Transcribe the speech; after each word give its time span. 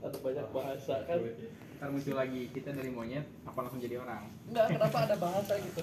ada 0.00 0.16
banyak 0.16 0.46
bahasa 0.50 0.94
kan 1.04 1.18
Ntar 1.76 1.88
muncul 1.88 2.12
lagi 2.14 2.42
kita 2.50 2.70
dari 2.70 2.88
monyet 2.88 3.24
apa 3.42 3.58
langsung 3.58 3.78
jadi 3.78 3.96
orang 3.96 4.28
Enggak, 4.44 4.66
kenapa 4.70 4.96
ada 5.02 5.16
bahasa 5.16 5.52
gitu 5.56 5.82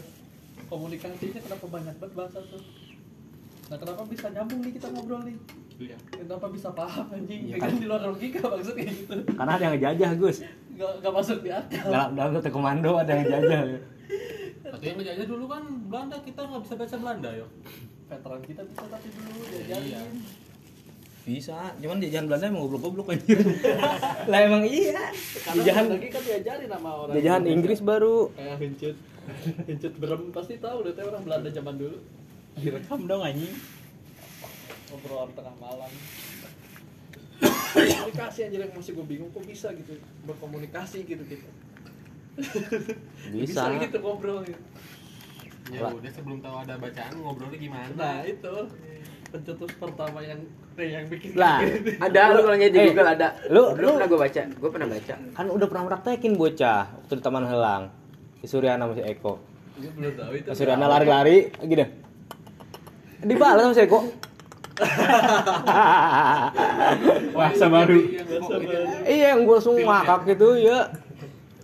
komunikasinya 0.67 1.39
kenapa 1.39 1.65
banyak 1.67 1.95
banget 1.95 2.13
bahasa 2.13 2.37
tuh 2.43 2.61
nah 3.67 3.75
kenapa 3.75 4.01
bisa 4.05 4.25
nyambung 4.29 4.61
nih 4.61 4.73
kita 4.73 4.87
ngobrol 4.89 5.21
nih 5.23 5.37
Iya. 5.77 5.93
kenapa 6.09 6.49
bisa 6.49 6.73
paham 6.73 7.05
anjing 7.11 7.41
Iya 7.47 7.57
kan 7.59 7.69
di 7.71 7.85
luar 7.85 8.01
logika 8.03 8.41
maksudnya 8.41 8.89
gitu 8.89 9.13
Karena 9.29 9.51
ada 9.51 9.63
yang 9.63 9.73
ngejajah, 9.75 10.09
Gus. 10.17 10.37
nggak 10.73 10.91
nggak 11.01 11.13
masuk 11.13 11.37
di 11.39 11.49
akal 11.49 11.85
Dalam 11.87 12.09
dalam 12.13 12.31
satu 12.33 12.49
komando 12.49 12.91
ada 12.95 13.11
yang 13.11 13.21
ngejajah. 13.23 13.61
Atau 14.67 14.81
yang 14.83 14.97
ngejajah 14.97 15.25
dulu 15.27 15.45
kan 15.45 15.61
Belanda 15.85 16.17
kita 16.19 16.41
nggak 16.43 16.61
bisa 16.61 16.73
baca 16.75 16.95
Belanda 16.97 17.29
yo. 17.31 17.45
veteran 18.07 18.41
kita 18.41 18.61
bisa 18.63 18.83
tapi 18.87 19.07
dulu 19.11 19.39
Iya. 19.69 20.01
Bisa, 21.27 21.75
cuman 21.83 21.99
jajahan 21.99 22.23
Belanda 22.23 22.47
emang 22.47 22.63
goblok-goblok 22.71 23.11
anjir. 23.11 23.35
lah 24.31 24.39
emang 24.47 24.63
iya. 24.63 25.11
karena 25.43 25.59
Jajahan 25.59 25.85
lagi 25.91 26.07
kan 26.07 26.21
diajarin 26.23 26.69
sama 26.71 26.89
orang 27.03 27.13
jajahan 27.19 27.41
Indonesia. 27.43 27.55
Inggris 27.59 27.79
baru. 27.83 28.17
kayak 28.31 28.57
Hincut 28.63 28.95
Hincut 29.67 29.93
berem 29.99 30.21
pasti 30.31 30.55
tahu 30.55 30.87
deh 30.87 30.95
teh 30.95 31.03
orang 31.03 31.23
Belanda 31.27 31.51
zaman 31.51 31.75
dulu 31.75 31.99
direkam 32.55 32.99
dong 33.05 33.21
anjing 33.27 33.53
obrolan 34.87 35.29
tengah 35.35 35.55
malam 35.59 35.91
komunikasi 37.75 38.39
anjir 38.47 38.59
yang 38.63 38.71
masih 38.71 38.91
gue 38.95 39.05
bingung 39.05 39.29
kok 39.35 39.43
bisa 39.43 39.67
gitu 39.75 39.93
berkomunikasi 40.23 41.03
gitu 41.03 41.23
gitu 41.27 41.47
Bisa. 43.35 43.67
gitu 43.83 43.97
ngobrol 43.99 44.47
gitu. 44.47 44.61
Ya 45.67 45.91
udah 45.91 46.11
sebelum 46.15 46.39
tahu 46.39 46.55
ada 46.63 46.79
bacaan 46.79 47.19
ngobrolnya 47.19 47.59
gimana? 47.59 47.91
nah 47.99 48.17
itu 48.23 48.55
pencetus 49.27 49.71
pertama 49.75 50.19
yang 50.23 50.39
eh, 50.77 50.89
yang 50.93 51.03
bikin 51.07 51.35
Lah, 51.35 51.59
Ada 51.99 52.21
lu 52.31 52.39
kalau 52.47 52.55
nyari 52.55 52.71
di 52.71 52.79
Eh, 52.79 52.85
Google 52.91 53.09
ada. 53.11 53.27
lu- 53.49 53.71
lu- 53.75 53.95
pernah 53.95 54.07
gue 54.07 54.19
baca. 54.19 54.41
Gue 54.47 54.69
pernah 54.71 54.87
baca. 54.87 55.15
kan 55.35 55.45
udah 55.49 55.67
pernah 55.67 55.83
praktekin 55.87 56.33
bocah 56.35 56.81
waktu 56.95 57.13
di 57.13 57.21
Taman 57.21 57.43
Helang. 57.43 57.83
Di 58.37 58.47
Suryana 58.47 58.85
masih 58.85 59.03
Eko. 59.03 59.39
gue 59.77 59.91
belum 59.93 60.13
tahu 60.15 60.31
itu 60.33 60.47
Di 60.47 60.55
Suryana 60.55 60.85
lari-lari 60.87 61.51
gini. 61.59 61.85
Dibalas 63.19 63.61
sama 63.63 63.73
si 63.73 63.83
Eko. 63.83 63.99
wah 67.33 67.49
baru 67.49 67.97
iya, 69.09 69.33
yang 69.33 69.41
gua 69.41 69.57
langsung 69.57 69.73
ngakak 69.73 70.19
gitu 70.29 70.53
ya. 70.53 70.93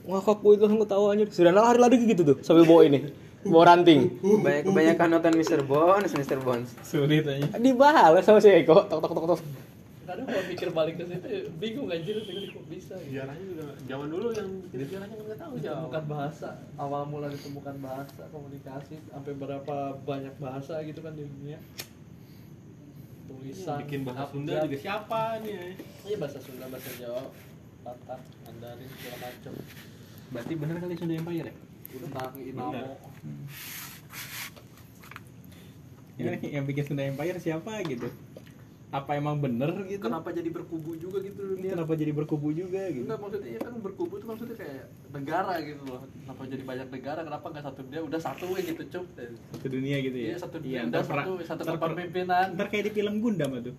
Ngakak 0.04 0.38
gua 0.42 0.52
itu 0.58 0.64
langsung 0.66 0.82
ketawa 0.82 1.08
anjir. 1.14 1.28
Suryana 1.30 1.62
lari-lari 1.64 1.96
gitu 2.04 2.26
tuh 2.26 2.38
sampai 2.42 2.66
bawa 2.66 2.84
ini. 2.84 3.23
Bawa 3.44 3.64
ranting. 3.70 4.02
Banyak 4.22 4.64
kebanyakan 4.64 5.08
nonton 5.12 5.34
Mr. 5.36 5.62
Bones, 5.62 6.12
Mr. 6.12 6.40
Bones. 6.40 6.70
sulit 6.82 7.24
aja 7.24 7.60
Dibalas 7.60 8.24
sama 8.24 8.40
si 8.40 8.50
Eko. 8.50 8.88
Tok 8.88 9.00
tok 9.00 9.12
tok 9.12 9.28
tok. 9.36 9.42
kadang 10.04 10.28
kalau 10.28 10.46
mikir 10.46 10.68
balik 10.70 11.00
ke 11.00 11.08
situ 11.08 11.28
bingung 11.58 11.88
anjir 11.88 12.20
ini 12.20 12.52
kok 12.52 12.68
bisa 12.68 12.94
gitu. 13.02 13.18
Sejarahnya 13.18 13.46
juga 13.50 13.66
zaman 13.88 14.08
dulu 14.12 14.28
yang 14.36 14.50
sejarahnya 14.70 15.16
nggak 15.16 15.40
tahu 15.40 15.54
jauh. 15.58 15.80
ditemukan 15.80 16.04
bahasa 16.06 16.50
awal 16.76 17.04
mula 17.08 17.28
ditemukan 17.32 17.76
bahasa 17.80 18.22
komunikasi 18.30 19.00
sampai 19.00 19.34
berapa 19.34 19.76
banyak 20.04 20.36
bahasa 20.38 20.84
gitu 20.84 21.00
kan 21.00 21.16
di 21.16 21.24
dunia 21.24 21.56
tulisan 23.26 23.80
Bikin 23.82 24.02
bahasa 24.04 24.28
Sunda 24.30 24.54
juga 24.62 24.78
siapa 24.78 25.22
nih? 25.40 25.80
iya 26.04 26.16
bahasa 26.20 26.38
Sunda 26.44 26.66
bahasa 26.68 26.90
Jawa 27.00 27.24
Batak 27.82 28.20
Mandarin 28.44 28.90
segala 28.92 29.18
macam 29.24 29.54
berarti 30.30 30.54
bener 30.54 30.76
kali 30.78 30.94
Sunda 31.00 31.14
Empire 31.16 31.48
ya 31.48 31.54
tentang 31.96 32.32
Inamo 32.38 32.84
Ini 36.14 36.30
yang 36.54 36.66
bikin 36.66 36.84
Sunda 36.86 37.04
Empire 37.04 37.38
siapa 37.38 37.82
gitu 37.84 38.08
apa 38.94 39.18
emang 39.18 39.42
bener 39.42 39.74
gitu 39.90 40.06
kenapa 40.06 40.30
jadi 40.30 40.54
berkubu 40.54 40.94
juga 40.94 41.18
gitu 41.18 41.58
dunia 41.58 41.74
kenapa 41.74 41.98
jadi 41.98 42.14
berkubu 42.14 42.54
juga 42.54 42.78
gitu 42.94 43.10
Enggak 43.10 43.26
maksudnya 43.26 43.50
ya 43.50 43.60
kan 43.60 43.74
berkubu 43.82 44.14
itu 44.22 44.26
maksudnya 44.30 44.54
kayak 44.54 44.86
negara 45.10 45.54
gitu 45.66 45.82
loh. 45.90 46.02
Kenapa 46.14 46.42
jadi 46.46 46.62
banyak 46.64 46.88
negara? 46.94 47.20
Kenapa 47.26 47.46
nggak 47.50 47.66
satu 47.66 47.80
dia 47.90 48.02
udah 48.06 48.20
satu 48.22 48.46
aja 48.54 48.62
gitu 48.62 48.84
cup. 48.86 49.06
satu 49.50 49.66
dunia 49.66 49.98
gitu 49.98 50.14
ya 50.14 50.28
Iya 50.30 50.38
satu 50.38 50.56
dunia 50.62 50.70
iya, 50.70 50.82
udah 50.86 51.02
ntar 51.02 51.04
satu 51.10 51.32
satu 51.42 51.62
ntar 51.66 51.76
kepemimpinan. 51.82 52.48
ntar 52.54 52.68
kayak 52.70 52.84
di 52.86 52.92
film 52.94 53.14
Gundam 53.18 53.52
tuh 53.64 53.76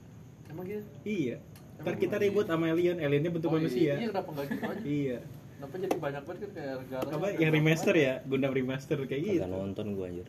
Emang 0.51 0.67
gitu? 0.67 0.83
iya 1.07 1.37
ntar 1.79 1.95
Emang 1.95 2.03
kita 2.03 2.17
iya. 2.19 2.23
ribut 2.27 2.47
sama 2.51 2.65
alien 2.67 2.97
aliennya 2.99 3.31
bentuk 3.31 3.49
Oh, 3.49 3.55
manusia 3.55 3.95
Iya 3.95 4.09
kenapa 4.11 4.29
nggak 4.35 4.47
gitu 4.51 4.63
aja? 4.67 4.83
iya 4.83 5.19
Kenapa 5.55 5.75
jadi 5.79 5.97
banyak 5.97 6.23
banget 6.27 6.41
kan 6.43 6.51
kayak 6.53 6.75
negara? 6.83 7.09
apa 7.15 7.27
yang 7.39 7.53
remaster 7.55 7.95
ya 7.95 8.13
Gundam 8.27 8.53
remaster 8.53 8.99
kayak 9.07 9.23
gitu 9.23 9.41
Kagak 9.41 9.55
nonton 9.55 9.87
gua 9.95 10.07
anjir. 10.11 10.27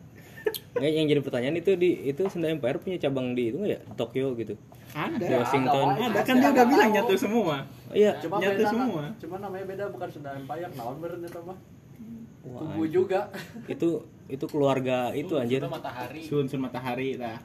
Nggak, 0.78 0.90
yang 0.94 1.06
jadi 1.10 1.20
pertanyaan 1.26 1.56
itu 1.58 1.72
di 1.74 1.90
itu 2.06 2.22
Sunda 2.30 2.46
Empire 2.46 2.78
punya 2.78 2.96
cabang 3.02 3.34
di 3.34 3.50
itu 3.50 3.58
nggak 3.58 3.72
ya? 3.74 3.80
Tokyo 3.98 4.32
gitu. 4.38 4.54
ada 4.94 5.18
Di 5.18 5.34
Washington. 5.34 5.86
ada 5.98 6.20
kan 6.22 6.34
dia 6.38 6.50
udah 6.54 6.66
bilang 6.70 6.90
nyatu 6.94 7.14
semua 7.18 7.66
Oh, 7.90 7.94
iya. 7.94 8.14
Cuma 8.22 8.38
Nyatu 8.38 8.62
beda, 8.62 8.70
semua. 8.70 9.02
Cuma 9.18 9.36
namanya 9.42 9.64
beda 9.66 9.84
bukan 9.90 10.08
Sunda 10.10 10.30
Empire, 10.34 10.70
naon 10.78 10.96
beren 11.02 11.20
itu 11.22 11.40
mah. 11.42 11.58
Wah, 12.46 12.60
Kubu 12.62 12.82
juga. 12.86 13.20
itu 13.66 13.88
itu 14.30 14.44
keluarga 14.46 15.10
itu 15.10 15.34
anjir. 15.34 15.58
Sunda 15.66 15.74
matahari. 15.74 16.20
Sun 16.22 16.44
Sun 16.46 16.60
Matahari 16.62 17.18
lah 17.18 17.38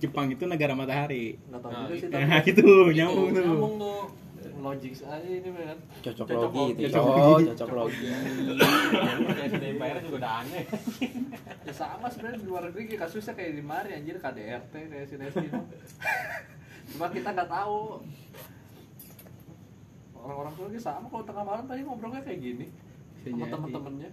Jepang 0.00 0.32
itu 0.32 0.48
negara 0.48 0.72
matahari 0.72 1.36
Enggak 1.52 1.60
tahu 1.60 1.72
Nah, 1.76 1.80
juga 1.84 1.94
sih 2.00 2.08
nah 2.08 2.40
tapi 2.40 2.46
gitu 2.48 2.64
nyambung 2.88 3.28
tuh 3.36 3.44
Nyambung 3.44 3.74
tuh. 3.76 4.00
Logik 4.60 4.92
aja 5.00 5.28
ini 5.28 5.50
kan. 5.50 5.78
Cocok 6.04 6.26
Cocok 6.28 6.52
logi. 6.52 6.84
Cocok 6.86 7.04
logi. 7.04 7.44
cocok 7.52 7.70
logi. 7.74 8.06
Empire 9.60 9.98
juga 10.04 10.16
udah 10.20 10.32
aneh. 10.44 10.64
Ya 11.66 11.72
sama 11.72 12.06
sebenarnya 12.08 12.38
di 12.40 12.46
luar 12.46 12.62
negeri 12.68 12.96
kasusnya 12.96 13.34
kayak 13.36 13.52
di 13.56 13.62
mari 13.64 13.90
anjir 13.96 14.16
KDRT 14.20 14.72
kayak 14.72 15.06
si 15.08 15.14
Desti 15.16 15.46
mah. 15.50 15.64
Cuma 16.94 17.06
kita 17.10 17.28
nggak 17.32 17.50
tahu. 17.50 17.78
Orang-orang 20.20 20.52
tuh 20.52 20.64
lagi 20.68 20.80
sama 20.80 21.06
kalau 21.08 21.24
tengah 21.24 21.44
malam 21.44 21.64
tadi 21.64 21.80
ngobrolnya 21.80 22.20
kayak 22.20 22.40
gini 22.44 22.66
sama 23.24 23.46
temen-temennya. 23.48 24.10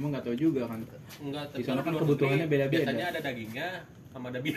Emang 0.00 0.10
nggak 0.16 0.24
tahu 0.24 0.36
juga 0.38 0.62
kan 0.64 0.80
Enggak, 1.20 1.44
Di 1.52 1.64
sana 1.64 1.80
kan 1.84 1.92
luar 1.92 2.02
kebutuhannya 2.08 2.46
beda-beda. 2.48 2.88
Biasanya 2.88 3.06
ada 3.12 3.20
dagingnya 3.20 3.68
sama 4.12 4.32
ada 4.32 4.40
bir. 4.40 4.56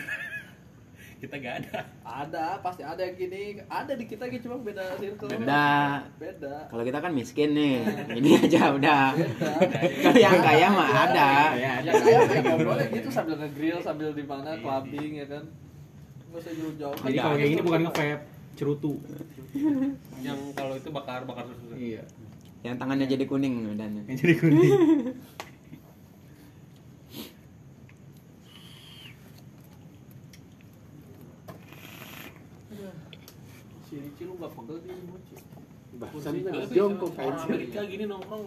Kita 1.24 1.34
gak 1.40 1.54
ada. 1.64 1.78
Ada, 2.04 2.46
pasti 2.60 2.82
ada 2.84 3.00
yang 3.00 3.16
gini. 3.16 3.64
Ada 3.64 3.92
di 3.96 4.04
kita 4.04 4.28
gitu 4.28 4.52
cuma 4.52 4.60
beda 4.60 4.84
circle. 5.00 5.28
Beda. 5.32 6.04
Beda. 6.20 6.54
Kalau 6.68 6.84
kita 6.84 6.98
kan 7.00 7.12
miskin 7.16 7.56
nih. 7.56 7.80
Ini 8.20 8.30
aja 8.44 8.76
udah. 8.76 9.04
Kalau 10.04 10.18
yang 10.20 10.38
kaya 10.44 10.66
mah 10.68 10.90
ada. 11.08 11.30
ya 11.56 11.72
Ya 11.80 11.92
kayak 11.96 12.20
kayak 12.28 12.42
ngobrolnya 12.44 12.86
gitu 12.92 13.08
sambil 13.08 13.34
nge-grill 13.40 13.80
sambil 13.80 14.12
di 14.12 14.24
mana 14.28 14.60
clubbing 14.60 15.12
ya 15.24 15.26
kan. 15.26 15.44
Nggak 16.28 16.40
usah 16.44 16.52
jauh-jauh. 16.58 16.96
jadi 17.08 17.18
kalau 17.22 17.36
kayak 17.38 17.50
gini 17.54 17.62
bukan 17.62 17.80
nge-vape 17.88 18.24
cerutu 18.54 18.92
Yang 20.22 20.38
kalau 20.54 20.74
itu 20.78 20.90
bakar 20.90 21.26
bakar 21.26 21.46
susu. 21.46 21.74
iya 21.74 22.02
Yang 22.66 22.74
tangannya 22.78 23.06
jadi 23.06 23.24
kuning 23.26 23.54
medannya. 23.70 24.02
yang 24.06 24.18
jadi 24.18 24.34
kuning 24.38 24.70
Si 33.84 33.94
Ricci 34.66 34.82
lu 34.82 34.82
nggak 34.82 34.82
pegel 34.82 34.94
di 34.94 35.06
mochi. 35.06 35.34
Bahasan 35.94 36.34
jongkok. 36.70 37.10
Orang 37.14 37.36
aja. 37.36 37.44
Amerika 37.46 37.80
gini 37.84 38.04
nongkrong. 38.04 38.44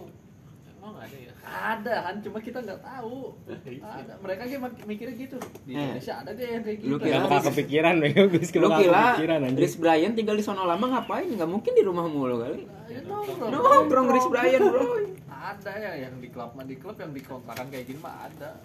Emang 0.70 0.94
ada 0.94 1.16
ya? 1.16 1.32
Ada 1.42 1.94
kan, 2.00 2.14
cuma 2.20 2.38
kita 2.38 2.58
nggak 2.60 2.80
tahu. 2.80 3.34
Ada. 3.80 4.12
Mereka 4.16 4.42
kayak 4.44 4.60
mak- 4.60 4.84
mikirnya 4.84 5.14
gitu. 5.16 5.38
Di 5.64 5.72
Eh. 5.72 5.80
Indonesia 5.80 6.14
ada 6.14 6.30
deh 6.30 6.46
yang 6.46 6.62
kayak 6.62 6.78
gitu. 6.78 6.90
Lu 6.92 6.96
kira- 6.98 7.24
bakal 7.24 7.40
kepikiran 7.50 7.94
bego 7.98 8.22
Gus 8.28 8.50
Lu 8.52 8.68
kira 8.70 9.00
kepikiran 9.10 9.38
anjir. 9.42 9.58
Chris 9.58 9.74
Brian 9.74 10.12
tinggal 10.12 10.34
di 10.34 10.44
sono 10.44 10.62
lama 10.62 10.86
ngapain? 10.88 11.26
Nggak 11.26 11.48
mungkin 11.48 11.72
di 11.72 11.82
rumah 11.82 12.04
mulu 12.06 12.36
kali. 12.38 12.62
Ya, 12.86 13.00
nongkrong. 13.02 13.50
Nongkrong 13.50 14.06
Chris 14.08 14.26
Brian 14.28 14.62
bro. 14.64 14.86
Ada 15.28 15.72
ya 15.72 15.92
yang 16.04 16.14
di 16.18 16.28
klub 16.28 16.50
mah 16.52 16.62
di 16.62 16.76
klub 16.76 16.94
yang 16.94 17.10
di 17.10 17.22
kontrakan 17.22 17.66
kayak 17.68 17.84
gini 17.84 17.98
mah 17.98 18.14
ada. 18.22 18.60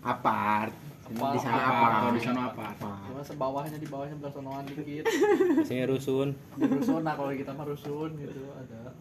Apart. 0.00 0.74
Apart. 1.04 1.34
Di 1.34 1.40
sana 1.40 1.58
apa 1.58 1.86
kalau 1.92 2.12
di 2.12 2.22
sana 2.22 2.40
apa 2.48 2.64
Cuma 3.02 3.20
sebawahnya 3.20 3.76
di 3.76 3.86
bawahnya 3.86 4.16
belah 4.16 4.32
sonoan 4.32 4.62
dikit. 4.64 5.04
Biasanya 5.04 5.84
rusun. 5.86 6.28
Di 6.54 6.64
rusun 6.64 7.02
nah 7.02 7.14
kalau 7.14 7.32
kita 7.32 7.50
mah 7.50 7.66
rusun 7.66 8.10
gitu 8.16 8.40
ada. 8.52 8.94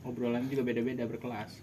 obrolan 0.00 0.42
juga 0.44 0.62
beda-beda 0.64 1.04
berkelas 1.04 1.60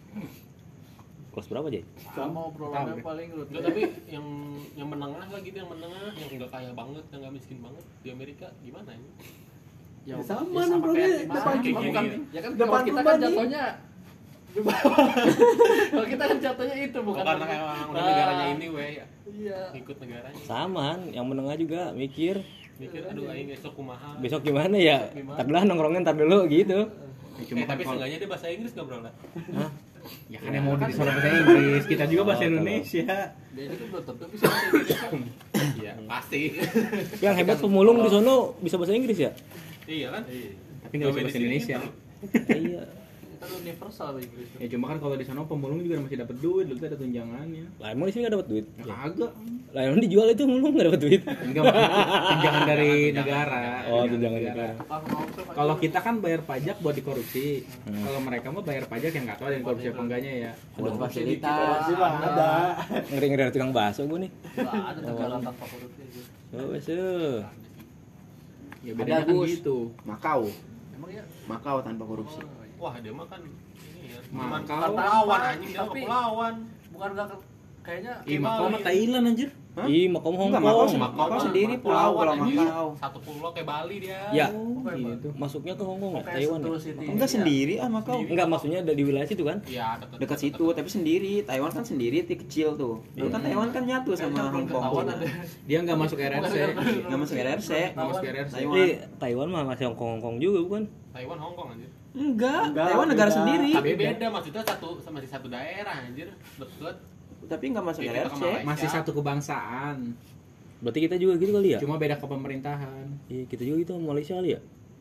Kelas 1.28 1.48
berapa, 1.48 1.68
Jay? 1.68 1.84
Sama 2.08 2.48
obrolannya 2.48 3.02
paling 3.02 3.28
rutin. 3.30 3.60
Tapi 3.60 3.82
yang 4.08 4.26
yang 4.74 4.88
menengah 4.88 5.26
lah 5.26 5.40
gitu 5.42 5.52
yang 5.54 5.68
menengah 5.68 6.12
yang 6.14 6.30
enggak 6.32 6.48
kaya 6.50 6.72
banget 6.72 7.04
yang 7.06 7.20
enggak 7.20 7.34
miskin 7.34 7.58
banget 7.60 7.84
di 8.00 8.10
Amerika 8.10 8.48
gimana 8.62 8.92
ini 8.92 9.10
Ya, 10.06 10.22
sama, 10.22 10.46
ya 10.54 10.70
nongkrongnya 10.70 11.02
kayak 11.02 11.18
di 11.18 11.26
mana, 11.26 11.34
depan 11.34 11.56
bukan 11.82 12.04
ya 12.30 12.40
kan 12.40 12.52
Depan 12.54 12.80
kita 12.86 13.00
kan 13.02 13.16
jatuhnya 13.18 13.64
di 14.48 14.62
bawah. 14.62 14.98
kalau 15.92 16.06
kita 16.06 16.24
kan 16.24 16.38
jatuhnya 16.40 16.76
itu 16.78 17.00
bukan 17.02 17.24
karena 17.26 17.46
emang 17.50 17.88
udah 17.90 18.00
Ah, 18.00 18.06
negaranya 18.06 18.46
ini 18.54 18.68
weh 18.70 18.90
ya 18.96 19.06
Iya. 19.26 19.74
ikut 19.74 19.98
negaranya. 19.98 20.38
Samaan, 20.46 21.10
yang 21.10 21.26
menengah 21.26 21.58
juga 21.58 21.82
mikir. 21.92 22.46
Mikir 22.78 23.08
aduh 23.08 23.32
aing 23.32 23.50
besok 23.50 23.74
kumaha? 23.74 24.20
Besok 24.20 24.42
gimana 24.44 24.76
ya? 24.76 25.10
Ntar 25.10 25.44
dulu 25.44 25.58
nongkrongnya 25.64 26.02
ntar 26.04 26.16
dulu 26.16 26.46
gitu. 26.46 26.92
eh, 27.36 27.44
cuma 27.44 27.68
kan 27.68 27.76
tapi 27.76 27.84
kalau- 27.84 28.00
seenggaknya 28.00 28.18
dia 28.22 28.30
bahasa 28.32 28.48
Inggris 28.48 28.72
nggak 28.72 28.88
Hah? 29.60 29.72
ya 30.30 30.38
kan 30.38 30.52
yang 30.54 30.64
mau 30.64 30.76
di 30.78 30.94
sana 30.94 31.12
bahasa 31.12 31.30
Inggris. 31.34 31.84
Kita 31.90 32.04
juga 32.06 32.22
bahasa 32.24 32.44
Oh, 32.46 32.50
Indonesia. 32.54 33.16
Dia 33.56 33.64
itu 33.66 33.84
belum 33.90 34.04
tentu 34.06 34.26
bisa 34.30 34.46
bahasa 34.46 34.66
Inggris 34.70 34.90
kan. 34.94 35.12
iya 35.82 35.92
pasti. 36.06 36.42
Yang 37.20 37.34
hebat 37.42 37.58
pemulung 37.60 37.98
di 38.00 38.10
sono 38.10 38.36
bisa 38.62 38.76
bahasa 38.78 38.94
Inggris 38.94 39.18
ya? 39.18 39.32
iya 39.86 40.08
kan? 40.14 40.24
Tapi 40.26 40.94
nggak 40.96 41.10
bisa 41.12 41.22
bahasa 41.26 41.40
Indonesia. 41.42 41.78
Iya 42.54 42.84
Kan 43.46 43.62
universal 43.62 44.12
Inggris. 44.18 44.50
ya 44.58 44.68
cuma 44.74 44.86
kan 44.90 44.98
kalau 44.98 45.16
di 45.16 45.26
sana 45.26 45.46
pemulung 45.46 45.78
juga 45.80 46.02
masih 46.02 46.18
dapat 46.18 46.36
duit 46.42 46.66
dulu 46.66 46.78
tuh 46.82 46.88
ada 46.90 46.98
tunjangannya 46.98 47.66
lah 47.78 47.90
emang 47.94 48.06
di 48.06 48.12
sini 48.12 48.22
nggak 48.26 48.34
dapat 48.34 48.48
duit 48.50 48.66
ya 48.66 48.84
kagak 48.90 49.32
lah 49.70 49.82
emang 49.86 50.00
dijual 50.02 50.28
itu 50.34 50.44
mulung 50.50 50.72
nggak 50.74 50.88
dapat 50.90 51.02
duit 51.06 51.22
enggak 51.46 51.64
tunjangan 52.26 52.62
dari 52.66 52.92
negara 53.14 53.64
oh 53.86 54.04
tunjangan 54.10 54.42
negara 54.42 54.74
Tukang 54.76 55.54
kalau 55.54 55.76
kita 55.78 56.00
kan 56.02 56.16
bayar 56.18 56.42
pajak 56.42 56.76
buat 56.82 56.96
dikorupsi 56.98 57.68
Hmm. 57.86 58.02
kalau 58.02 58.20
mereka 58.26 58.48
mah 58.50 58.64
bayar 58.66 58.90
pajak 58.90 59.14
yang 59.14 59.30
nggak 59.30 59.38
tahu 59.38 59.46
ada 59.46 59.56
yang 59.56 59.66
korupsi 59.66 59.88
apa 59.94 60.02
enggaknya 60.02 60.32
ya 60.34 60.52
Ada 60.74 60.90
fasilitas. 60.98 61.86
Ada. 61.94 62.54
ngeri 63.14 63.28
ngeri 63.30 63.52
tukang 63.54 63.72
bakso 63.72 64.02
gue 64.10 64.20
nih 64.26 64.32
ada 64.58 65.00
negara 65.06 65.38
tanpa 65.38 65.66
korupsi. 65.70 66.02
oh 66.56 66.74
eh. 66.74 67.38
ya 68.82 68.92
bedanya 68.98 69.26
kan 69.28 69.46
gitu 69.46 69.78
Makau. 70.02 70.42
Emang 70.96 71.12
ya? 71.12 71.24
Makau 71.46 71.78
tanpa 71.86 72.04
korupsi. 72.06 72.42
Wah, 72.86 72.96
dia 72.96 73.10
mah 73.10 73.26
kan 73.26 73.42
ini 73.42 73.58
ya. 74.08 74.20
Makau. 74.30 74.46
Cuman 74.46 74.62
kepulauan 74.94 75.42
anjing 75.44 75.70
dia 75.72 75.80
Tapi- 75.80 76.00
kepulauan. 76.00 76.54
Bukan 76.88 77.10
nggak 77.12 77.28
ke- 77.28 77.44
kayaknya 77.82 78.14
Ih. 78.24 78.38
Makau 78.40 78.66
mah 78.68 78.82
Thailand 78.82 79.26
anjir. 79.28 79.50
Hah? 79.76 79.84
ih 79.86 80.08
makau 80.08 80.32
Hong 80.32 80.48
Enggak, 80.48 80.64
Makau, 80.64 80.88
Kong 80.88 81.20
Makau, 81.20 81.40
sendiri 81.42 81.76
pulau, 81.76 82.16
pulau. 82.16 82.32
Makau. 82.40 82.88
Satu 82.96 83.20
pulau 83.20 83.52
kayak 83.52 83.68
Bali 83.68 84.00
dia. 84.00 84.32
ya 84.32 84.48
Oh, 84.48 84.80
gitu. 84.88 85.28
masuknya 85.36 85.76
ke 85.76 85.84
Hong 85.84 86.00
Kong 86.00 86.16
ya 86.16 86.24
Kayak 86.24 86.38
Taiwan 86.40 86.60
ya? 86.64 86.80
City. 86.80 87.06
Enggak 87.06 87.28
Iya. 87.28 87.36
sendiri 87.36 87.74
ah 87.76 87.90
Makau. 87.92 88.18
enggak 88.24 88.48
maksudnya 88.48 88.80
ada 88.80 88.94
di 88.96 89.04
wilayah 89.04 89.28
situ 89.28 89.44
kan 89.44 89.60
Iya, 89.68 90.00
dekat 90.00 90.16
Dekat 90.16 90.38
situ, 90.40 90.66
tapi 90.72 90.88
sendiri. 90.88 91.34
Taiwan 91.44 91.68
kan 91.70 91.84
sendiri, 91.84 92.24
ti 92.24 92.36
kecil 92.38 92.80
tuh. 92.80 93.04
Dulu 93.12 93.28
kan 93.28 93.42
Taiwan 93.44 93.68
kan 93.70 93.84
nyatu 93.84 94.16
sama 94.16 94.48
Hong 94.48 94.64
Kong. 94.64 95.12
ada. 95.12 95.28
Dia 95.68 95.78
nggak 95.84 95.98
masuk 96.00 96.18
RRC. 96.18 96.56
Nggak 97.04 97.20
masuk 97.20 97.36
RRC. 97.36 97.72
Nggak 97.92 98.08
masuk 98.08 98.24
RRC. 98.24 98.56
Taiwan. 99.20 99.48
Mah 99.52 99.64
masih 99.68 99.84
Hong 99.86 99.98
Kong 100.00 100.10
Hong 100.10 100.22
Kong 100.24 100.36
juga 100.40 100.64
bukan 100.64 100.84
Taiwan 101.12 101.36
Hong 101.36 101.52
Kong 101.52 101.76
anjir. 101.76 101.92
Enggak, 102.16 102.72
Enggak, 102.72 102.86
Taiwan 102.88 103.08
negara 103.08 103.28
beda. 103.28 103.38
sendiri. 103.38 103.72
Tapi 103.72 103.92
beda 103.94 104.26
maksudnya 104.30 104.64
satu 104.64 104.88
sama 104.98 105.20
di 105.20 105.28
satu 105.28 105.48
daerah 105.48 105.96
anjir. 106.02 106.32
Deket. 106.56 106.96
Tapi 107.46 107.66
nggak 107.70 107.86
masuk 107.86 108.02
Iya, 108.02 108.12
RRC. 108.24 108.42
Masih 108.64 108.88
satu 108.90 109.12
kebangsaan. 109.14 110.16
berarti 110.76 111.00
kita 111.02 111.16
juga 111.16 111.34
gitu 111.36 111.52
kali 111.52 111.72
ya 111.72 111.80
Cuma 111.80 111.96
beda 111.96 112.16
kepemerintahan. 112.16 113.08
iya 113.26 113.44
kita 113.44 113.64
juga 113.64 113.80
gitu 113.80 113.92
sama 113.94 114.12
Malaysia 114.12 114.34
kali 114.34 114.50
ya 114.50 114.60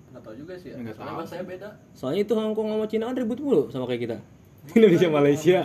Nggak 0.08 0.22
tahu 0.22 0.34
juga 0.37 0.52
sih 0.55 0.69
ya. 0.70 0.76
Nggak 0.76 0.94
Soalnya 0.94 1.05
tahu. 1.06 1.19
bahasanya 1.19 1.44
beda. 1.44 1.69
soalnya 1.93 2.20
itu 2.20 2.32
Hong 2.32 2.52
Kong 2.52 2.69
sama 2.69 2.87
Cina 2.87 3.05
kan 3.05 3.17
ribut 3.17 3.38
mulu 3.38 3.62
sama 3.69 3.84
kayak 3.84 4.02
kita 4.02 4.17
Indonesia 4.72 5.08
Malaysia 5.10 5.58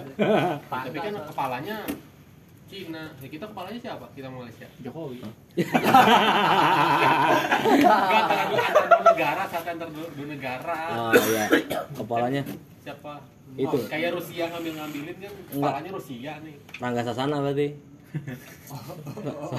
Tapi 0.66 0.98
kan 0.98 1.14
kepalanya 1.24 1.78
Cina. 2.70 3.04
Ya, 3.18 3.28
kita 3.28 3.46
kepalanya 3.46 3.80
siapa? 3.82 4.06
Kita 4.14 4.30
Malaysia. 4.30 4.68
Jokowi. 4.80 5.20
Enggak 7.60 8.24
terlalu 8.24 8.56
antar 8.60 8.86
dua 8.88 9.02
negara, 9.04 9.44
satu 9.46 9.68
antar 9.68 9.90
dua, 9.90 10.06
negara. 10.26 10.80
oh 10.92 11.14
iya 11.16 11.44
kepalanya 11.92 12.42
Siapa? 12.80 13.14
Itu. 13.52 13.76
Oh, 13.76 13.82
kayak 13.90 14.14
Rusia 14.14 14.46
ngambil-ngambilin 14.48 15.16
kan 15.18 15.34
kepalanya 15.50 15.92
Rusia 15.92 16.32
nih. 16.40 16.56
Rangga 16.78 17.02
Sasana 17.04 17.38
berarti 17.42 17.68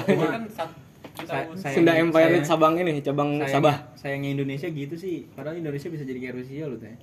Ini 0.00 0.24
kan 0.24 0.42
sat, 0.48 0.70
kita 1.12 1.26
Sa- 1.28 1.46
saya- 1.58 1.74
Sunda 1.74 1.92
Empire 1.94 2.32
saya- 2.32 2.46
cabang 2.48 2.74
ini 2.76 2.98
cabang 3.00 3.30
Sayang- 3.36 3.52
Sabah 3.52 3.76
Sayangnya 3.94 4.30
Indonesia 4.32 4.68
gitu 4.68 4.94
sih. 4.94 5.26
Padahal 5.28 5.58
Indonesia 5.58 5.86
bisa 5.86 6.02
jadi 6.02 6.18
kayak 6.20 6.34
Rusia 6.36 6.62
loh 6.64 6.78
teh. 6.78 6.94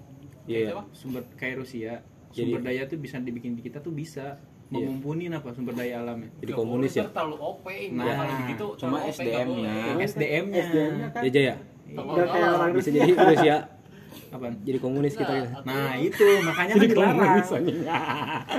iya. 0.46 0.72
Siapa? 0.72 0.84
Sumber 0.92 1.24
kayak 1.34 1.56
Rusia. 1.60 2.00
Jadi- 2.30 2.48
Sumber 2.50 2.62
daya 2.64 2.84
tuh 2.86 2.98
bisa 2.98 3.20
dibikin 3.20 3.54
di 3.54 3.62
kita 3.62 3.78
tuh 3.78 3.92
bisa. 3.92 4.40
Iya. 4.68 4.84
Memumpunin 4.84 5.32
apa 5.32 5.48
sumber 5.56 5.80
daya 5.80 6.04
alamnya. 6.04 6.28
jadi 6.44 6.52
komunis 6.52 6.92
boleh, 6.92 7.08
ya 7.08 7.16
terlalu 7.16 7.36
OP 7.40 7.66
ini. 7.72 7.96
Nah, 7.96 8.16
kalau 8.20 8.34
begitu 8.44 8.66
cuma 8.76 8.98
SDM-nya. 9.08 9.74
SDM-nya. 9.96 10.66
Kan 11.16 11.24
ya 11.32 11.56
udah 11.88 12.26
kayak 12.28 12.50
orang 12.52 12.70
bisa 12.76 12.90
jadi 12.92 13.12
Rusia 13.16 13.58
Apaan? 14.28 14.54
jadi 14.68 14.78
komunis 14.84 15.14
kita 15.16 15.34
ya 15.40 15.48
Nah 15.64 15.96
itu 15.96 16.26
makanya 16.44 16.74
kan 16.76 16.84
dilarang. 16.84 17.40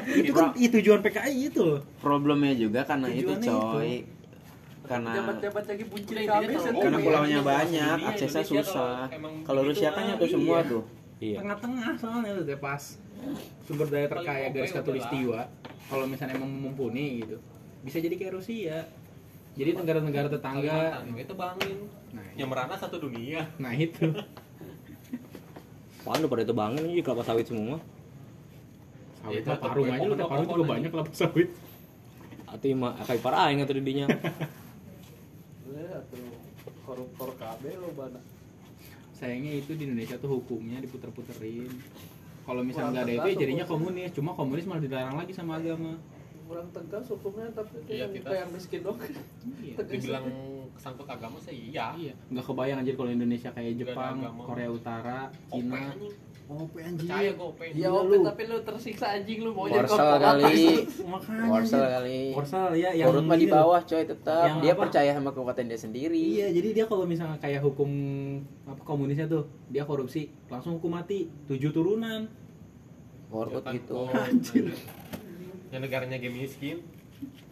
itu 0.08 0.30
kan 0.32 0.48
itu 0.56 0.74
tujuan 0.80 1.00
PKI 1.04 1.52
itu. 1.52 1.66
Problemnya 2.00 2.52
juga 2.56 2.80
karena 2.88 3.12
itu 3.12 3.32
coy. 3.36 4.08
Karena 4.88 5.12
Jabat-jabat 5.20 5.64
lagi 5.68 5.84
buncit 5.84 6.14
Nah, 6.16 6.80
karena 6.80 6.98
pulaunya 7.04 7.40
Indonesia 7.44 7.44
banyak, 7.44 7.96
sendiri, 8.00 8.08
aksesnya 8.08 8.44
susah. 8.48 8.96
kalau 9.44 9.60
begitu 9.60 9.68
Rusia 9.68 9.88
kan 9.92 10.02
nyatu 10.08 10.24
semua 10.24 10.58
iya. 10.64 10.70
tuh. 10.72 10.82
iya 11.20 11.36
Tengah-tengah 11.44 11.92
soalnya 12.00 12.32
tuh 12.40 12.44
teh 12.48 12.56
pas 12.56 12.82
sumber 13.68 13.86
daya 13.92 14.06
terkaya 14.08 14.46
garis 14.48 14.72
katulistiwa. 14.72 15.40
Kalau 15.88 16.04
misalnya 16.04 16.36
emang 16.36 16.52
mumpuni 16.52 17.24
gitu, 17.24 17.40
bisa 17.80 17.96
jadi 17.96 18.12
kayak 18.12 18.32
Rusia. 18.36 18.84
Jadi 19.56 19.70
negara-negara 19.74 20.28
tetangga. 20.28 21.02
Kalimantan, 21.02 21.18
itu 21.18 21.34
bangin. 21.34 21.78
Nah, 22.12 22.24
Yang 22.36 22.48
merana 22.48 22.74
satu 22.76 22.96
dunia. 23.00 23.48
nah 23.56 23.72
itu. 23.72 24.06
Apaan 25.98 26.24
udah 26.24 26.30
pada 26.30 26.42
itu 26.42 26.54
bangun 26.54 26.84
ini 26.86 27.02
kelapa 27.04 27.20
sawit 27.20 27.44
semua 27.44 27.76
Sawit 29.20 29.44
Itu 29.44 29.50
mah 29.50 29.60
parung 29.60 29.92
aja 29.92 30.06
lu, 30.06 30.14
parung 30.16 30.48
juga 30.48 30.64
aja. 30.64 30.72
banyak 30.72 30.90
kelapa 30.94 31.12
sawit. 31.12 31.48
atau 32.48 32.72
mah 32.72 32.96
kayak 33.04 33.20
para 33.20 33.36
aing 33.44 33.60
atau 33.60 33.76
didinya 33.76 34.08
Eh, 35.68 35.90
atuh 35.92 36.24
koruptor 36.80 37.36
kabeh 37.36 37.76
lo 37.76 37.92
bana. 37.92 38.16
Sayangnya 39.12 39.60
itu 39.60 39.76
di 39.76 39.84
Indonesia 39.84 40.16
tuh 40.16 40.40
hukumnya 40.40 40.80
diputer-puterin. 40.80 41.68
Kalau 42.48 42.62
misalnya 42.64 42.90
nggak 42.90 43.04
ada 43.04 43.12
itu 43.14 43.28
ya 43.28 43.36
jadinya 43.38 43.66
komunis. 43.68 44.10
Cuma 44.16 44.30
komunis 44.32 44.64
malah 44.64 44.80
dilarang 44.80 45.16
lagi 45.20 45.32
sama 45.36 45.60
agama. 45.60 46.00
Kurang 46.48 46.72
tegas 46.72 47.04
hukumnya 47.12 47.52
tapi 47.52 47.76
Iya, 47.84 48.08
yang 48.08 48.12
kita- 48.16 48.30
kayak 48.32 48.46
miskin 48.48 48.80
dong. 48.80 48.96
Iya. 49.60 49.74
Dibilang 49.84 50.24
aja. 50.24 50.40
kesangkut 50.70 51.04
agama 51.04 51.36
sih 51.42 51.74
iya. 51.74 51.90
Iya, 51.92 52.14
nggak 52.30 52.44
kebayang 52.46 52.78
anjir 52.78 52.94
kalau 52.94 53.10
Indonesia 53.10 53.50
kayak 53.50 53.72
Jepang. 53.76 54.16
Korea 54.40 54.70
Utara, 54.70 55.28
OP 55.50 55.74
Cina. 56.48 56.80
anjing. 56.80 56.96
OP 56.98 57.04
Percaya 57.04 57.30
gue 57.30 57.44
OP. 57.44 57.60
Ya 57.60 57.72
Gila 57.74 57.88
oke 57.92 58.08
lu. 58.08 58.18
tapi 58.24 58.42
lu 58.48 58.56
tersiksa 58.64 59.06
anjing 59.12 59.38
lu 59.44 59.50
mau 59.52 59.66
korporat. 59.68 60.20
kali. 60.40 60.64
Makanya. 61.04 61.46
Korsel 61.46 61.84
kali. 61.84 62.20
Korsel 62.32 62.66
ya 62.74 62.90
yang 62.94 63.08
Korut 63.12 63.24
mah 63.24 63.36
di 63.36 63.44
ini 63.44 63.52
bawah 63.52 63.80
coy 63.84 64.02
tetap. 64.02 64.44
Yang 64.46 64.58
Dia 64.58 64.72
apa? 64.72 64.80
percaya 64.80 65.10
sama 65.12 65.30
kekuatan 65.30 65.64
dia 65.68 65.78
sendiri. 65.78 66.16
Iya, 66.16 66.46
jadi 66.50 66.68
dia 66.72 66.84
kalau 66.88 67.04
misalnya 67.04 67.36
kayak 67.36 67.60
hukum 67.60 67.90
apa 68.64 68.82
komunisnya 68.82 69.28
tuh, 69.28 69.44
dia 69.68 69.84
korupsi, 69.84 70.32
langsung 70.48 70.80
hukum 70.80 70.96
mati, 70.96 71.28
tujuh 71.44 71.68
turunan. 71.68 72.24
Korut 73.28 73.60
Ya 73.60 73.76
gitu. 73.76 74.08
anjing. 74.08 74.72
Yang 75.68 75.80
negaranya 75.84 76.16
game 76.16 76.40
miskin. 76.40 76.80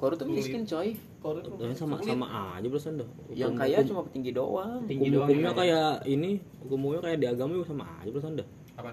Korut 0.01 0.17
tuh 0.17 0.25
miskin 0.25 0.65
coy. 0.65 0.97
Korut 1.21 1.43
tapi 1.43 1.75
sama 1.75 1.99
sama 2.01 2.27
aja 2.55 2.67
berusan 2.71 3.03
dah 3.03 3.09
Yang 3.35 3.53
kaya 3.59 3.79
cuma 3.83 4.01
petinggi 4.07 4.31
doang. 4.33 4.87
Tinggi 4.87 5.11
doang 5.11 5.27
hukumnya 5.27 5.51
ya. 5.51 5.59
kayak 5.59 5.91
ini 6.07 6.31
hukumnya 6.63 7.01
kayak 7.03 7.19
di 7.19 7.27
agama 7.27 7.51
juga 7.59 7.67
sama 7.75 7.85
aja 8.01 8.11
berusan 8.15 8.39
dah 8.39 8.49
Apa? 8.77 8.93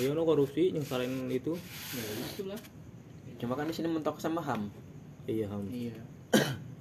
iya 0.00 0.16
no 0.16 0.24
korupsi 0.24 0.72
yang 0.72 0.80
selain 0.80 1.28
itu 1.28 1.52
Ya 1.92 2.02
itulah. 2.32 2.60
Cuma 3.36 3.52
kan 3.58 3.68
di 3.68 3.74
sini 3.76 3.92
mentok 3.92 4.16
sama 4.16 4.40
HAM. 4.40 4.72
iya 5.28 5.44
ham 5.46 5.68
Iya. 5.68 5.96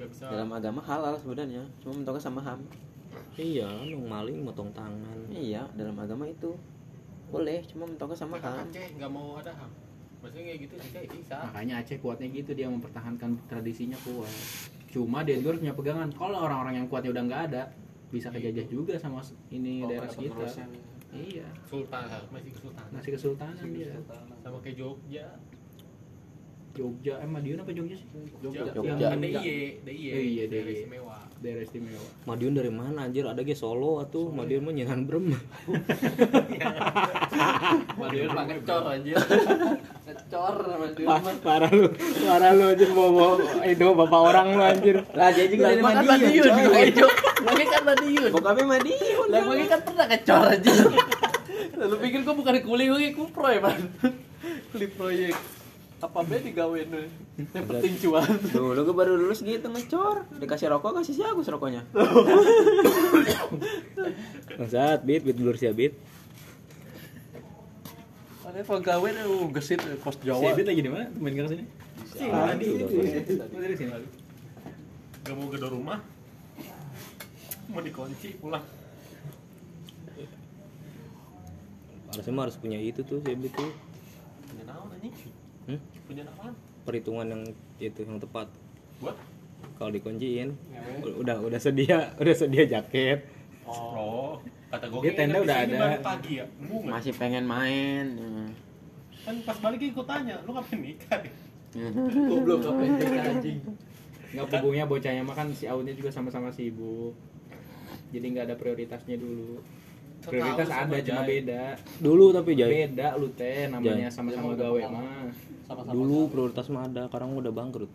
Bisa. 0.00 0.32
Dalam 0.32 0.48
agama 0.54 0.80
halal 0.80 1.18
sebenarnya. 1.20 1.60
Cuma 1.84 2.00
mentoknya 2.00 2.22
sama 2.22 2.40
HAM. 2.40 2.60
iya 3.34 3.66
nong 3.66 4.06
maling 4.06 4.38
motong 4.46 4.70
tangan 4.70 5.18
Iya, 5.32 5.66
dalam 5.74 5.96
agama 5.98 6.28
itu 6.30 6.54
boleh, 7.30 7.62
cuma 7.66 7.86
mentoknya 7.86 8.18
sama 8.18 8.38
Mereka 8.38 8.48
HAM. 8.50 8.66
Aceh 8.70 8.86
nggak 8.98 9.10
mau 9.10 9.28
ada 9.38 9.52
ham. 9.54 9.70
Maksudnya 10.20 10.44
kayak 10.46 10.58
gitu 10.66 10.74
kayak 10.92 11.08
bisa. 11.14 11.36
Makanya 11.50 11.74
Aceh 11.82 11.96
kuatnya 11.98 12.28
gitu 12.30 12.50
dia 12.54 12.66
mempertahankan 12.70 13.30
tradisinya 13.50 13.98
kuat. 14.02 14.34
Cuma 14.90 15.22
dia 15.22 15.38
punya 15.38 15.74
pegangan. 15.74 16.10
Kalau 16.10 16.38
orang-orang 16.42 16.82
yang 16.82 16.86
kuatnya 16.90 17.10
udah 17.14 17.24
nggak 17.26 17.42
ada, 17.52 17.62
bisa 18.10 18.28
kejajah 18.28 18.66
juga 18.66 18.94
sama 18.96 19.22
ini 19.48 19.80
Oh, 19.80 19.88
daerah 19.88 20.06
sekitar. 20.06 20.46
Iya, 21.10 21.42
Sultan 21.64 22.06
masih 22.30 22.50
kesultanan. 22.52 22.90
masih 22.90 23.10
kesultanan 23.12 23.66
dia. 23.68 23.94
Sama 24.40 24.58
kayak 24.60 24.76
Jogja. 24.76 25.26
Jogja, 26.70 27.18
eh 27.18 27.26
Madiun 27.26 27.58
apa 27.58 27.74
Jogja 27.74 27.98
sih? 27.98 28.06
Jogja. 28.38 28.70
Jogja. 28.70 29.10
Yang 29.10 29.18
DIY, 29.20 29.58
DIY. 29.82 30.06
Oh 30.08 30.22
iya, 30.22 30.44
daerah 30.46 30.70
istimewa. 30.72 31.18
Daerah 31.36 31.62
istimewa. 31.62 32.06
Madiun 32.24 32.52
dari 32.52 32.70
mana 32.70 32.98
anjir 33.02 33.26
ada 33.26 33.42
ge 33.42 33.54
Solo 33.54 33.98
atuh 33.98 34.30
Madiun 34.30 34.62
mah 34.62 34.72
nyenan 34.72 35.02
brem 35.02 35.34
Madiun 37.98 38.30
mah 38.30 38.44
ngecor 38.46 38.82
anjir. 38.86 39.18
Ngecor 39.18 40.54
Madiun 40.78 41.08
mah. 41.10 41.34
parah 41.42 41.70
lu 41.70 41.86
parah 42.22 42.50
lu 42.52 42.64
anjir 42.68 42.88
bawa 42.90 43.10
bawa 43.10 43.34
itu 43.66 43.86
bapak 43.90 44.20
orang 44.22 44.46
lu 44.54 44.62
anjir 44.62 44.96
Lah 45.10 45.28
dia 45.34 45.46
juga 45.46 45.62
Lah 45.64 45.70
dari 45.72 45.82
Madiun. 45.82 46.06
Madiun 46.06 47.10
Lagi 47.60 47.76
kan 47.76 47.84
Madiun. 47.84 48.30
Bokapnya 48.32 48.64
Madiun. 48.64 49.28
Lah 49.28 49.40
gue 49.44 49.68
kan 49.68 49.80
pernah 49.84 50.06
ngecor 50.08 50.44
aja. 50.48 50.72
Lalu 51.76 51.96
pikir 52.00 52.20
gue 52.24 52.34
bukan 52.34 52.54
kuli 52.64 52.84
gue 52.88 53.12
kupro 53.12 53.52
ya, 53.52 53.60
Man. 53.60 53.80
Kuli 54.72 54.86
proyek. 54.88 55.36
Apa 56.00 56.24
be 56.24 56.40
digawein 56.40 56.88
we. 56.88 57.04
Yang 57.52 57.64
penting 57.68 57.94
cuan. 58.00 58.32
Dulu 58.48 58.80
gue 58.80 58.96
baru 58.96 59.12
lulus 59.20 59.44
gitu 59.44 59.68
ngecor. 59.68 60.24
Dikasih 60.40 60.72
rokok 60.72 61.04
kasih 61.04 61.12
si 61.12 61.20
Agus 61.20 61.52
rokoknya. 61.52 61.84
Bangsat 64.56 65.04
bit 65.04 65.20
bit 65.20 65.36
dulur 65.36 65.60
sia 65.60 65.76
bit 65.76 65.92
Ada 68.50 68.66
pegawai 68.66 69.12
lu 69.28 69.52
gesit 69.52 69.78
kos 70.00 70.16
Si 70.18 70.26
Jawa. 70.26 70.56
Ebit 70.56 70.66
lagi 70.66 70.80
di 70.82 70.90
mana? 70.90 71.06
Main 71.20 71.36
ke 71.36 71.54
sini? 71.54 71.64
Tadi. 72.16 72.66
Oh, 72.82 73.60
dari 73.60 73.76
sini. 73.78 73.92
Gak 75.22 75.34
mau 75.38 75.46
gedor 75.52 75.70
rumah 75.70 76.02
mau 77.70 77.82
dikunci 77.82 78.36
pulang. 78.42 78.64
Harusnya 82.10 82.32
mah 82.34 82.42
harus 82.50 82.58
punya 82.58 82.78
itu 82.82 83.06
tuh 83.06 83.22
saya 83.22 83.38
itu 83.38 83.66
punya 84.50 84.64
naon 84.66 84.90
anjing? 84.90 85.14
Hmm? 85.70 85.78
punya 86.10 86.22
naon 86.26 86.52
perhitungan 86.82 87.26
yang 87.30 87.42
itu 87.78 88.00
yang 88.02 88.18
tepat. 88.18 88.50
Buat? 88.98 89.16
Kalau 89.78 89.90
dikunciin 89.94 90.50
ya, 90.52 90.80
udah 91.06 91.36
udah 91.40 91.60
sedia 91.60 92.10
udah 92.20 92.34
sedia 92.34 92.66
jaket. 92.66 93.24
Oh 93.64 94.42
kata 94.70 94.86
gue 94.86 95.00
dia 95.02 95.12
tenda 95.18 95.38
udah 95.42 95.56
ada. 95.66 95.98
pagi 95.98 96.38
ya. 96.38 96.46
Bunga. 96.62 96.98
masih 96.98 97.12
pengen 97.18 97.42
main 97.42 98.06
ya. 98.14 98.30
kan 99.20 99.34
pas 99.42 99.58
balik 99.58 99.82
ikut 99.82 100.06
tanya 100.06 100.38
lu 100.46 100.50
ngapain 100.54 100.78
nikah? 100.78 101.20
Gue 101.74 102.38
belum 102.42 102.58
ngapain 102.62 102.90
nikah 102.98 103.24
anjing. 103.34 103.58
Enggak 104.30 104.46
punggungnya 104.50 104.86
bocahnya 104.86 105.22
makan 105.26 105.50
si 105.50 105.66
Aunnya 105.66 105.94
juga 105.94 106.10
sama-sama 106.14 106.54
sibuk. 106.54 107.14
Jadi 108.10 108.26
nggak 108.34 108.44
ada 108.50 108.56
prioritasnya 108.58 109.16
dulu. 109.16 109.62
Prioritas 110.20 110.68
ada 110.68 111.00
cuma 111.00 111.24
beda. 111.24 111.80
dulu 111.96 112.28
tapi 112.28 112.52
jay 112.52 112.68
Beda 112.84 113.16
lu 113.16 113.32
teh 113.32 113.72
namanya 113.72 114.12
sama-sama 114.12 114.52
gawe 114.52 114.80
mah. 114.92 115.32
Sama-sama. 115.64 115.96
dulu 115.96 116.28
prioritas 116.28 116.68
mah 116.68 116.84
ada 116.84 117.08
sekarang 117.08 117.32
udah 117.40 117.48
bangkrut 117.54 117.88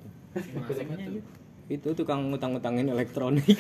itu 1.66 1.90
tukang 1.98 2.30
ngutang-ngutangin 2.34 2.90
elektronik 2.94 3.46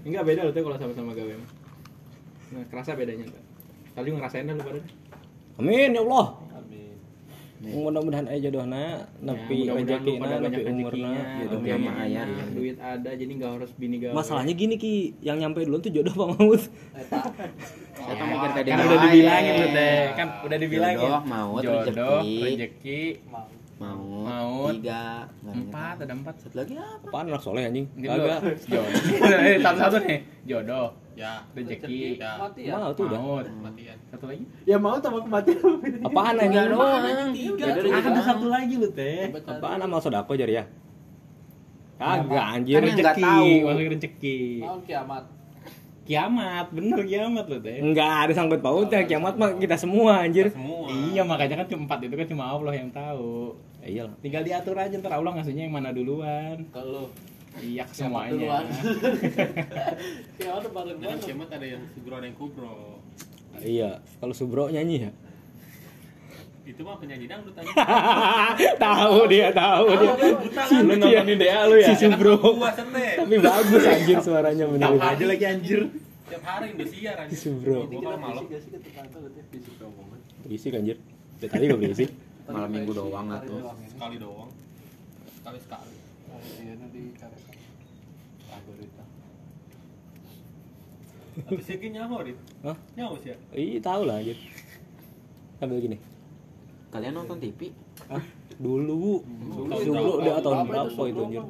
Enggak 0.00 0.22
beda 0.26 0.40
lu 0.48 0.50
teh 0.50 0.62
kalau 0.64 0.74
sama-sama 0.80 1.12
gawe 1.14 1.34
mah. 1.38 1.50
Nah, 2.50 2.64
kerasa 2.66 2.98
bedanya 2.98 3.30
enggak? 3.30 3.44
Tadi 3.94 4.08
ngerasain 4.10 4.48
dah 4.48 4.54
lu 4.58 4.62
pada. 4.64 4.80
amin 5.60 5.94
ya 5.94 6.02
Allah. 6.02 6.26
Mudah-mudahan 7.60 8.24
aja 8.24 8.40
jodohna 8.42 8.84
nepi 9.20 9.56
Ya, 9.62 9.76
rezekina 9.76 10.16
pada 10.18 10.36
banyak 10.40 10.52
nepi 10.56 10.70
umurna 10.72 11.10
gitu 11.38 11.56
yang 11.60 11.82
Sama 11.82 11.92
ayah. 12.00 12.26
duit 12.50 12.76
ada 12.76 13.10
jadi 13.12 13.28
nggak 13.30 13.50
harus 13.54 13.70
bini 13.74 13.96
gawe. 13.98 14.12
masalahnya 14.12 14.54
gini 14.54 14.74
ki 14.74 14.92
yang 15.20 15.36
nyampe 15.36 15.60
dulu 15.62 15.76
tuh 15.78 15.90
jodoh 15.90 16.10
Pak 16.10 16.28
Mahmud 16.30 16.60
Eta. 16.94 17.20
Saya 17.92 18.24
mikir 18.24 18.50
tadi 18.50 18.68
kan 18.70 18.78
udah 18.80 18.98
dibilangin 19.02 19.52
lu 19.54 19.66
teh, 19.70 20.00
kan 20.14 20.28
udah 20.40 20.56
dibilangin. 20.58 20.98
Jodoh, 20.98 21.22
maut, 21.22 21.60
Jodoh, 21.60 21.80
rezeki. 21.84 22.40
rezeki, 22.42 23.00
Mau. 23.28 23.44
Maut, 23.80 24.24
Maut. 24.26 24.72
tiga, 24.76 25.24
empat 25.42 25.96
ada 26.00 26.12
empat. 26.12 26.34
Satu 26.38 26.52
lagi 26.54 26.76
apa? 26.76 27.00
apaan 27.06 27.28
anak 27.28 27.40
soleh 27.40 27.62
anjing 27.62 27.88
kagak. 27.94 28.40
Jodoh. 28.62 28.92
Eh, 29.42 29.56
Satu-satu 29.58 29.96
nih. 30.02 30.18
Jodoh, 30.44 30.86
ya 31.20 31.32
rezeki, 31.52 32.16
ya 32.16 32.32
Mati 32.34 32.60
ya. 32.64 32.74
mau 32.74 32.90
tuh 32.90 33.04
udah 33.04 33.20
maut. 33.20 33.46
matian 33.60 33.96
Satu 34.08 34.24
lagi. 34.24 34.44
Ya 34.64 34.76
mau 34.76 34.96
sama 34.96 35.20
kematian. 35.20 35.60
apaan 36.08 36.34
anjing 36.34 36.56
Tiga 36.56 36.72
doang. 36.72 37.02
rezeki. 37.76 38.08
ada 38.08 38.20
satu 38.24 38.46
lagi 38.48 38.74
lu 38.74 38.88
teh. 38.90 39.28
Apaan 39.28 39.80
amal 39.80 40.00
sodako 40.00 40.32
jari 40.32 40.56
ya 40.56 40.64
kagak 41.96 42.44
anjir 42.56 42.80
Kan 42.80 43.12
tahu. 43.12 43.52
masuk 43.62 43.86
rezeki. 43.92 44.38
Kiamat. 44.88 45.24
Kiamat, 46.00 46.66
bener 46.72 46.98
kiamat 47.04 47.44
lu 47.46 47.60
teh. 47.60 47.76
enggak 47.78 48.10
ada 48.24 48.32
sangkut 48.32 48.58
pautnya 48.58 49.04
kiamat 49.04 49.36
mah 49.36 49.54
kita 49.54 49.76
semua 49.76 50.24
anjir 50.24 50.48
semua 50.48 50.88
Iya 50.88 51.22
makanya 51.22 51.60
kan 51.60 51.66
cuma 51.68 51.84
empat 51.84 51.98
itu 52.02 52.14
kan 52.16 52.26
cuma 52.26 52.44
Allah 52.48 52.72
yang 52.74 52.88
tahu. 52.90 53.54
Iyalah 53.80 54.16
Tinggal 54.18 54.42
diatur 54.42 54.74
aja 54.74 54.96
ntar 54.96 55.12
Allah 55.12 55.32
ngasihnya 55.32 55.68
yang 55.68 55.74
mana 55.74 55.92
duluan. 55.92 56.66
Kalau 56.70 57.12
Iya 57.60 57.82
ke 57.84 57.92
semuanya. 57.94 58.64
Kiamat 60.34 60.64
bareng 60.66 60.96
Kan 60.96 61.04
banget. 61.06 61.20
kiamat 61.22 61.48
ada 61.50 61.66
yang 61.66 61.82
subro 61.90 62.14
ada 62.14 62.26
yang 62.26 62.36
kubro? 62.36 62.74
Iya 63.58 63.90
kalau 64.16 64.32
subro 64.32 64.64
nyanyi 64.66 64.96
ya? 65.02 65.10
Itu 66.62 66.80
mah 66.80 66.96
penyanyi 66.96 67.26
dangdut 67.26 67.50
tadi 67.52 67.66
tahu 68.86 69.18
dia 69.26 69.50
tahu 69.50 69.86
dia. 69.92 70.12
si 70.64 70.74
Lu 70.78 70.94
nontonin 70.94 71.34
dia 71.34 71.66
lu 71.66 71.76
ya. 71.76 71.88
si 71.90 72.06
subro. 72.06 72.36
Sete. 72.70 73.06
Tapi 73.18 73.36
bagus 73.38 73.82
anjir 73.84 74.16
suaranya 74.20 74.64
bener 74.64 74.86
Tahu 74.88 74.98
aja 75.02 75.24
lagi 75.26 75.44
anjir. 75.44 75.80
tiap 76.24 76.42
hari 76.42 76.66
Indosiar 76.72 77.16
anjir. 77.20 77.36
Subro. 77.36 77.90
fisik 79.50 79.76
omongan. 79.82 80.18
berisik 80.40 80.72
anjir. 80.72 80.96
Dari 81.36 81.50
tadi 81.50 81.64
gak 81.66 81.78
berisik 81.78 82.10
Malam 82.46 82.70
minggu 82.72 82.92
doang 82.92 83.26
lah 83.26 83.40
tuh. 83.42 83.60
sekali 83.86 84.16
doang. 84.16 84.50
Sekali 85.36 85.58
sekali 85.58 85.94
Iya 86.40 86.74
nanti 86.76 87.00
karek. 87.14 87.42
Algoritma. 88.50 89.04
tapi 91.40 91.62
sih 91.62 91.76
gini 91.76 91.94
nyaho 91.94 92.20
dit 92.20 92.36
Hah? 92.60 92.76
nyaho 92.92 93.14
sih 93.16 93.30
ya 93.30 93.36
iya 93.54 93.78
tahu 93.78 94.02
lah 94.02 94.18
anjir 94.18 94.36
sambil 95.56 95.78
gini 95.78 95.96
Kalian 96.90 97.14
nonton 97.14 97.38
TV? 97.38 97.70
ah 98.08 98.18
dulu 98.56 99.22
Dulu. 99.22 99.72
subro 99.78 100.12
dia 100.18 100.36
tahun 100.36 100.66
Berapa 100.66 100.90
itu 100.90 101.04
itu 101.06 101.22
anjir 101.22 101.44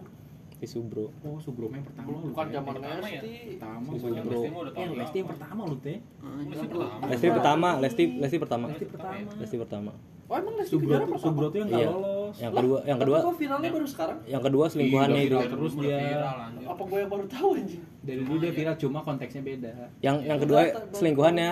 si 0.55 0.67
subro 0.69 1.09
Oh, 1.25 1.41
Subro 1.41 1.73
yang 1.73 1.81
pertama 1.83 2.13
lu. 2.13 2.29
Bukan 2.29 2.47
zaman 2.53 2.73
Pertama 2.77 3.07
ya? 3.09 3.17
Lesti. 3.17 3.33
pertama. 3.51 3.89
Subro. 3.89 4.13
zaman- 4.13 4.29
Lesti 4.29 4.49
udah 4.53 4.73
Eh, 4.77 4.89
Lesti 4.93 5.17
yang 5.17 5.29
pertama 5.31 5.61
lu 5.65 5.77
teh. 5.81 5.99
Lesti 6.21 6.67
pertama 6.69 7.01
Lesti 7.09 7.27
pertama 7.27 7.69
Lesti 7.81 8.05
Lesti 8.15 8.37
pertama 8.39 8.65
Lesti 8.69 8.85
pertama. 8.87 9.31
Lesti 9.35 9.57
pertama 9.57 9.91
Oh 10.29 10.35
emang 10.37 10.55
Lesti 10.55 10.71
Subro 10.71 10.93
pertama? 10.93 11.17
Subro 11.19 11.47
tuh 11.49 11.59
yang 11.59 11.69
nggak 11.73 11.81
Iya. 11.81 11.91
Yang 12.37 12.53
kedua 12.53 12.79
yang 12.83 12.99
kedua 12.99 13.19
kok 13.21 13.37
viralnya 13.37 13.71
baru 13.71 13.87
sekarang? 13.87 14.19
yang 14.25 14.43
kedua 14.43 14.65
selingkuhannya 14.67 15.19
Iya, 15.19 15.27
itu 15.27 15.37
terus 15.51 15.73
dia. 15.77 15.99
viral. 15.99 16.37
Apa 16.67 16.83
gue 16.85 16.99
yang 16.99 17.11
baru 17.11 17.25
tahu 17.27 17.49
anjing? 17.55 17.83
Dari 18.01 18.21
dulu 18.21 18.37
dia 18.39 18.53
viral 18.53 18.77
cuma 18.77 18.99
konteksnya 19.01 19.43
beda. 19.43 19.71
yang 19.99 20.17
yang 20.21 20.39
kedua 20.39 20.61
selingkuhannya 20.93 21.51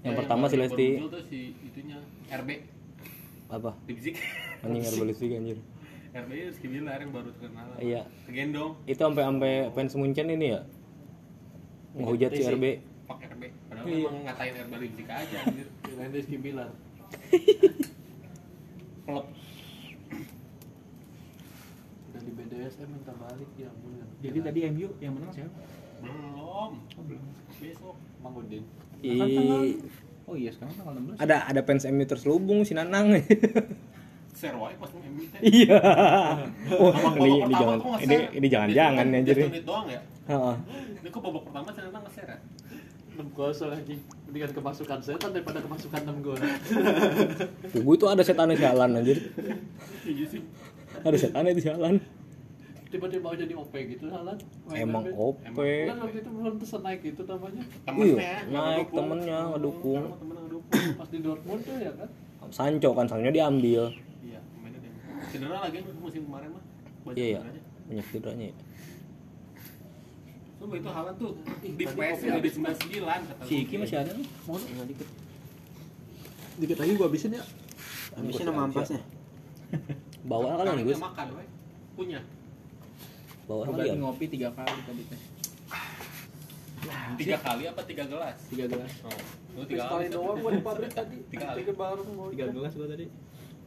yang 0.00 0.14
Ya, 0.14 0.18
pertama 0.18 0.44
si 0.46 0.56
Lesti 0.56 0.88
si 1.24 1.38
itunya 1.62 1.98
RB 2.28 2.50
apa 3.48 3.70
Lipzik 3.84 4.16
anjing 4.60 4.82
revolusi 4.82 5.26
anjir 5.38 5.58
RB 6.12 6.30
Rizky 6.44 6.66
Bilar 6.66 6.98
yang 6.98 7.10
baru 7.10 7.30
terkenal 7.32 7.68
Iya. 7.78 8.02
kegendong 8.26 8.72
itu 8.84 8.98
sampai 8.98 9.22
sampai 9.22 9.52
fans 9.70 9.94
Munchen 9.94 10.26
ini 10.28 10.46
ya 10.50 10.60
menghujat 11.92 12.30
si 12.30 12.42
RB 12.42 12.64
pak 13.04 13.18
RB 13.30 13.42
padahal 13.68 13.84
Iya. 13.86 13.98
emang 14.02 14.16
ngatain 14.24 14.54
RB 14.58 14.72
Lipzik 14.80 15.06
aja 15.06 15.36
anjir 15.40 15.66
Rizky 16.10 16.36
Bilar. 16.36 16.70
klub 19.02 19.26
Udah 22.12 22.20
di 22.22 22.32
BDSM 22.36 22.88
minta 22.92 23.12
balik 23.16 23.50
ya 23.56 23.68
ampun. 23.72 23.92
Jadi 24.20 24.38
tadi 24.44 24.60
MU 24.68 24.88
yang 25.00 25.12
menang 25.16 25.32
siapa? 25.32 25.58
belum. 26.02 27.22
Besok. 27.58 27.96
Mangudin. 28.22 28.62
I, 29.02 29.78
Oh 30.22 30.38
iya 30.38 30.54
sekarang 30.54 30.74
tanggal 30.78 30.94
16. 31.18 31.18
ada 31.18 31.36
ada 31.50 31.60
fans 31.66 31.82
MU 31.90 32.04
terselubung 32.06 32.62
si 32.62 32.78
Nanang. 32.78 33.10
Share 34.38 34.54
wae 34.56 34.74
pas 34.78 34.88
mau 34.94 35.02
MU 35.02 35.24
teh. 35.28 35.40
Iya. 35.42 35.78
Oh 36.78 36.94
ini 37.18 37.42
ini 37.42 37.54
jangan 37.58 37.78
ini 37.98 38.16
ini 38.38 38.46
jangan 38.46 38.68
jangan 38.70 39.06
anjir. 39.10 39.36
menit 39.50 39.64
doang 39.66 39.86
ya? 39.90 40.00
Heeh. 40.30 40.54
ini 41.02 41.08
kok 41.10 41.20
babak 41.20 41.42
pertama 41.50 41.68
saya 41.74 41.90
nge-share 41.90 42.30
ya 42.30 42.38
6 43.12 43.36
kosong 43.36 43.70
anjing. 43.72 44.00
Mendingan 44.28 44.52
kemasukan 44.56 44.98
setan 45.04 45.30
daripada 45.36 45.60
kemasukan 45.60 46.00
6 46.08 46.24
gol. 46.24 46.38
Tugu 47.72 47.90
itu 47.94 48.06
ada 48.08 48.22
setannya 48.24 48.56
sialan 48.56 48.96
anjir. 48.96 49.18
Iya 50.08 50.24
sih. 50.28 50.40
Ada 51.02 51.16
setannya 51.16 51.52
itu 51.52 51.62
sialan 51.68 51.96
Tiba-tiba 52.92 53.24
mau 53.24 53.32
jadi 53.32 53.56
OP 53.56 53.72
gitu 53.72 54.04
halan. 54.12 54.36
emang 54.76 55.08
OP 55.16 55.40
Kan 55.56 55.96
waktu 55.96 56.18
itu 56.20 56.28
belum 56.28 56.60
pesan 56.60 56.80
naik 56.84 57.00
gitu 57.00 57.24
namanya. 57.24 57.64
iya 57.96 58.44
naik 58.52 58.92
temennya 58.92 59.38
ngedukung 59.56 60.12
temen 60.12 60.36
ngedukung 60.44 60.76
Pas 61.00 61.08
di 61.08 61.18
Dortmund 61.24 61.64
tuh 61.64 61.80
ya 61.80 61.88
kan. 61.96 62.08
Sancho 62.52 62.92
kan 62.92 63.08
Sancho 63.08 63.32
diambil 63.32 63.96
iya 64.20 64.40
cedera 65.32 65.64
lagi 65.64 65.80
musim 65.96 66.28
kemarin 66.28 66.52
mah. 66.52 66.62
Banyak 67.08 67.16
iya 67.16 67.40
iya. 67.40 67.62
Banyak 67.88 68.04
cederanya. 68.12 68.46
Ya. 68.52 68.54
Coba 70.62 70.78
itu 70.78 70.88
Haaland 70.88 71.16
tuh 71.18 71.32
di 71.58 71.84
PS 71.84 72.18
di 72.22 72.50
99 72.54 73.02
kata 73.02 73.42
Si 73.42 73.54
Iki 73.60 73.74
masih 73.76 73.96
ada 73.98 74.14
nih. 74.14 74.26
Mau 74.46 74.54
tinggal 74.56 74.86
dikit. 74.86 75.08
Dikit 76.54 76.78
lagi 76.78 76.92
gua 76.94 77.06
habisin 77.10 77.30
ya. 77.34 77.42
Habisin 78.14 78.44
sama 78.46 78.70
ampasnya. 78.70 79.02
bawa 80.30 80.54
kali 80.54 80.70
nih 80.78 80.84
Gus 80.86 81.00
makan 81.02 81.26
we. 81.34 81.44
punya 81.92 82.20
bawa 83.44 83.66
Gua 83.66 83.74
kali 83.74 83.82
ya 83.82 83.90
lagi 83.90 83.98
ngopi 83.98 84.24
tiga 84.30 84.48
kali 84.54 84.78
tadi 84.86 85.02
teh. 85.02 85.20
tiga 87.14 87.36
kali 87.38 87.62
apa 87.66 87.82
tiga 87.82 88.04
gelas 88.06 88.38
Tiga 88.46 88.66
gelas. 88.66 88.92
oh 89.02 89.18
lu 89.52 89.62
tiga 89.66 89.84
kali 89.84 90.04
doang 90.08 90.38
gua 90.38 90.50
di 90.50 90.62
pabrik 90.62 90.92
tadi. 90.94 91.18
Tiga 91.26 91.44
kali. 91.50 91.58
Tiga 91.60 91.72
baru 91.74 92.02
mau. 92.08 92.30
Tiga 92.30 92.46
gelas 92.48 92.72
gua 92.72 92.86
tadi. 92.86 93.06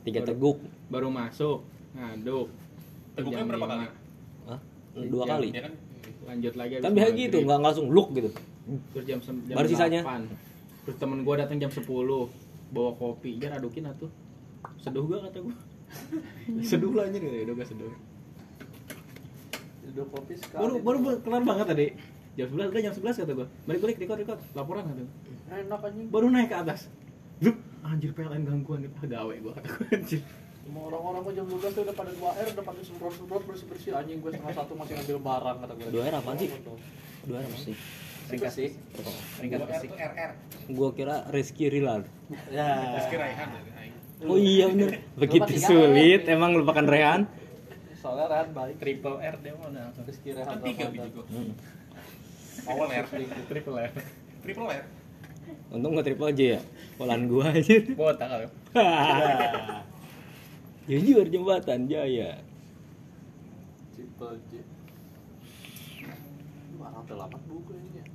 tiga 0.01 0.19
teguk 0.23 0.57
Baru 0.87 1.09
masuk, 1.09 1.59
ngaduk. 1.91 2.47
teguknya 3.13 3.43
berapa 3.43 3.67
kali 3.67 3.85
Hah? 4.45 4.59
dua 4.95 5.23
kali 5.25 5.47
ya 5.51 5.61
kan 5.65 5.73
Lanjut 6.25 6.53
lagi. 6.57 6.73
kan 6.81 6.89
habis 6.89 6.97
biasa 6.97 7.11
maghrib. 7.13 7.25
gitu 7.29 7.37
nggak 7.45 7.59
langsung 7.61 7.87
look 7.93 8.09
gitu 8.17 8.29
Terus 8.65 9.05
jam, 9.05 9.19
jam 9.21 9.35
Baru 9.53 9.67
sisanya? 9.69 10.01
8. 10.01 10.25
Terus 10.89 10.97
temen 10.97 11.21
gua 11.21 11.35
datang 11.37 11.61
jam 11.61 11.69
10 11.69 11.85
bawa 12.73 12.91
kopi, 12.97 13.37
jar 13.37 13.53
adukin 13.61 13.85
atuh. 13.85 14.09
Seduh 14.81 15.05
gua 15.05 15.21
kata 15.29 15.37
gua. 15.45 15.55
seduh 16.69 16.91
lah 16.97 17.05
anjir 17.05 17.21
ya 17.21 17.45
udah 17.45 17.55
gak 17.61 17.69
seduh. 17.69 17.93
Udah 19.93 20.05
kopi 20.09 20.33
sekali. 20.33 20.61
Baru 20.65 20.75
baru 20.81 20.97
baru 21.05 21.17
kelar 21.21 21.43
banget 21.45 21.65
tadi. 21.69 21.87
Jam 22.35 22.47
11 22.51 22.73
udah 22.73 22.81
jam 22.81 22.93
11 22.97 23.21
kata 23.21 23.31
gua. 23.37 23.47
Balik 23.69 23.79
balik 23.85 23.97
record 24.01 24.19
record 24.25 24.39
laporan 24.57 24.83
kata 24.89 25.03
enak 25.61 25.81
anjing. 25.85 26.07
Baru 26.09 26.27
naik 26.33 26.49
ke 26.49 26.57
atas. 26.57 26.89
Zup, 27.37 27.55
anjir 27.85 28.11
PLN 28.17 28.43
gangguan. 28.49 28.89
Ah, 28.97 29.05
gawe 29.05 29.33
gua 29.45 29.51
kata 29.61 29.67
gua 29.77 29.87
anjir. 29.93 30.21
Semua 30.65 30.89
orang-orang 30.89 31.37
jam 31.37 31.45
12 31.45 31.77
tuh 31.77 31.81
udah 31.85 31.93
pada 31.93 32.11
dua 32.17 32.29
air, 32.41 32.47
udah 32.57 32.65
pada 32.65 32.81
semprot-semprot 32.81 33.41
bersih-bersih 33.45 33.91
anjing 33.93 34.17
gua 34.17 34.33
setengah 34.33 34.55
satu 34.57 34.73
masih 34.73 34.93
ngambil 34.97 35.17
barang 35.21 35.57
kata. 35.61 35.73
Dua 35.93 36.01
air 36.09 36.15
apaan 36.17 36.37
sih? 36.41 36.49
dua 37.25 37.41
apa 37.41 37.57
sih 37.57 37.73
ringkas 38.29 38.53
sih 38.57 38.69
ringkas 39.41 39.85
RR. 39.93 40.31
Gua 40.73 40.89
kira 40.93 41.25
Rizky 41.29 41.69
Rilar. 41.69 42.05
Ya. 42.49 42.97
Rizky 42.97 43.15
Raihan 43.17 43.49
dari 43.53 43.71
Aing. 43.77 43.93
Oh 44.25 44.37
iya 44.37 44.65
bener. 44.69 45.05
Begitu 45.13 45.53
sulit 45.61 46.25
emang 46.25 46.57
lupakan 46.57 46.85
Rehan. 46.85 47.29
Soalnya 48.01 48.25
Rehan 48.29 48.49
baik. 48.53 48.75
triple 48.81 49.17
R 49.21 49.35
dia 49.41 49.53
mau 49.57 49.69
Rizky 50.05 50.29
Rehan. 50.33 50.47
Kan 50.49 50.57
tiga 50.65 50.85
biji 50.89 51.09
gua. 51.13 51.25
Awal 52.65 52.87
R. 52.89 53.05
triple 53.49 53.77
R 53.77 53.91
Triple 54.41 54.69
R. 54.73 54.85
Untung 55.69 55.93
gak 55.93 56.05
triple 56.09 56.33
J 56.33 56.41
ya. 56.57 56.61
Polan 56.97 57.29
gua 57.29 57.53
aja. 57.53 57.77
botak 57.93 58.25
kalau 58.25 58.49
Jujur 60.85 61.25
jembatan 61.25 61.89
jaya. 61.89 62.37
Mana 66.77 66.99
terlambat 67.09 67.41
buku 67.49 67.71
ini 67.73 67.89
ya? 67.97 68.05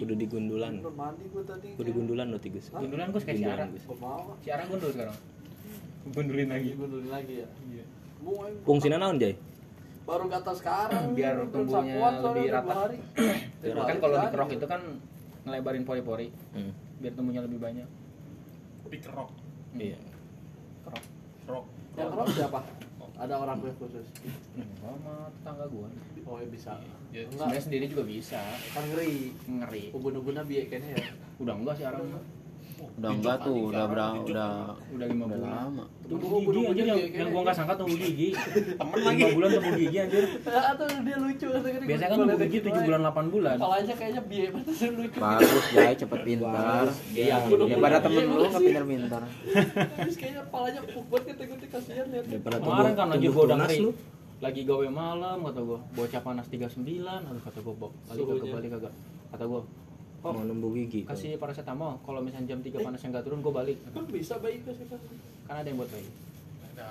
Kudu 0.00 0.14
di 0.16 0.26
gundulan. 0.28 0.80
Belum 0.80 0.96
mandi 0.96 1.24
gua 1.28 1.44
tadi. 1.44 1.68
Kudu 1.76 1.90
gundulan 1.92 2.26
lo 2.32 2.38
tigus. 2.40 2.72
gundulan 2.72 3.12
gue 3.12 3.20
kayak 3.20 3.36
Gundulan, 3.36 3.56
siara 3.56 3.64
Gus. 3.68 3.82
Gua 3.84 3.96
mau. 4.00 4.22
siara 4.40 4.62
gundul 4.64 4.90
sekarang 4.92 5.16
gundulin 6.08 6.48
lagi 6.48 6.70
Gundulin 6.72 7.10
lagi 7.12 7.34
ya. 7.44 7.48
Iya. 7.68 7.84
Fungsinya 8.64 8.98
naon 8.98 9.20
Jay? 9.20 9.36
baru 10.08 10.24
kata 10.24 10.56
sekarang 10.56 11.12
Biar 11.20 11.36
tumbuhnya 11.52 12.08
lebih 12.24 12.48
rata. 12.48 12.96
kan 13.92 13.96
kalau 14.00 14.16
tiga 14.16 14.24
di 14.24 14.32
kerok 14.32 14.48
hari. 14.48 14.56
itu 14.56 14.66
kan 14.66 14.80
ngelebarin 15.44 15.84
pori-pori 15.84 16.28
Hmm. 16.56 16.72
biar 16.98 17.12
tumbuhnya 17.12 17.44
lebih 17.44 17.60
banyak 17.60 17.84
Dikerok. 18.88 19.28
Iya. 19.76 20.00
Kerok. 21.48 21.64
yang 21.96 22.08
kerok 22.12 22.28
siapa? 22.36 22.60
Ada 23.18 23.34
orang 23.34 23.58
khusus. 23.64 24.06
Enggak 24.54 24.94
sama 24.94 25.32
tetangga 25.32 25.66
gua. 25.72 25.88
Oh 26.28 26.36
ya 26.38 26.46
bisa. 26.52 26.76
Ya, 27.10 27.24
sebenarnya 27.26 27.62
sendiri 27.64 27.84
juga 27.88 28.04
bisa. 28.04 28.38
Kan 28.76 28.84
ngeri. 28.92 29.32
Ngeri. 29.48 29.84
Ubun-ubunnya 29.96 30.44
biaya 30.44 30.68
kayaknya 30.68 31.00
ya. 31.00 31.04
Udah 31.40 31.54
enggak 31.56 31.74
sih 31.80 31.84
arang 31.88 32.04
Udah 32.78 33.10
enggak 33.10 33.36
tuh, 33.42 33.56
udah 33.70 33.84
berapa 33.86 34.18
udah 34.22 34.50
udah 34.90 35.06
lima 35.06 35.24
udah 35.26 35.38
bulan. 35.38 35.50
lama. 35.54 35.84
tumbuh 36.08 36.28
Tumbuh 36.28 36.38
gigi 36.38 36.46
anjir 36.48 36.48
ubun-ubunnya 36.48 36.84
yang, 36.88 37.00
yang 37.10 37.28
gua 37.30 37.40
nggak 37.42 37.56
sangka 37.56 37.74
tumbuh 37.74 37.98
gigi. 37.98 38.28
Temen 38.80 38.98
lagi. 38.98 39.18
lima 39.18 39.28
bulan 39.34 39.48
tumbuh 39.50 39.74
gigi 39.74 39.96
anjir 39.98 40.24
atau 40.72 40.86
dia 40.98 41.16
lucu 41.18 41.48
biasanya 41.84 42.08
kan 42.08 42.16
tumbuh 42.18 42.38
gigi 42.42 42.58
tujuh 42.60 42.80
bulan 42.82 43.00
delapan 43.02 43.24
bulan. 43.28 43.54
Kepalanya 43.56 43.94
kayaknya 43.94 44.22
biaya 44.24 44.48
pantasnya 44.54 44.90
lucu. 44.90 45.18
Bagus 45.18 45.64
Jai 45.70 45.94
cepet 45.94 46.20
pintar. 46.22 46.86
Iya, 47.12 47.36
Daripada 47.48 47.96
temen 48.02 48.24
lu 48.26 48.42
nggak 48.44 48.62
pintar-pintar. 48.62 49.22
terus 49.98 50.16
kayaknya 50.16 50.40
kepalanya 50.46 50.80
empuk 50.82 51.04
banget 51.08 51.24
kata-kata 51.28 51.66
kasihan 51.68 52.06
lihat 52.08 52.24
Daripada 52.26 52.56
kemarin 52.58 52.92
kan 52.94 53.06
anjir 53.10 53.28
tumbuh 53.28 53.36
gua 53.36 53.48
udah 53.48 53.58
ngeri 53.62 53.78
lagi 54.38 54.62
gawe 54.62 54.86
malam 54.86 55.38
kata 55.42 55.60
gua. 55.60 55.78
Bocah 55.92 56.20
panas 56.22 56.46
39 56.46 56.78
aduh 57.02 57.42
kata 57.42 57.58
gua 57.58 57.74
balik 58.06 58.22
kagak 58.24 58.48
balik 58.54 58.70
kagak. 58.78 58.92
Kata 59.28 59.44
gua 59.44 59.60
Mau 60.18 60.42
nembus 60.42 60.74
gigi. 60.74 61.06
kasih 61.06 61.38
paracetamol. 61.38 62.02
Kalau 62.02 62.20
misalnya 62.20 62.50
jam 62.50 62.58
3 62.58 62.74
panas 62.82 62.98
yang 63.06 63.10
gak 63.14 63.24
turun 63.24 63.38
gua 63.38 63.62
balik. 63.62 63.78
Kan 63.94 64.04
bisa 64.10 64.34
bayi 64.42 64.58
ke 64.66 64.70
sih 64.74 64.86
kan 64.90 64.98
kan 65.46 65.54
ada 65.62 65.68
yang 65.70 65.78
buat 65.78 65.90
bayi. 65.94 66.08
Ada. 66.74 66.86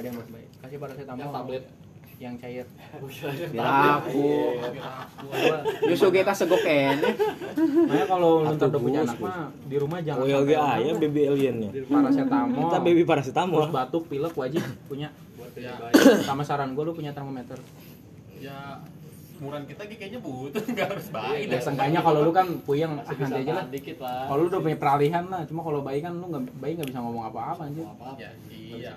ada 0.00 0.04
yang 0.08 0.16
buat 0.16 0.28
bayi. 0.32 0.46
Kasih 0.64 0.78
paracetamol. 0.80 1.20
Yang 1.20 1.30
tablet. 1.36 1.64
Yang 2.20 2.34
cair. 2.40 2.66
Biar 3.52 3.68
aku. 4.00 4.28
Justru 5.92 6.08
kita 6.12 6.32
segok 6.32 6.60
kene. 6.64 7.10
makanya 7.88 8.06
kalau 8.08 8.30
lu 8.44 8.52
ntar 8.56 8.68
udah 8.72 8.80
punya 8.80 9.00
anak 9.04 9.16
mah 9.20 9.48
di 9.64 9.76
rumah 9.80 9.98
jangan 10.04 10.20
Oh 10.20 10.26
ya 10.28 10.40
ayah 10.80 10.94
baby 10.96 11.20
aliennya. 11.28 11.70
paracetamol. 11.84 12.60
Kita 12.64 12.78
baby 12.80 13.02
terus 13.04 13.08
paracetamol. 13.12 13.62
batuk 13.68 14.04
pilek 14.08 14.32
wajib 14.36 14.64
punya. 14.88 15.12
Ya. 15.58 15.76
sama 16.24 16.40
saran 16.46 16.72
gua 16.72 16.88
lu 16.88 16.92
punya 16.96 17.12
termometer. 17.12 17.60
Ya 18.40 18.80
umuran 19.40 19.64
kita 19.64 19.82
kayaknya 19.88 20.20
butuh 20.20 20.60
nggak 20.76 20.86
harus 20.92 21.08
bayi 21.08 21.48
ya 21.48 21.56
dah. 21.56 21.60
seenggaknya 21.64 22.00
kalau 22.04 22.20
lu 22.28 22.32
kan 22.36 22.46
puyeng 22.60 22.92
ah, 22.92 22.96
masih 23.00 23.14
bisa 23.16 23.24
nanti 23.24 23.40
aja 23.40 23.52
lah. 23.56 23.64
dikit 23.72 23.96
lah. 24.04 24.22
Kalau 24.28 24.40
lu 24.44 24.46
udah 24.52 24.60
punya 24.60 24.76
peralihan 24.76 25.24
lah 25.32 25.40
cuma 25.48 25.60
kalau 25.64 25.80
bayi 25.80 26.00
kan 26.04 26.12
lu 26.12 26.26
nggak 26.28 26.42
bayi 26.60 26.72
nggak 26.76 26.88
bisa 26.92 27.00
ngomong 27.00 27.24
apa-apa 27.32 27.62
anjir. 27.64 27.84
apa 27.88 28.04
apa 28.04 28.20
Ya, 28.20 28.30
iya. 28.52 28.92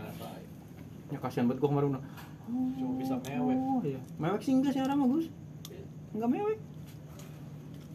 ya 1.08 1.18
kasihan 1.24 1.48
banget 1.48 1.64
gua 1.64 1.70
kemarin 1.72 1.88
udah. 1.96 2.04
Cuma 2.76 2.92
bisa 3.00 3.16
mewek. 3.24 3.58
oh 3.58 3.82
iya. 3.88 4.02
Mewek 4.20 4.42
sih 4.44 4.52
enggak 4.52 4.72
sih 4.76 4.82
orang 4.84 4.98
mah 5.00 5.08
Gus. 5.16 5.28
Enggak 6.12 6.30
mewek. 6.36 6.58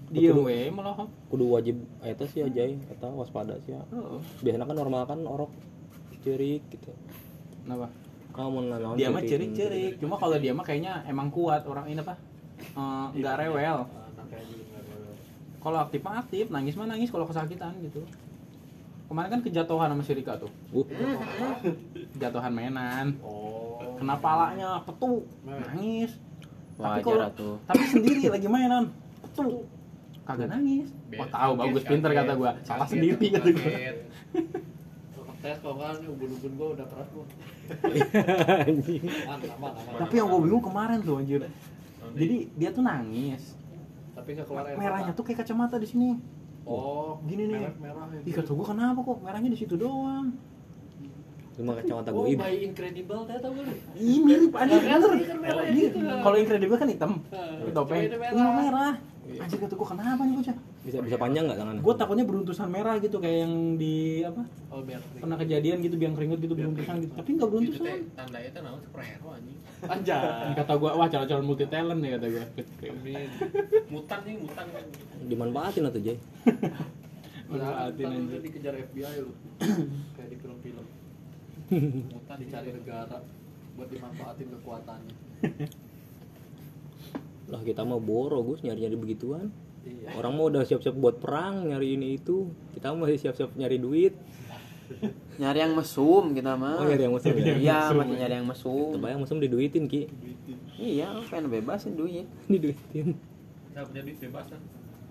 Dia 0.09 0.33
we 0.33 0.59
malah. 0.73 0.97
Kudu 1.29 1.45
wajib 1.53 1.77
eta 2.01 2.25
sih 2.25 2.41
aja 2.41 2.65
eta 2.65 3.09
waspada 3.13 3.61
sih. 3.69 3.77
ya. 3.77 3.85
oh. 3.93 4.25
Biasanya 4.41 4.65
kan 4.65 4.77
normal 4.81 5.05
kan 5.05 5.21
orok 5.29 5.53
cerik 6.25 6.65
gitu. 6.73 6.97
kenapa? 7.69 7.93
Kamu 8.33 8.71
dia 8.97 9.13
mah 9.13 9.21
cerik-cerik. 9.21 10.01
Cuma 10.01 10.17
kalau 10.17 10.41
dia 10.41 10.57
mah 10.57 10.65
kayaknya 10.65 11.05
emang 11.05 11.29
kuat 11.29 11.69
orang 11.69 11.91
ini 11.93 12.01
apa 12.01 12.17
nggak 13.15 13.35
rewel. 13.43 13.79
anaknya 13.87 14.43
juga 14.47 14.65
nggak 14.71 14.85
rewel. 14.87 15.15
Kalau 15.59 15.79
aktif 15.83 16.01
mah 16.07 16.15
aktif 16.23 16.47
nangis 16.51 16.75
mah 16.79 16.87
nangis 16.87 17.11
kalau 17.11 17.27
kesakitan 17.27 17.75
gitu. 17.83 18.07
Kemarin 19.09 19.29
kan 19.33 19.41
kejatuhan 19.41 19.89
sama 19.89 20.05
si 20.05 20.13
Rika 20.13 20.37
tuh. 20.37 20.53
Uh, 20.69 20.85
jatuhan 22.21 22.53
mainan. 22.53 23.17
Oh. 23.25 23.97
Kena 23.97 24.21
palanya 24.21 24.85
petu 24.85 25.25
nangis. 25.49 26.13
Tapi 26.79 27.03
Wajar 27.03 27.35
kalau 27.35 27.59
tapi 27.67 27.83
sendiri 27.89 28.29
lagi 28.29 28.47
mainan 28.47 28.93
petu. 29.25 29.65
Kagak 30.29 30.53
nangis. 30.53 30.93
Wah 31.17 31.29
tahu 31.33 31.57
bagus 31.57 31.83
pinter 31.89 32.13
kata 32.13 32.37
gua. 32.37 32.53
salah 32.69 32.85
sendiri 32.85 33.33
kata 33.33 33.49
gua. 33.49 33.73
Kalau 35.17 35.33
tes 35.41 35.57
kalau 35.65 35.81
kan 35.81 35.97
ubun-ubun 36.05 36.53
gua 36.61 36.69
udah 36.77 36.87
keras 36.87 37.09
gua. 37.17 37.25
Tapi 40.05 40.15
yang 40.21 40.29
gua 40.29 40.41
bingung 40.45 40.61
kemarin 40.61 41.01
tuh 41.01 41.17
anjir 41.17 41.49
jadi 42.15 42.37
dia 42.53 42.71
tuh 42.71 42.83
nangis 42.83 43.43
tapi 44.13 44.29
nggak 44.33 44.47
keluar 44.47 44.65
air 44.65 44.77
merahnya 44.77 45.11
mata. 45.11 45.19
tuh 45.19 45.25
kayak 45.25 45.39
kacamata 45.43 45.77
di 45.77 45.87
sini 45.87 46.09
oh 46.65 47.19
Gini 47.25 47.45
nih. 47.47 47.59
merah 47.59 47.75
merah 47.79 48.07
ya. 48.13 48.21
Ih 48.23 48.35
kata 48.35 48.51
kenapa 48.53 48.99
kok 49.01 49.19
merahnya 49.19 49.51
di 49.51 49.59
situ 49.59 49.75
doang 49.75 50.33
Cuma 51.51 51.75
kacamata 51.75 52.15
oh 52.15 52.23
gue. 52.23 52.39
bayi 52.39 52.59
incredible 52.65 53.27
teh 53.27 53.35
tau 53.37 53.51
gak 53.51 53.67
lu 53.67 53.75
Ih 53.97 54.19
mirip 54.23 54.53
anjir 54.55 54.79
bener. 54.79 55.27
kan 55.27 55.39
merah 55.39 55.63
Iya. 55.65 55.75
gitu. 55.91 55.99
Kalau 55.99 56.37
incredible 56.37 56.77
kan 56.77 56.89
hitam. 56.89 57.13
Topeng. 57.69 57.99
ini 58.01 58.15
merah. 58.15 58.31
Ini 58.31 58.51
merah. 58.63 58.95
Anjir 59.39 59.59
kata 59.59 59.75
gua 59.75 59.89
kenapa 59.91 60.21
nih 60.23 60.35
bocah? 60.35 60.57
Bisa 60.89 61.05
bisa 61.05 61.17
panjang 61.21 61.45
nggak 61.45 61.61
tangan? 61.61 61.77
Gua 61.85 61.95
takutnya 61.95 62.25
beruntusan 62.25 62.69
merah 62.73 62.97
gitu 62.97 63.21
kayak 63.21 63.39
yang 63.45 63.55
di 63.77 64.25
apa? 64.25 64.41
oh 64.73 64.81
biar 64.81 65.01
Pernah 65.21 65.37
kejadian 65.37 65.85
gitu 65.85 65.97
biang 66.01 66.17
keringet 66.17 66.41
gitu 66.41 66.55
beruntusan 66.57 66.97
gitu. 67.05 67.13
Tapi 67.13 67.29
enggak 67.37 67.49
Itu 67.49 67.53
beruntusan. 67.53 67.85
teh 67.85 67.99
tanda 68.17 68.39
itu 68.41 68.59
naon 68.65 68.81
superhero 68.81 69.29
anjing. 69.29 69.59
anjay 69.85 70.57
Kata 70.57 70.73
gua 70.75 70.91
wah 70.97 71.07
calon-calon 71.07 71.45
multi 71.45 71.67
talent 71.69 72.01
nih 72.01 72.11
kata 72.17 72.27
gua. 72.33 72.45
Mutan 73.89 74.19
nih, 74.25 74.35
mutan 74.41 74.67
kan. 74.67 74.85
Dimanfaatin 75.29 75.85
atau 75.85 76.01
Jay? 76.01 76.17
Manfaatin 77.49 78.05
Ntar 78.05 78.13
anjir. 78.17 78.29
udah 78.29 78.41
dikejar 78.45 78.75
FBI 78.89 79.15
lu 79.21 79.33
kayak 80.17 80.29
di 80.29 80.37
film-film 80.37 80.85
Mutan 82.13 82.37
dicari 82.39 82.71
negara 82.73 83.17
buat 83.73 83.89
dimanfaatin 83.89 84.49
kekuatannya 84.53 85.15
Lah 87.49 87.65
kita 87.65 87.81
mau 87.81 87.97
boro 87.97 88.45
Gus 88.45 88.61
nyari-nyari 88.61 88.93
begituan. 88.93 89.49
Iya 89.89 90.09
Orang 90.15 90.37
mau 90.37 90.47
udah 90.47 90.63
siap-siap 90.63 90.93
buat 90.93 91.17
perang 91.17 91.65
nyari 91.65 91.97
ini 91.97 92.15
itu. 92.15 92.49
Kita 92.73 92.93
masih 92.93 93.17
siap-siap 93.19 93.53
nyari 93.55 93.77
duit. 93.77 94.13
Nyari 95.37 95.59
yang 95.61 95.73
mesum 95.73 96.33
kita 96.33 96.55
mah. 96.55 96.81
Oh 96.81 96.85
nyari 96.85 97.03
yang 97.03 97.15
mesum 97.15 97.33
ya. 97.33 97.55
Iya, 97.55 97.79
masih 97.93 98.15
nyari 98.17 98.35
yang 98.37 98.47
mesum. 98.47 98.89
Kebayang 98.95 99.21
mesum 99.21 99.39
diduitin 99.39 99.85
ki. 99.85 100.03
Iya, 100.79 101.09
pengen 101.27 101.51
bebasin 101.51 101.93
duit. 101.93 102.25
Diduitin. 102.49 103.17
Kita 103.69 103.81
punya 103.85 104.03
duit 104.03 104.19
bebas 104.19 104.47
kan. 104.47 104.61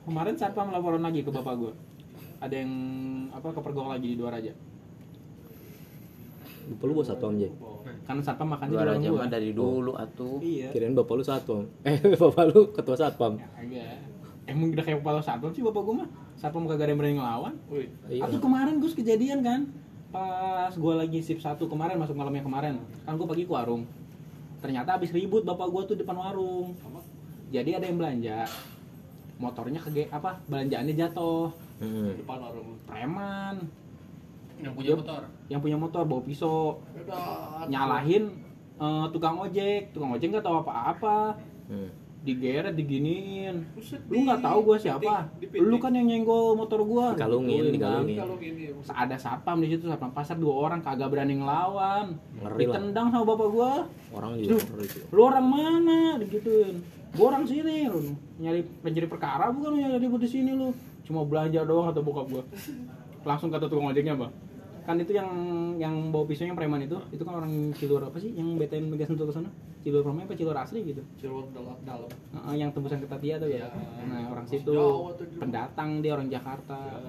Kemarin 0.03 0.33
satpam 0.33 0.71
laporan 0.71 1.01
lagi 1.01 1.21
ke 1.21 1.29
bapak 1.29 1.53
gua. 1.55 1.73
Ada 2.37 2.55
yang 2.55 2.71
apa 3.29 3.49
kepergok 3.51 3.87
lagi 3.89 4.07
di 4.07 4.17
dua 4.17 4.31
raja. 4.31 4.53
Bapak 6.67 6.83
lu 6.83 6.93
bos 6.93 7.07
satu 7.07 7.31
om 7.31 7.35
Jay. 7.35 7.51
Kan 8.03 8.19
satpam 8.19 8.47
makan 8.49 8.67
di 8.67 8.75
Dua 8.75 8.81
warung 8.83 8.99
raja 8.99 9.09
gua. 9.09 9.25
dari 9.27 9.49
dulu 9.51 9.91
atuh. 9.95 10.39
Iya. 10.39 10.67
Kirain 10.71 10.91
bapak 10.91 11.13
lu 11.13 11.23
satu 11.23 11.51
om. 11.53 11.65
Eh 11.87 11.95
bapak 12.13 12.43
lu 12.49 12.61
ketua 12.71 12.95
satpam. 12.95 13.39
Ya, 13.39 13.47
Agak. 13.55 13.97
Emang 14.47 14.71
udah 14.71 14.81
kayak 14.81 14.99
kepala 14.99 15.19
satpam 15.19 15.51
sih 15.51 15.61
bapak 15.61 15.81
gua 15.81 15.95
mah. 16.01 16.09
Satpam 16.33 16.63
kagak 16.65 16.87
ada 16.87 16.91
yang 16.91 16.99
berani 16.99 17.15
ngelawan. 17.15 17.53
wih 17.67 17.87
Iya. 18.07 18.31
Kemarin 18.33 18.79
Gus 18.79 18.93
kejadian 18.93 19.39
kan 19.41 19.61
pas 20.07 20.71
gua 20.73 20.97
lagi 20.97 21.19
sip 21.19 21.37
satu 21.37 21.67
kemarin 21.67 21.99
masuk 21.99 22.15
malamnya 22.15 22.39
kemarin 22.39 22.79
kan 23.03 23.13
gua 23.13 23.27
pagi 23.27 23.43
ke 23.43 23.51
warung 23.51 23.83
ternyata 24.57 24.95
habis 24.95 25.11
ribut 25.11 25.43
bapak 25.43 25.67
gua 25.67 25.83
tuh 25.83 25.93
depan 25.93 26.15
warung 26.15 26.71
jadi 27.49 27.75
ada 27.75 27.85
yang 27.85 27.99
belanja 27.99 28.47
motornya 29.35 29.77
kege 29.79 30.07
apa 30.09 30.39
belanjaannya 30.47 30.95
jatuh 30.95 31.51
Hmm. 31.77 32.09
depan 32.15 32.39
warung 32.39 32.73
preman 32.87 33.67
Yang 34.57 34.73
punya 34.73 34.89
Yep. 34.89 34.97
motor. 34.97 35.21
yang 35.45 35.59
punya 35.61 35.77
motor 35.77 36.01
bawa 36.01 36.21
pisau 36.23 36.81
udah 36.97 37.67
nyalahin 37.67 38.31
eh, 38.73 39.05
tukang 39.11 39.37
ojek 39.37 39.91
tukang 39.91 40.09
ojek 40.09 40.31
nggak 40.31 40.41
tahu 40.41 40.63
apa-apa 40.63 41.35
Hmm. 41.67 41.91
Digeret 42.27 42.75
diginiin. 42.75 43.55
Buset, 43.71 44.03
lu 44.11 44.27
nggak 44.27 44.43
tahu 44.43 44.57
gua 44.67 44.75
dipiting, 44.75 44.99
siapa 44.99 45.15
lu 45.63 45.75
kan 45.79 45.91
yang 45.95 46.07
nyenggol 46.11 46.59
motor 46.59 46.83
gua. 46.83 47.15
Dikalungin, 47.15 47.63
kan. 47.63 47.73
dikalungin. 48.03 48.17
kalau 48.19 48.35
gini 48.35 48.63
ada 48.91 49.15
satpam 49.15 49.63
di 49.63 49.67
situ 49.71 49.87
satpam 49.87 50.11
pasar 50.11 50.35
dua 50.35 50.53
orang 50.67 50.83
kagak 50.83 51.07
berani 51.07 51.39
ngelawan. 51.39 52.19
Ngeri 52.43 52.51
lah. 52.51 52.59
ditendang 52.59 53.07
sama 53.15 53.23
bapak 53.23 53.47
gua. 53.47 53.71
Orang 54.11 54.31
juga 54.43 54.59
lu 55.15 55.21
orang 55.23 55.47
mana? 55.47 55.99
Digituin. 56.19 56.83
Gua 57.15 57.25
orang 57.31 57.47
sini 57.47 57.87
lu. 57.87 58.11
Nyari 58.43 58.61
pencuri 58.83 59.07
perkara 59.07 59.47
bukan 59.55 59.69
lu 59.71 59.77
nyari 59.79 59.95
ribut 60.03 60.19
di 60.19 60.29
sini 60.29 60.51
lu. 60.51 60.75
Cuma 61.07 61.23
belanja 61.23 61.63
doang 61.63 61.87
atau 61.87 62.03
bokap 62.03 62.27
gua. 62.27 62.43
Langsung 63.23 63.47
kata 63.47 63.71
tukang 63.71 63.91
ojeknya 63.95 64.19
bang 64.19 64.46
kan 64.87 64.95
itu 65.03 65.11
yang 65.11 65.27
yang 65.75 66.15
bawa 66.15 66.23
pisau 66.23 66.47
yang 66.47 66.55
preman 66.55 66.79
itu 66.79 66.95
itu 67.11 67.19
kan 67.27 67.43
orang 67.43 67.75
Cilur 67.75 68.07
apa 68.07 68.23
sih 68.23 68.31
yang 68.31 68.55
BTN 68.55 68.87
Mega 68.87 69.03
Sentul 69.03 69.27
ke 69.27 69.35
sana 69.35 69.51
Cilur 69.83 69.99
preman 69.99 70.23
apa 70.23 70.31
Cilur 70.39 70.55
asli 70.55 70.79
gitu 70.87 71.03
Cilwak 71.19 71.51
dalam 71.51 71.75
dalam 71.83 72.07
Heeh, 72.07 72.55
yang 72.63 72.71
tembusan 72.71 73.03
ke 73.03 73.07
Tatia 73.11 73.35
tuh 73.35 73.51
ya. 73.51 73.67
Nah, 74.07 74.31
orang 74.31 74.47
situ 74.47 74.71
pendatang 75.35 75.99
dia 75.99 76.15
orang 76.15 76.31
Jakarta. 76.31 77.03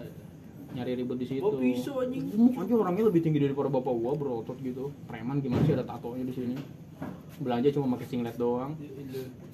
Nyari 0.68 1.00
ribut 1.00 1.16
di 1.16 1.24
situ. 1.24 1.40
Oh, 1.40 1.56
pisau, 1.56 2.04
anjing. 2.04 2.28
Aja 2.52 2.74
orangnya 2.76 3.08
lebih 3.08 3.24
tinggi 3.24 3.40
daripada 3.40 3.72
bapak 3.72 3.88
gua, 3.88 4.12
berotot 4.12 4.58
gitu. 4.60 4.92
Preman 5.08 5.40
gimana 5.40 5.64
sih 5.64 5.72
ada 5.72 5.86
tatonya 5.86 6.28
di 6.28 6.34
sini. 6.34 6.56
Belanja 7.40 7.72
cuma 7.72 7.96
pakai 7.96 8.06
singlet 8.10 8.36
doang. 8.36 8.76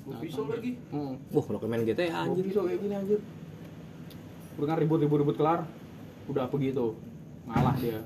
Gua 0.02 0.14
pisau 0.18 0.48
lagi 0.50 0.74
Heeh. 0.74 1.12
Wah, 1.30 1.44
kalau 1.44 1.60
main 1.68 1.84
GTA 1.86 2.24
Anjir 2.24 2.40
anjir. 2.40 2.44
bisa 2.50 2.60
kayak 2.66 2.80
gini 2.82 2.94
anjir. 2.98 3.20
Udah 4.58 4.66
kan 4.72 4.76
ribut-ribut-ribut 4.80 5.36
kelar. 5.38 5.60
Udah 6.26 6.48
begitu. 6.50 6.98
Ngalah 7.46 7.76
dia. 7.78 8.00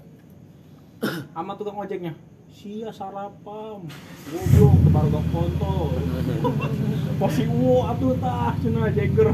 Sama 1.35 1.53
tukang 1.55 1.79
ojeknya. 1.79 2.13
Sia 2.49 2.91
sarapam. 2.91 3.87
Goblok 4.33 4.75
kebar 4.83 5.05
gak 5.15 5.25
foto. 5.31 5.73
Posi 7.21 7.45
wo 7.47 7.87
atuh 7.87 8.15
tah 8.19 8.57
cenah 8.59 8.91
Jagger. 8.91 9.29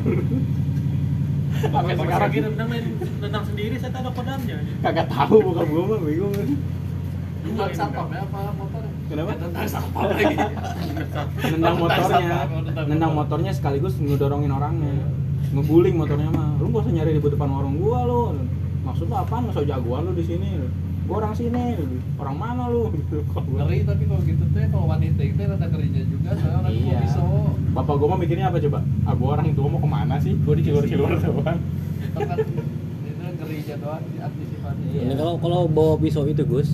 Sampai 1.54 1.94
sekarang 1.96 2.30
kira 2.34 2.48
nendang 2.50 2.68
nendang 3.22 3.44
sendiri 3.46 3.78
saya 3.78 3.94
ada 3.94 4.10
kodamnya 4.10 4.58
kagak 4.84 5.06
tahu 5.06 5.38
bukan 5.40 5.64
gua 5.70 5.82
mah 5.86 5.98
bingung. 6.02 6.34
Nendang 7.44 7.72
satpam 7.72 8.08
ya 8.10 8.20
apa 8.24 8.40
motor 8.56 8.82
Kenapa? 9.08 9.32
Satpam 9.68 10.02
lagi 10.12 10.36
Nendang 11.54 11.76
motornya. 11.78 12.38
Nendang 12.84 13.12
motornya 13.14 13.52
sekaligus 13.54 13.94
ngedorongin 13.96 14.52
orangnya. 14.52 14.92
Ngeguling 15.54 15.94
motornya 15.96 16.28
mah. 16.34 16.58
Lu 16.58 16.68
gak 16.74 16.84
usah 16.84 16.92
nyari 16.92 17.16
di 17.16 17.20
depan 17.22 17.48
warung 17.48 17.76
gua 17.80 17.98
lu. 18.04 18.22
Maksud 18.84 19.08
lu 19.08 19.14
apaan? 19.16 19.48
Nggak 19.48 19.56
usah 19.56 19.64
jagoan 19.64 20.02
lu 20.10 20.12
di 20.18 20.24
sini. 20.26 20.50
Gua 21.04 21.16
orang 21.20 21.34
sini. 21.36 21.76
Orang 22.16 22.36
mana 22.36 22.72
lu? 22.72 22.88
Gitu. 22.90 23.20
Ngeri 23.26 23.84
tapi 23.84 24.02
kalau 24.08 24.22
gitu 24.24 24.44
tuh 24.46 24.58
ya, 24.58 24.68
kalau 24.72 24.86
wanita 24.88 25.20
itu 25.20 25.36
ada 25.38 25.66
kerja 25.68 26.00
juga 26.08 26.30
soalnya 26.32 26.58
orang 26.60 26.72
Iya. 26.72 26.80
mau 26.80 27.02
pisau 27.04 27.28
Bapak 27.74 27.94
gua 27.98 28.08
mah 28.08 28.18
mikirnya 28.18 28.46
apa 28.48 28.58
coba? 28.58 28.78
Ah 29.04 29.12
gua 29.12 29.28
orang 29.34 29.52
tua 29.52 29.66
mau 29.68 29.78
ke 29.78 29.88
mana 29.90 30.14
sih? 30.16 30.32
Gua 30.38 30.54
dicilur-cilur 30.56 31.10
doang. 31.12 31.58
itu 32.04 32.20
kan 32.24 32.38
itu 32.38 33.22
ngerinya 33.34 33.76
doang 33.76 34.02
antisipasi 34.18 34.82
Iya. 34.88 35.00
Ini 35.04 35.14
kalau 35.14 35.34
kalau 35.36 35.60
bawa 35.66 35.94
pisau 35.98 36.24
itu, 36.24 36.40
Gus. 36.42 36.72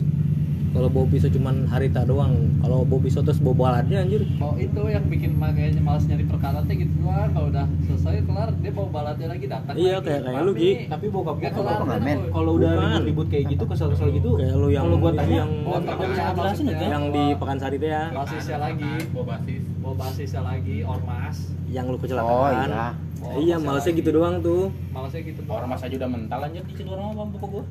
Kalau 0.71 0.87
bawa 0.87 1.03
pisau 1.07 1.27
cuman 1.29 1.67
harita 1.67 2.01
doang. 2.03 2.31
Kalau 2.59 2.83
bawa 2.83 3.01
pisau 3.03 3.21
terus 3.21 3.37
bawa 3.37 3.55
balatnya 3.61 4.01
anjir. 4.01 4.23
mau 4.37 4.55
itu 4.55 4.83
yang 4.87 5.03
bikin 5.05 5.35
makanya 5.35 5.81
malas 5.81 6.07
nyari 6.07 6.23
perkara 6.23 6.63
teh 6.63 6.77
gitu 6.77 6.95
doang 6.97 7.27
kalau 7.29 7.49
udah 7.49 7.67
selesai 7.85 8.23
kelar 8.23 8.49
dia 8.57 8.71
bawa 8.71 8.89
balatnya 8.91 9.27
lagi 9.29 9.47
datang 9.47 9.75
Iya, 9.75 9.99
lagi. 9.99 10.07
kayak- 10.07 10.23
kayak 10.25 10.41
lu. 10.41 10.53
Gi. 10.55 10.73
Tapi 10.87 11.07
bokap 11.09 11.37
gua 11.37 11.51
kalau 11.51 11.73
kan, 11.83 12.01
kalau 12.31 12.51
udah 12.55 12.71
ribut-ribut 12.71 13.27
kayak 13.29 13.45
gitu 13.49 13.65
kesel-kesel 13.67 14.09
gitu 14.13 14.31
Kayak 14.37 14.55
lu 14.55 14.69
yang 14.69 14.85
kalau 14.87 14.99
gua 14.99 15.13
tanya 15.13 15.37
yang- 15.37 15.53
oh, 15.61 15.71
Oh, 15.71 15.81
jelasin 15.81 16.15
ya 16.15 16.31
maksudnya. 16.33 16.89
Yang 16.89 17.05
di 17.11 17.25
Pekansari 17.37 17.77
itu 17.77 17.87
ya, 17.89 18.03
basisnya 18.11 18.59
lagi 18.59 18.91
bawa 19.11 19.25
basis 19.29 19.63
bawa 19.81 19.95
basisnya 19.97 20.43
lagi 20.45 20.77
ormas 20.83 21.37
yang 21.67 21.85
lu 21.85 21.95
Oh 21.95 22.01
kecelakaan. 22.01 22.69
iya. 22.69 22.87
Oh, 23.21 23.37
iya, 23.37 23.57
malesnya 23.59 23.93
gitu 23.93 24.11
doang 24.13 24.39
tuh. 24.41 24.71
malasnya 24.91 25.21
gitu 25.21 25.41
orang 25.47 25.69
mas 25.69 25.83
aja 25.83 25.95
udah 25.95 26.09
mental 26.09 26.41
anjir 26.41 26.63
dicilur 26.65 26.97
sama 26.97 27.27
bapak 27.27 27.49
gua 27.51 27.65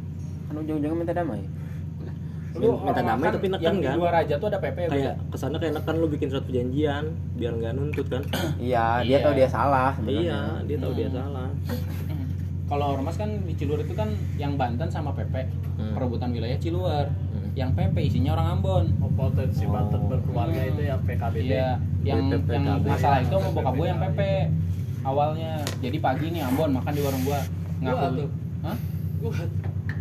Kan 0.46 0.56
ujung-ujungnya 0.58 0.98
minta 0.98 1.14
damai. 1.14 1.42
Lu 2.52 2.70
Minta 2.76 2.92
damai 2.98 3.14
makan 3.22 3.32
tapi 3.32 3.48
neken 3.48 3.62
yang 3.62 3.76
di 3.76 3.86
kan? 3.86 3.96
dua 3.96 4.10
raja 4.12 4.34
tuh 4.36 4.48
ada 4.48 4.58
PP 4.58 4.78
ya, 4.80 4.88
Kayak 4.90 5.06
ya? 5.06 5.14
ke 5.26 5.38
sana 5.38 5.56
kayak 5.56 5.74
neken 5.76 5.96
lu 5.96 6.08
bikin 6.08 6.28
surat 6.28 6.44
perjanjian 6.44 7.04
biar 7.36 7.52
nggak 7.54 7.74
nuntut 7.74 8.08
kan. 8.08 8.24
Iya, 8.60 8.86
dia 9.00 9.10
Iya. 9.12 9.18
tahu 9.22 9.34
dia 9.36 9.48
salah 9.48 9.92
iya, 10.04 10.40
dia 10.64 10.78
tahu 10.78 10.92
dia 10.94 11.08
Hmm. 11.08 11.18
salah. 11.20 11.48
kalau 12.66 12.94
ormas 12.94 13.16
kan 13.16 13.30
di 13.44 13.54
Ciluar 13.56 13.80
itu 13.80 13.94
kan 13.94 14.10
yang 14.36 14.54
Banten 14.54 14.86
sama 14.88 15.10
PP 15.12 15.34
Hmm. 15.76 15.94
perebutan 15.94 16.30
wilayah 16.30 16.54
Ciluar 16.56 17.06
Hmm. 17.10 17.50
yang 17.54 17.70
PP 17.72 17.96
isinya 18.04 18.34
orang 18.34 18.48
Ambon 18.56 18.86
oh, 19.00 19.10
potensi 19.12 19.64
Oh. 19.64 19.72
Banten 19.72 20.02
berkeluarga 20.06 20.62
itu 20.64 20.82
ya 20.84 20.96
PKBB 21.00 21.46
Iya, 21.48 21.70
yang 22.04 22.20
yang 22.30 22.66
masalah 22.80 23.20
itu 23.20 23.30
sama 23.32 23.50
bokap 23.52 23.74
gue 23.74 23.88
yang 23.88 24.00
PP 24.00 24.20
awalnya. 25.02 25.52
Jadi 25.80 25.98
pagi 25.98 26.26
nih 26.30 26.42
Ambon 26.44 26.70
makan 26.72 26.92
di 26.92 27.02
warung 27.02 27.24
gua. 27.24 27.40
Gua 27.80 27.90
Ngaku. 27.90 28.18
tuh. 28.18 28.30
Hah? 28.62 28.76
gua. 29.20 29.34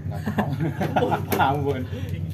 Ambon. 1.52 1.82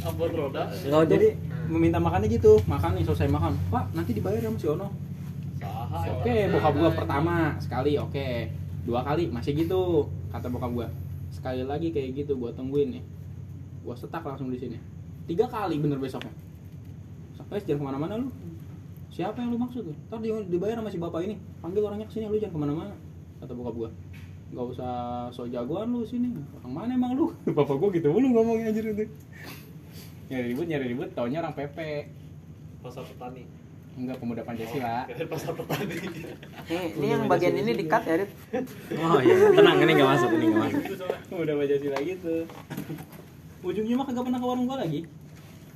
Ambon 0.04 0.30
roda 0.30 0.62
Enggak 0.70 1.04
Jadi 1.10 1.28
meminta 1.68 1.98
makannya 1.98 2.28
gitu. 2.30 2.60
Makan 2.68 2.90
nih 2.98 3.04
selesai 3.08 3.28
makan. 3.30 3.52
Pak, 3.72 3.84
nanti 3.96 4.10
dibayar 4.14 4.40
sama 4.44 4.58
si 4.60 4.66
Ono. 4.68 4.88
saha 5.94 6.20
Oke, 6.20 6.36
bokap 6.52 6.74
gua 6.76 6.90
pertama 6.92 7.34
sekali 7.62 7.96
oke. 7.96 8.28
Dua 8.84 9.00
kali 9.00 9.32
masih 9.32 9.56
gitu 9.56 10.10
kata 10.28 10.50
bokap 10.52 10.70
gua. 10.74 10.86
Sekali 11.32 11.64
lagi 11.64 11.88
kayak 11.94 12.24
gitu 12.24 12.36
gua 12.36 12.52
tungguin 12.52 13.00
nih. 13.00 13.02
Gua 13.80 13.96
setak 13.96 14.22
langsung 14.26 14.52
di 14.52 14.58
sini. 14.60 14.76
Tiga 15.24 15.48
kali 15.48 15.80
bener 15.80 15.96
besoknya. 15.96 16.32
Sampai 17.38 17.64
jangan 17.64 17.80
ke 17.80 17.84
mana-mana 17.88 18.14
lu. 18.20 18.28
Siapa 19.14 19.38
yang 19.40 19.54
lu 19.54 19.58
maksud 19.62 19.86
tuh? 19.86 19.96
Ntar 20.10 20.18
di- 20.20 20.50
dibayar 20.50 20.82
sama 20.82 20.90
si 20.90 20.98
bapak 20.98 21.22
ini. 21.24 21.38
Panggil 21.62 21.80
orangnya 21.86 22.06
ke 22.10 22.12
sini 22.18 22.28
lu 22.28 22.36
jangan 22.36 22.54
ke 22.54 22.60
mana-mana. 22.60 22.94
Kata 23.40 23.52
bokap 23.56 23.74
gua. 23.74 23.90
Gak 24.54 24.66
usah 24.70 24.92
so 25.34 25.50
jagoan 25.50 25.90
lu 25.90 26.06
sini. 26.06 26.30
Orang 26.62 26.72
mana 26.72 26.94
emang 26.94 27.18
lu? 27.18 27.34
Bapak 27.58 27.74
gua 27.74 27.90
gitu 27.90 28.08
mulu 28.14 28.30
ngomongnya 28.30 28.70
anjir 28.70 28.86
itu. 28.86 29.04
Nyari 30.30 30.54
ribut, 30.54 30.66
nyari 30.70 30.86
ribut, 30.94 31.08
taunya 31.12 31.42
orang 31.42 31.52
PP. 31.52 31.78
pasar 32.84 33.00
petani 33.00 33.48
Enggak 33.96 34.20
pemuda 34.20 34.42
Pancasila. 34.44 35.08
Kirain 35.08 35.28
pasar 35.28 35.52
petani 35.56 35.96
Ini, 36.68 37.00
ini 37.00 37.06
yang 37.08 37.24
bagian 37.28 37.56
ini 37.56 37.72
di 37.72 37.84
cut 37.88 38.04
ya, 38.04 38.20
Dit. 38.20 38.32
Oh 39.00 39.20
iya, 39.24 39.34
tenang 39.56 39.80
ini 39.80 39.92
nggak 39.96 40.10
masuk, 40.12 40.28
ini 40.36 40.46
nggak 40.52 40.62
masuk. 40.68 40.82
udah 41.32 41.54
Pancasila 41.56 41.98
gitu 42.04 42.34
ujungnya 43.64 43.94
mah 43.96 44.06
kagak 44.06 44.24
pernah 44.28 44.40
ke 44.40 44.46
warung 44.46 44.66
gua 44.68 44.78
lagi 44.84 45.00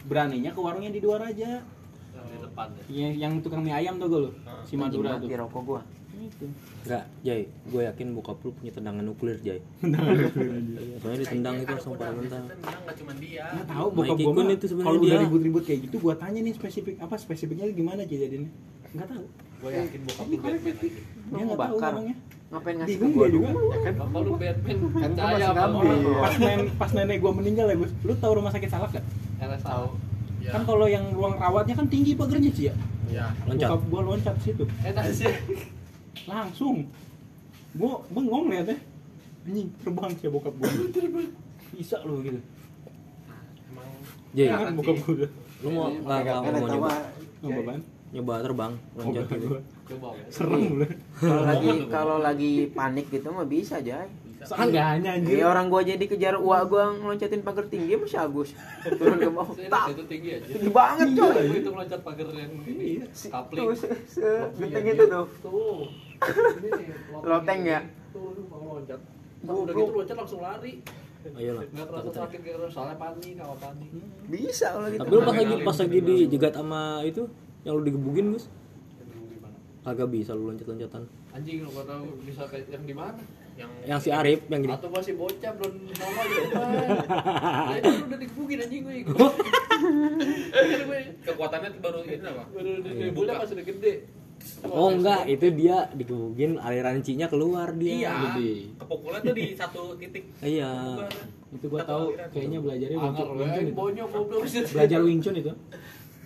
beraninya 0.05 0.51
ke 0.53 0.61
warungnya 0.61 0.93
di 0.93 1.01
dua 1.01 1.17
raja 1.17 1.64
yang 2.12 2.27
di 2.29 2.37
depan 2.45 2.67
ya 2.77 2.85
yang, 2.93 3.12
yang 3.17 3.33
tukang 3.41 3.64
mie 3.64 3.73
ayam 3.73 3.97
tuh 3.97 4.09
gue 4.12 4.21
lo 4.29 4.31
si 4.69 4.77
Madura 4.77 5.17
tuh 5.17 5.29
rokok 5.33 5.62
gua. 5.64 5.81
Itu. 6.24 6.46
Enggak, 6.85 7.04
Jay, 7.22 7.40
gue 7.46 7.83
yakin 7.85 8.07
bokap 8.16 8.38
lu 8.42 8.50
punya 8.57 8.72
tendangan 8.74 9.04
nuklir, 9.07 9.38
Jay. 9.44 9.61
Iya, 10.78 10.96
soalnya 11.02 11.18
ditendang 11.26 11.54
itu 11.62 11.70
langsung 11.74 11.94
pada 11.98 12.12
mental. 12.14 12.42
Tendang 12.48 12.81
nggak 12.87 12.96
cuma 13.02 13.12
dia. 13.18 13.44
Nggak 13.54 13.68
tahu 13.68 13.87
bokap 13.92 14.16
mah 14.18 14.44
itu 14.54 14.66
sebenarnya 14.66 14.88
kalau 14.88 15.00
udah 15.04 15.18
ribut-ribut 15.26 15.62
kayak 15.66 15.81
gitu 15.88 15.96
gua 15.98 16.14
tanya 16.18 16.40
nih 16.42 16.54
spesifik 16.54 16.94
apa 17.02 17.14
spesifiknya 17.18 17.64
gimana 17.70 18.02
aja 18.02 18.16
jadinya? 18.16 18.50
Nggak 18.94 19.09
tahu. 19.11 19.24
Gue 19.59 19.70
yakin 19.74 20.00
bokap 20.07 20.26
lu 20.26 20.37
Batman 20.38 20.74
dia 20.78 21.42
nggak 21.44 21.59
tahu 21.59 21.76
ngomongnya. 21.78 22.16
Ngapain 22.48 22.74
ngasih 22.81 22.96
ke 22.96 23.04
dia 23.04 23.12
juga. 23.12 23.26
dulu? 23.28 23.61
ya 23.68 23.78
kan? 23.85 23.94
Bapak 24.00 24.20
lu 24.24 24.31
Batman 24.40 24.76
Kan 24.78 24.88
percaya 24.88 25.28
masih 25.28 25.52
ngambil. 25.52 25.85
orang. 25.85 26.22
Pas 26.22 26.35
nen 26.40 26.61
pas 26.81 26.90
nenek 26.96 27.16
gua 27.20 27.33
meninggal 27.37 27.66
ya 27.68 27.76
Gus. 27.76 27.92
Lu 28.07 28.12
tahu 28.16 28.33
rumah 28.40 28.52
sakit 28.54 28.68
salak 28.72 28.90
gak 28.96 29.04
RSA 29.38 29.74
ya. 30.40 30.50
Kan 30.54 30.62
kalau 30.64 30.87
yang 30.88 31.04
ruang 31.12 31.35
rawatnya 31.37 31.74
kan 31.76 31.87
tinggi 31.90 32.16
pagernya 32.16 32.50
sih 32.54 32.64
ya? 32.72 32.74
Ya. 33.09 33.26
Loncat. 33.44 33.68
bokap 33.68 33.83
gua 33.92 34.00
loncat 34.14 34.35
situ. 34.40 34.64
Enak 34.85 35.04
sih 35.12 35.28
langsung. 36.26 36.88
Gua 37.76 38.00
bengong 38.09 38.48
liatnya 38.48 38.76
anjing 39.44 39.68
terbang 39.81 40.12
sih 40.18 40.28
bokap 40.28 40.54
gua. 40.57 40.68
Bisa 41.76 41.96
lo 42.02 42.18
gitu. 42.20 42.40
Emang 43.70 43.88
Ya, 44.35 44.57
kan 44.59 44.74
bokap 44.74 44.96
gua. 45.04 45.28
Lu 45.62 45.68
mau 45.70 45.87
nggak 45.92 46.18
nggak 46.24 46.38
mau 46.42 46.66
nyoba 47.38 47.61
ban 47.62 47.81
nyoba 48.09 48.35
terbang 48.42 48.72
loncat 48.96 49.24
Bokap 49.28 49.37
gitu? 49.37 49.46
gua. 49.46 49.61
coba 49.88 50.09
ya 50.16 50.26
serem 50.33 50.62
lu. 50.74 50.87
Kalau 51.20 51.42
lagi 51.44 51.70
kalau 51.92 52.16
lagi 52.18 52.50
panik 52.72 53.07
gitu 53.09 53.28
mah 53.31 53.46
bisa 53.46 53.78
aja. 53.78 54.04
Seenggaknya 54.40 55.11
anjir 55.14 55.35
Iya 55.35 55.46
orang 55.46 55.66
gua 55.66 55.83
jadi 55.83 56.01
kejar 56.01 56.35
uak 56.37 56.62
gua 56.66 56.90
ngeloncatin 56.92 57.40
pagar 57.40 57.66
tinggi 57.66 57.94
masih 57.94 58.18
Agus. 58.18 58.55
Turun 58.88 59.18
ke 59.18 59.29
bawah. 59.29 59.51
Tak. 59.66 59.87
itu 59.92 60.03
tinggi 60.07 60.31
aja 60.33 60.46
Tinggi 60.48 60.70
banget 60.70 61.09
coy. 61.12 61.35
Aku 61.40 61.57
itu 61.57 61.70
meloncat 61.70 62.01
pagar 62.01 62.29
yang 62.31 62.53
ini 62.62 62.88
kapling 63.24 63.59
Tuh, 63.61 63.74
se- 63.74 63.98
segenteng 64.09 64.87
itu 64.87 65.05
tuh. 65.05 65.27
tuh 65.40 65.79
ini 66.57 66.70
Loteng 67.29 67.61
ya? 67.62 67.81
tuh 68.09 68.33
lu 68.33 68.42
mau 68.46 68.77
loncat 68.77 69.01
udah 69.40 69.70
gitu 69.70 69.92
loncat 69.92 70.16
langsung 70.16 70.40
lari 70.40 70.83
Ayo 71.29 71.53
lah. 71.53 71.62
nggak 71.68 71.85
terasa 71.85 72.11
sakit 72.16 72.40
terasa 72.42 72.72
soalnya 72.72 72.96
panik 72.96 73.33
kalau 73.37 73.55
panik 73.55 73.90
Bisa 74.24 74.66
kalau 74.70 74.88
gitu. 74.88 74.98
Tapi 74.98 75.11
lu 75.11 75.20
pas 75.20 75.35
lagi 75.35 75.55
pas 75.61 75.77
lagi 75.77 75.98
dijegat 76.01 76.53
sama 76.55 76.83
itu 77.03 77.22
yang 77.62 77.74
lu 77.74 77.83
digebugin, 77.83 78.33
Gus? 78.33 78.46
Kagak 79.81 80.09
bisa 80.09 80.31
lu 80.33 80.46
loncat-loncatan. 80.46 81.03
anjing 81.31 81.59
lu 81.61 81.70
tahu 81.70 82.05
bisa 82.22 82.42
kayak 82.44 82.66
yang 82.68 82.83
di 82.83 82.92
mana 82.92 83.20
yang 83.59 83.71
Yang 83.85 84.01
si 84.01 84.11
Arif 84.11 84.40
yang 84.47 84.61
gini. 84.62 84.73
atau 84.73 84.88
masih 84.88 85.12
bocah 85.14 85.51
belum 85.53 85.75
nongol 85.90 86.25
di 86.25 86.35
depan 86.38 86.66
nah, 86.71 87.75
itu 87.75 87.90
udah 88.07 88.18
dikebukin 88.18 88.59
anjing 88.61 88.83
gue 88.85 88.94
gue 89.05 89.29
kekuatannya 91.23 91.68
tuh 91.71 91.81
baru 91.83 91.99
ini 92.03 92.16
apa 92.23 92.44
baru 92.49 92.71
Iya, 92.81 93.11
buka. 93.11 93.33
pas 93.37 93.51
udah 93.51 93.66
gede 93.66 93.94
Oh 94.64 94.88
enggak, 94.88 95.27
itu 95.27 95.51
dia 95.53 95.90
dikebukin 95.92 96.62
aliran 96.62 97.03
cinya 97.03 97.27
keluar 97.27 97.75
dia. 97.75 97.90
Iya. 97.99 98.12
Gede. 98.31 98.51
Kepukulnya 98.79 99.21
tuh 99.21 99.35
di 99.35 99.44
satu 99.53 99.83
titik. 99.99 100.25
Iya. 100.38 100.71
Itu 101.51 101.66
gua 101.66 101.83
Satu 101.83 101.90
tahu 101.90 102.05
aliran. 102.09 102.29
kayaknya 102.31 102.59
belajarnya 102.62 102.97
Wing 102.97 103.14
Chun, 103.18 103.27
sih. 104.47 104.62
Belajar 104.71 105.01
Wing 105.03 105.21
Chun 105.21 105.35
itu 105.37 105.53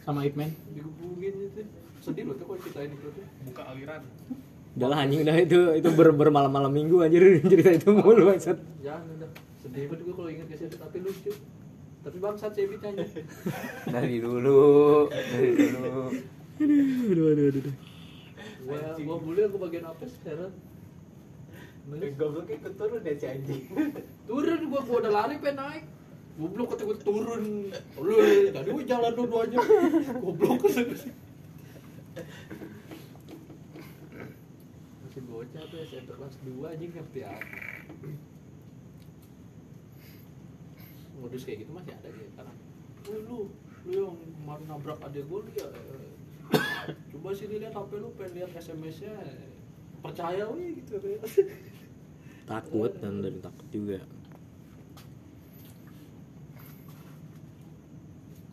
sama 0.05 0.21
Ip 0.23 0.37
Man. 0.37 0.53
Digebukin 0.71 1.35
itu. 1.43 1.61
Sedih 2.05 2.25
loh 2.29 2.37
tuh 2.37 2.45
kalau 2.45 2.61
ceritain 2.61 2.91
itu 2.91 3.09
tuh. 3.09 3.25
Buka 3.49 3.63
aliran. 3.65 4.03
Udah 4.73 4.89
lah 4.89 4.99
anjing 5.05 5.21
udah 5.21 5.37
itu 5.37 5.59
itu 5.77 5.89
ber 5.93 6.17
bermalam-malam 6.17 6.73
minggu 6.73 7.05
anjir 7.05 7.21
cerita 7.51 7.77
itu 7.77 7.93
mulu 7.93 8.33
maksud. 8.33 8.57
Jangan 8.81 9.05
udah. 9.21 9.31
Sedih 9.61 9.85
banget 9.93 10.01
gue 10.09 10.15
kalau 10.17 10.31
inget 10.33 10.47
ke 10.49 10.57
situ 10.57 10.77
tapi 10.81 10.97
lucu. 11.05 11.33
Tapi 12.03 12.17
bangsat 12.19 12.51
sih 12.57 12.67
bitanya. 12.67 13.07
Dari 13.95 14.19
dulu, 14.19 15.07
dari 15.07 15.51
dulu. 15.55 16.11
Aduh 16.59 17.25
aduh 17.31 17.45
aduh. 17.47 17.61
aduh. 17.63 17.75
Gua 18.63 18.79
gua 18.99 19.17
bully 19.23 19.43
aku 19.47 19.59
bagian 19.63 19.87
apa 19.87 20.03
sekarang? 20.07 20.53
Goblok 22.19 22.47
ikut 22.51 22.75
turun 22.75 23.01
deh 23.07 23.15
si 23.15 23.27
anjing. 23.31 23.71
Turun 24.27 24.61
gua 24.67 24.81
gua 24.83 24.97
udah 24.99 25.13
lari 25.15 25.39
pengen 25.39 25.63
naik. 25.63 25.85
Goblok 26.35 26.75
kata 26.75 26.83
gua 26.91 26.99
turun. 26.99 27.71
Lu 28.03 28.15
tadi 28.51 28.69
gua 28.73 28.85
jalan 28.87 29.13
dua-duanya. 29.15 29.59
Goblok 30.19 30.63
Masih 30.67 30.85
bocah 30.91 31.15
tuh 35.61 35.79
SMP 35.85 36.09
kelas 36.17 36.37
2 36.45 36.73
anjing 36.73 36.93
ngerti 36.97 37.21
apa. 37.27 37.59
Modus 41.21 41.43
kayak 41.45 41.59
gitu 41.67 41.71
masih 41.77 41.93
ada 41.93 42.09
gitu 42.09 42.29
sekarang. 42.33 42.57
Woi 43.07 43.19
lu, 43.27 43.39
lu 43.87 43.93
yang 43.93 44.17
kemarin 44.17 44.65
nabrak 44.67 44.99
adek 45.05 45.25
gua 45.29 45.45
lu 45.45 45.51
ya. 45.53 45.69
eh, 45.69 46.95
Coba 47.13 47.31
sini 47.37 47.61
lihat 47.63 47.75
HP 47.77 47.91
lu 48.01 48.09
pengen 48.17 48.33
lihat 48.43 48.51
SMS-nya. 48.57 49.15
Percaya 50.03 50.49
wih 50.51 50.81
gitu. 50.83 50.99
Takut 52.51 52.93
dan 52.99 53.23
dari 53.23 53.39
takut 53.39 53.69
juga. 53.71 54.03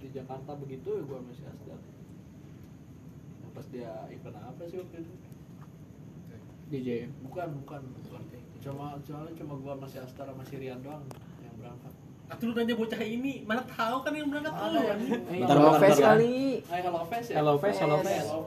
di 0.10 0.18
Jakarta 0.18 0.58
begitu 0.58 0.90
ya 0.98 1.04
gua 1.06 1.22
masih 1.22 1.46
asdar 1.46 1.78
yang 3.46 3.52
pas 3.54 3.68
dia 3.70 3.94
event 4.10 4.38
apa 4.42 4.64
sih 4.66 4.82
waktu 4.82 5.06
itu 5.06 5.14
DJ. 6.70 6.90
bukan 7.22 7.48
bukan 7.58 7.82
bukan 8.00 8.22
cuma 8.60 8.86
cuma 9.02 9.26
cuma 9.32 9.54
gua 9.58 9.74
masih 9.76 10.00
asdar 10.00 10.26
sama 10.26 10.44
si 10.44 10.56
Rian 10.56 10.80
doang 10.80 11.02
yang 11.40 11.56
berangkat 11.56 11.94
Ah, 12.30 12.38
tuh 12.38 12.46
lu 12.46 12.54
nanya 12.54 12.78
bocah 12.78 13.02
ini, 13.02 13.42
mana 13.42 13.66
tahu 13.66 14.06
kan 14.06 14.14
yang 14.14 14.30
berangkat 14.30 14.54
lu. 14.54 14.78
ya 14.78 14.94
Bentar, 15.34 15.56
Hello 15.58 15.74
Face 15.76 15.98
kali. 15.98 16.62
Hai 16.62 16.82
Hello 16.86 17.02
Face 17.04 17.28
ya 17.28 17.36
Hello 17.36 17.54
Face, 17.58 17.80
Hello 17.82 17.98
Face. 18.00 18.22
Hello 18.22 18.46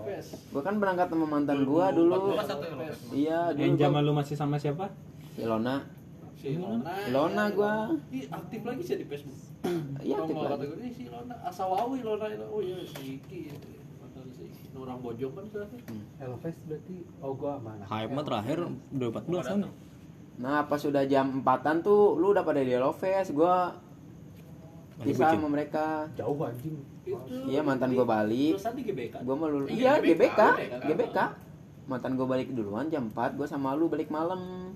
Gua 0.55 0.63
kan 0.63 0.75
berangkat 0.79 1.07
sama 1.11 1.27
mantan 1.27 1.67
gua 1.67 1.91
dulu. 1.91 2.39
Face. 2.39 3.11
Iya, 3.11 3.51
dulu. 3.51 3.59
Yang 3.59 3.75
zaman 3.83 4.01
lu 4.01 4.15
masih 4.15 4.39
sama 4.39 4.55
siapa? 4.57 4.87
Ilona. 5.35 5.83
si 6.33 6.55
Ilona 6.55 6.95
Ilona 7.11 7.45
gua. 7.51 7.75
Ih, 8.09 8.27
aktif 8.29 8.63
lagi 8.63 8.83
sih 8.83 8.97
di 8.97 9.05
Facebook 9.05 9.35
Iya, 9.99 10.15
aktif 10.21 10.35
lagi. 10.37 10.47
kata 10.49 10.65
gue 10.65 10.79
"Ih, 10.81 10.93
si 10.93 11.03
Ilona 11.07 11.35
Asawawi 11.43 11.97
Ilona 11.99 12.27
Ilona 12.29 12.47
oh 12.49 12.63
iya 12.63 12.79
si 12.85 13.19
Iki 13.19 13.41
mantan 14.43 14.51
si 14.51 14.63
Iki 14.63 14.73
Ini 14.73 14.79
orang 14.79 14.99
Bojong 14.99 15.33
kan 15.33 15.45
sudah 15.47 15.67
Hello 16.19 16.37
Face 16.37 16.61
berarti 16.67 16.97
oh 17.23 17.33
gua 17.33 17.53
mana? 17.59 17.85
Hype 17.87 18.11
mah 18.11 18.25
terakhir 18.25 18.59
2014 18.91 19.47
kan. 19.47 19.61
Nah, 20.33 20.59
pas 20.65 20.81
sudah 20.81 21.05
jam 21.07 21.45
4-an 21.45 21.77
tuh 21.81 22.17
lu 22.17 22.33
udah 22.33 22.43
pada 22.43 22.59
di 22.59 22.73
Hello 22.73 22.91
Face, 22.91 23.31
gua 23.31 23.77
bucin. 24.99 25.39
sama 25.39 25.49
mereka. 25.49 26.09
Jauh 26.15 26.39
anjing. 26.41 26.77
itu 27.03 27.19
Iya, 27.47 27.61
mantan 27.61 27.93
gua 27.93 28.07
balik. 28.07 28.55
Terusan 28.57 28.75
di 28.75 28.83
GBK 28.87 29.15
Gua 29.23 29.35
mau 29.35 29.49
lulus. 29.51 29.69
Iya, 29.71 29.99
Iya, 29.99 30.15
GBK, 30.15 30.41
GBK. 30.41 30.85
GBK. 30.89 31.19
Mantan 31.83 32.13
gua 32.15 32.27
balik 32.27 32.49
duluan 32.51 32.87
jam 32.89 33.11
4, 33.11 33.35
gua 33.35 33.47
sama 33.47 33.75
lu 33.75 33.87
balik 33.87 34.09
malam. 34.09 34.73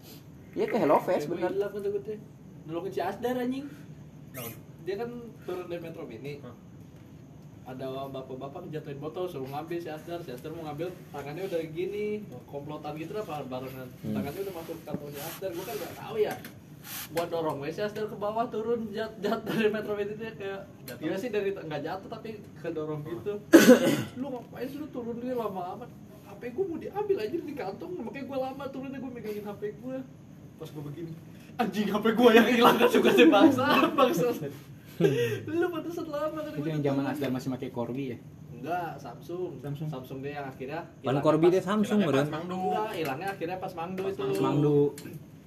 Iya 0.56 0.64
ke 0.66 0.76
Hello 0.80 0.96
Gue 0.96 1.36
bener. 1.36 1.52
hilang 1.52 1.68
kata 1.68 1.88
gue 1.90 2.02
teh. 2.02 2.18
Nolongin 2.64 2.88
si 2.90 3.00
Asdar 3.04 3.36
anjing. 3.36 3.68
Dia 4.88 4.94
kan 4.96 5.10
turun 5.44 5.68
dari 5.68 5.80
Metro 5.84 6.08
Mini. 6.08 6.40
Ada 7.66 7.86
bapak-bapak 8.14 8.70
jatuhin 8.70 9.02
botol 9.02 9.26
suruh 9.26 9.50
ngambil 9.50 9.78
si 9.82 9.90
Asdar. 9.90 10.22
Si 10.22 10.30
Asdar 10.30 10.54
mau 10.54 10.70
ngambil 10.70 10.86
tangannya 11.10 11.42
udah 11.44 11.60
gini, 11.74 12.22
komplotan 12.46 12.94
gitu 12.94 13.10
lah 13.10 13.26
bar- 13.26 13.48
barengan. 13.50 13.90
Tangannya 14.06 14.40
udah 14.40 14.54
masuk 14.54 14.74
ke 14.78 14.82
kantong 14.86 15.10
si 15.10 15.18
Asdar. 15.18 15.50
Gue 15.50 15.64
kan 15.66 15.74
gak 15.74 15.94
tahu 15.98 16.16
ya. 16.16 16.34
Gua 16.86 17.26
dorong 17.26 17.58
wes 17.58 17.74
si 17.74 17.82
Asdar 17.82 18.06
ke 18.06 18.14
bawah 18.14 18.46
turun 18.46 18.86
jat 18.94 19.10
jat 19.18 19.42
dari 19.42 19.66
Metro 19.66 19.98
Mini 19.98 20.14
dia 20.14 20.30
kayak. 20.30 20.62
Iya 21.02 21.18
sih 21.18 21.34
dari 21.34 21.50
nggak 21.50 21.82
jatuh 21.82 22.06
tapi 22.06 22.38
kedorong 22.56 23.02
gitu. 23.02 23.34
lu 24.22 24.26
ngapain 24.30 24.66
sih 24.70 24.78
lu 24.78 24.86
turun 24.94 25.18
dia 25.18 25.34
lama 25.34 25.74
amat? 25.74 25.90
HP 26.30 26.54
gue 26.54 26.64
mau 26.64 26.78
diambil 26.78 27.16
aja 27.18 27.34
di 27.34 27.54
kantong, 27.56 27.90
makanya 27.98 28.24
gue 28.28 28.38
lama 28.38 28.64
turunnya 28.70 28.98
gue 29.02 29.10
megangin 29.10 29.42
HP 29.42 29.62
gue. 29.74 29.96
Pas 30.56 30.68
gue 30.70 30.82
begini, 30.86 31.12
anjing 31.58 31.88
HP 31.90 32.06
gue 32.14 32.30
yang 32.30 32.46
hilang 32.46 32.76
kan 32.78 32.88
juga 32.88 33.10
sih 33.10 33.26
bangsa, 33.26 33.66
bangsa. 33.90 34.26
Lu 35.46 35.66
pantesan 35.68 36.06
lama 36.06 36.38
kan 36.38 36.52
Itu 36.54 36.68
yang 36.68 36.82
zaman 36.82 37.04
Asdar 37.06 37.30
masih 37.30 37.48
pakai 37.50 37.68
Corby 37.68 38.04
ya? 38.12 38.18
Enggak, 38.56 38.96
Samsung. 38.96 39.60
Samsung. 39.60 39.88
Samsung 39.88 40.18
dia 40.20 40.40
yang 40.40 40.46
akhirnya 40.48 40.80
Pan 41.00 41.20
Corby 41.20 41.46
pas- 41.46 41.52
dia 41.52 41.62
Samsung 41.62 41.98
pas. 42.02 42.26
Mangdu. 42.26 42.56
Enggak, 42.66 42.90
hilangnya 42.94 43.28
akhirnya 43.30 43.56
pas 43.58 43.72
Mangdu 43.72 44.02
itu. 44.06 44.22
Pas 44.22 44.40
Mangdu. 44.40 44.78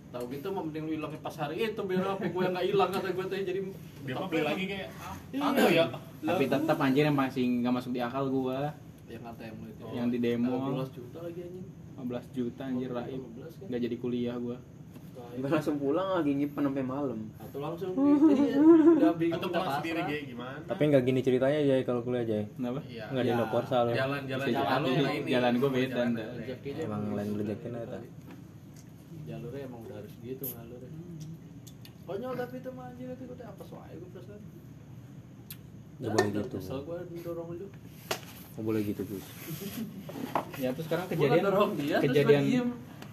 Tahu 0.10 0.26
gitu 0.32 0.48
mau 0.50 0.66
mending 0.66 0.84
lu 0.86 0.92
hilangnya 0.96 1.20
pas 1.20 1.36
hari 1.36 1.56
itu 1.64 1.82
biar 1.86 2.02
HP 2.08 2.22
gue 2.28 2.42
yang 2.42 2.54
nggak 2.54 2.66
hilang 2.66 2.90
kata 2.90 3.10
gue 3.12 3.26
tuh 3.26 3.38
jadi 3.44 3.62
Biar 4.00 4.18
beli 4.26 4.42
lagi 4.42 4.64
kayak 4.66 4.90
Iya. 5.30 5.42
apa 5.44 5.62
ya? 5.70 5.86
Tapi 6.24 6.44
tetap 6.48 6.78
anjir 6.80 7.04
yang 7.04 7.14
masih 7.14 7.44
nggak 7.62 7.74
masuk 7.74 7.92
di 7.94 8.02
akal 8.02 8.26
gua. 8.28 8.74
yang 9.06 9.26
ATM 9.26 9.58
itu. 9.66 9.84
Yang 9.90 10.08
di 10.10 10.20
demo. 10.20 10.54
12 10.70 10.94
juta 10.94 11.18
lagi 11.20 11.40
anjing. 11.42 11.66
15 11.98 12.26
juta 12.32 12.62
anjir 12.64 12.90
Raib. 12.90 13.22
15 13.34 13.54
kan. 13.54 13.66
Nggak 13.66 13.82
jadi 13.84 13.96
kuliah 13.98 14.36
gua. 14.38 14.58
Gua 15.39 15.49
langsung 15.55 15.77
pulang 15.79 16.08
lagi 16.19 16.32
nyimpen 16.36 16.63
sampai 16.67 16.84
malam. 16.84 17.19
Atau 17.39 17.60
langsung 17.63 17.91
iya, 18.36 18.55
udah 18.60 19.13
bingung 19.15 19.39
Atau 19.39 19.47
udah 19.47 19.60
pulang 19.60 19.75
sendiri 19.79 20.01
kayak 20.03 20.23
gimana? 20.27 20.58
Tapi 20.67 20.82
nggak 20.89 21.03
gini 21.08 21.19
ceritanya 21.23 21.60
Jay 21.63 21.82
kalau 21.88 22.01
kuliah 22.03 22.25
Jay. 22.27 22.43
Kenapa? 22.53 22.79
Iya. 22.86 23.03
Nggak 23.08 23.23
di 23.23 23.29
Ya. 23.29 23.36
Indokorsal 23.39 23.84
ya. 23.88 23.95
Jalan 24.03 24.21
jalan 24.27 24.45
Bisa 24.45 24.60
jalan 24.60 24.82
jadi. 24.84 25.29
Jalan 25.29 25.53
beda, 25.55 25.88
Jalan 25.88 26.08
ndak. 26.12 26.27
lu. 26.27 26.38
Rezekinya 26.39 26.82
Emang 26.84 27.01
lain 27.15 27.29
rezekinya 27.38 27.79
eta. 27.79 27.99
Jalurnya 29.29 29.62
emang 29.69 29.82
udah 29.86 29.95
harus 30.01 30.13
gitu 30.19 30.45
ngalurnya. 30.49 30.91
Konyol 32.10 32.34
tapi 32.34 32.55
itu 32.58 32.69
mah 32.73 32.86
anjir 32.89 33.08
itu 33.13 33.23
gue 33.29 33.45
apa 33.45 33.63
soalnya 33.63 33.95
gue 33.95 34.10
perasaan. 34.10 34.41
Nggak 35.99 36.12
boleh 36.12 36.29
gitu. 36.34 36.55
Kesel 36.58 36.79
gue 36.82 36.97
dorong 37.21 37.47
lu. 37.53 37.67
Nggak 37.69 38.65
boleh 38.65 38.82
gitu 38.84 39.01
Gus. 39.05 39.25
Ya 40.58 40.69
terus 40.75 40.86
sekarang 40.89 41.05
kejadian 41.08 41.39
nggak 41.39 41.53
dorong 41.53 41.71
dia, 41.77 41.97
terus 42.01 42.12
kejadian 42.12 42.43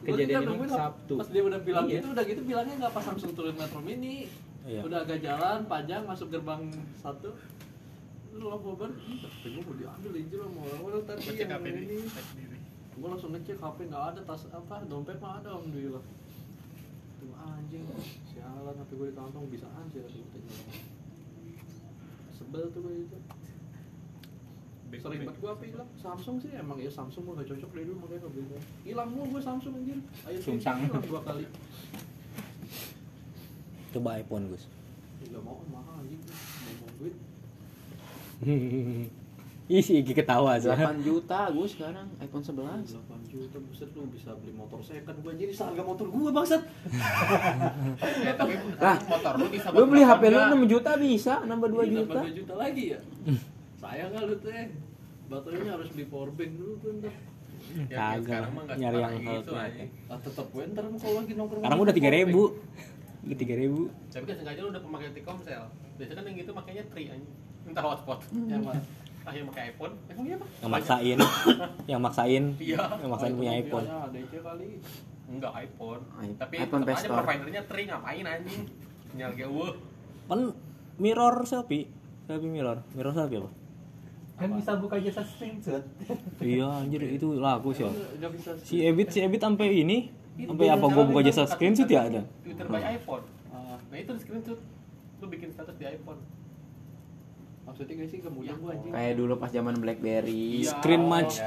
kejadian 0.07 0.41
tinggal 0.47 0.57
ini 0.57 0.69
Sabtu. 0.71 1.15
Pas 1.19 1.29
dia 1.29 1.43
udah 1.43 1.61
bilang 1.67 1.85
Iya. 1.87 1.95
gitu, 1.99 2.07
udah 2.15 2.25
gitu 2.25 2.41
bilangnya 2.47 2.75
nggak 2.81 2.93
pas 2.95 3.05
langsung 3.11 3.31
turun 3.35 3.55
Metro 3.59 3.81
Mini. 3.83 4.17
Iya. 4.67 4.81
Udah 4.87 4.99
agak 5.03 5.19
jalan 5.23 5.59
panjang 5.67 6.03
masuk 6.07 6.29
gerbang 6.31 6.63
satu. 7.03 7.31
Lu 8.37 8.47
ih 8.53 9.19
tapi 9.25 9.47
gue 9.49 9.63
mau 9.65 9.75
diambil 9.75 10.11
anjir 10.13 10.39
sama 10.45 10.61
orang-orang 10.69 11.03
tadi 11.09 11.23
yang 11.41 11.51
HP 11.57 11.67
ini. 11.73 11.97
Gue 12.97 13.09
langsung 13.09 13.31
ngecek 13.33 13.57
HP 13.61 13.79
nggak 13.89 14.05
ada 14.13 14.21
tas 14.25 14.43
apa 14.53 14.77
dompet 14.89 15.17
mah 15.19 15.41
ada 15.41 15.49
alhamdulillah. 15.57 16.05
Tuh 17.17 17.33
anjing, 17.33 17.85
sialan 18.29 18.75
HP 18.77 18.91
gue 18.93 19.07
di 19.09 19.15
kantong 19.17 19.47
bisa 19.49 19.67
anjir 19.73 20.05
tuh 20.05 20.25
Sebel 22.37 22.65
tuh 22.71 22.81
gue 22.85 22.95
itu. 23.09 23.19
Big- 24.87 24.99
Sering 24.99 25.21
banget 25.21 25.37
gue 25.37 25.51
apa 25.51 25.65
hilang? 25.65 25.89
Samsung 25.95 26.37
sih 26.39 26.51
emang 26.53 26.77
ya 26.77 26.87
Samsung 26.89 27.23
gue 27.25 27.35
gak 27.37 27.49
cocok 27.49 27.71
dari 27.73 27.85
dulu 27.85 27.99
makanya 28.01 28.21
gak 28.21 28.33
beli. 28.33 28.45
Hilang 28.83 29.09
mulu 29.11 29.27
gue 29.29 29.43
Samsung 29.43 29.73
anjir. 29.75 29.99
Ayo 30.23 30.39
Sungsang. 30.39 30.77
hilang 30.81 31.03
dua 31.03 31.21
kali. 31.21 31.45
Coba 33.91 34.09
iPhone 34.15 34.45
Gus. 34.49 34.65
Gak 35.25 35.43
mau 35.43 35.59
mahal 35.67 36.01
anjing. 36.01 36.21
Ngomong 36.23 36.93
duit. 36.97 37.15
Ih 39.67 39.83
si 39.83 39.99
Iki 39.99 40.15
ketawa 40.15 40.55
sih. 40.57 40.71
8 40.71 41.03
juta 41.03 41.51
gue 41.51 41.67
sekarang 41.67 42.07
iPhone 42.21 42.39
11. 42.39 42.87
8 42.87 42.87
juta 43.27 43.59
buset 43.59 43.91
lu 43.91 44.07
bisa 44.07 44.31
beli 44.37 44.55
motor 44.55 44.79
second 44.79 45.19
gue 45.19 45.33
jadi 45.35 45.51
seharga 45.51 45.83
motor 45.83 46.07
gue 46.07 46.31
bangsat. 46.31 46.63
Ya, 48.23 48.33
tapi 48.39 48.55
Lah, 48.77 48.95
motor 49.03 49.33
lu 49.35 49.51
bisa 49.51 49.67
Lu 49.75 49.91
beli 49.91 50.07
HP 50.07 50.23
lu 50.25 50.39
enggak? 50.39 50.55
6 50.57 50.71
juta 50.71 50.91
bisa, 50.95 51.35
nambah 51.43 51.69
2 51.69 51.83
Iya, 51.83 51.91
juta. 51.99 52.15
tambah 52.15 52.31
2 52.31 52.39
juta 52.39 52.55
lagi 52.55 52.85
ya. 52.95 53.01
Sayang 53.87 54.11
gak 54.11 54.25
lu 54.25 54.37
teh. 54.37 54.67
Baterainya 55.27 55.71
harus 55.75 55.89
beli 55.91 56.07
power 56.07 56.31
bank 56.31 56.53
dulu 56.55 56.73
tuh 56.79 56.91
ntar. 56.99 57.15
Ya, 57.67 57.83
ya, 57.85 57.97
Kagak. 57.99 58.23
sekarang 58.23 58.53
mah 58.53 58.63
nggak 58.63 58.77
Nyari 58.79 58.99
yang 58.99 59.15
gitu, 59.17 59.43
tuh. 59.43 59.55
anjing. 59.57 59.91
Ah 60.07 60.19
tetep 60.19 60.47
gue 60.47 60.63
ntar 60.71 60.85
kalau 60.87 61.15
lagi 61.17 61.33
nongkrong. 61.35 61.63
Sekarang 61.63 61.81
udah 61.81 61.95
tiga 61.95 62.11
ribu. 62.13 62.43
Udah 63.23 63.39
tiga 63.39 63.55
ribu. 63.57 63.81
Tapi 64.07 64.25
kan 64.25 64.37
sengaja 64.37 64.61
lu 64.61 64.69
udah 64.71 64.83
pemakai 64.83 65.09
Telkomsel. 65.13 65.65
Biasanya 65.97 66.17
kan 66.17 66.25
yang 66.27 66.37
gitu 66.37 66.51
makanya 66.53 66.83
tri 66.91 67.05
anjing. 67.09 67.35
Entah 67.67 67.83
hotspot. 67.85 68.19
Yang 68.47 68.63
mana? 68.63 68.81
Ah 69.27 69.33
yang 69.35 69.47
pakai 69.51 69.63
iPhone. 69.71 69.95
Emang 70.07 70.25
iya 70.25 70.37
apa? 70.39 70.47
Yang 70.57 70.71
maksain. 70.71 71.19
yang 71.91 72.01
maksain. 72.01 72.45
Iya. 72.59 72.79
Yang 73.03 73.11
maksain 73.11 73.35
punya 73.35 73.53
iPhone. 73.57 73.85
Ya, 73.85 73.99
DC 74.15 74.33
kali. 74.39 74.69
Enggak 75.27 75.53
iPhone. 75.59 76.03
I- 76.23 76.37
Tapi 76.39 76.55
iPhone 76.61 76.83
tetap 76.87 76.97
aja 76.97 77.09
providernya 77.11 77.63
tri 77.67 77.83
ngapain 77.87 78.25
anjing? 78.25 78.63
Sinyal 79.11 79.31
gue. 79.35 79.69
Kan 80.27 80.41
mirror 80.99 81.35
selfie. 81.43 81.91
Selfie 82.27 82.47
mirror. 82.47 82.87
Mirror 82.95 83.11
selfie 83.13 83.43
apa? 83.43 83.51
Kan 84.37 84.53
bisa 84.53 84.77
buka 84.77 85.01
jasa 85.01 85.25
screenshot. 85.25 85.81
Iya 86.45 86.69
anjir 86.69 87.01
itu 87.09 87.41
laku 87.41 87.73
sih. 87.73 87.89
Bisa 88.21 88.53
Si 88.61 88.85
Ebit 88.85 89.09
si 89.09 89.25
Ebit 89.25 89.41
sampai 89.41 89.81
ini 89.81 90.13
sampai 90.37 90.69
apa 90.69 90.87
gua 90.93 91.05
buka 91.09 91.25
jasa 91.25 91.49
screenshot 91.49 91.89
ya 91.89 92.05
ada. 92.05 92.23
Twitter 92.45 92.69
by 92.69 92.85
iPhone. 92.85 93.25
Nah 93.89 93.97
itu 93.97 94.13
screenshot. 94.21 94.61
Lu 95.25 95.27
bikin 95.33 95.49
status 95.49 95.77
di 95.81 95.87
iPhone. 95.89 96.21
maksudnya 97.67 97.99
gak 97.99 98.09
sih 98.15 98.23
kemudian 98.23 98.63
gua 98.63 98.79
anjing 98.79 98.95
Kayak 98.95 99.15
dulu 99.19 99.35
pas 99.43 99.51
zaman 99.51 99.75
BlackBerry. 99.83 100.63
Iya. 100.63 100.71
Screen 100.71 101.03
match. 101.11 101.43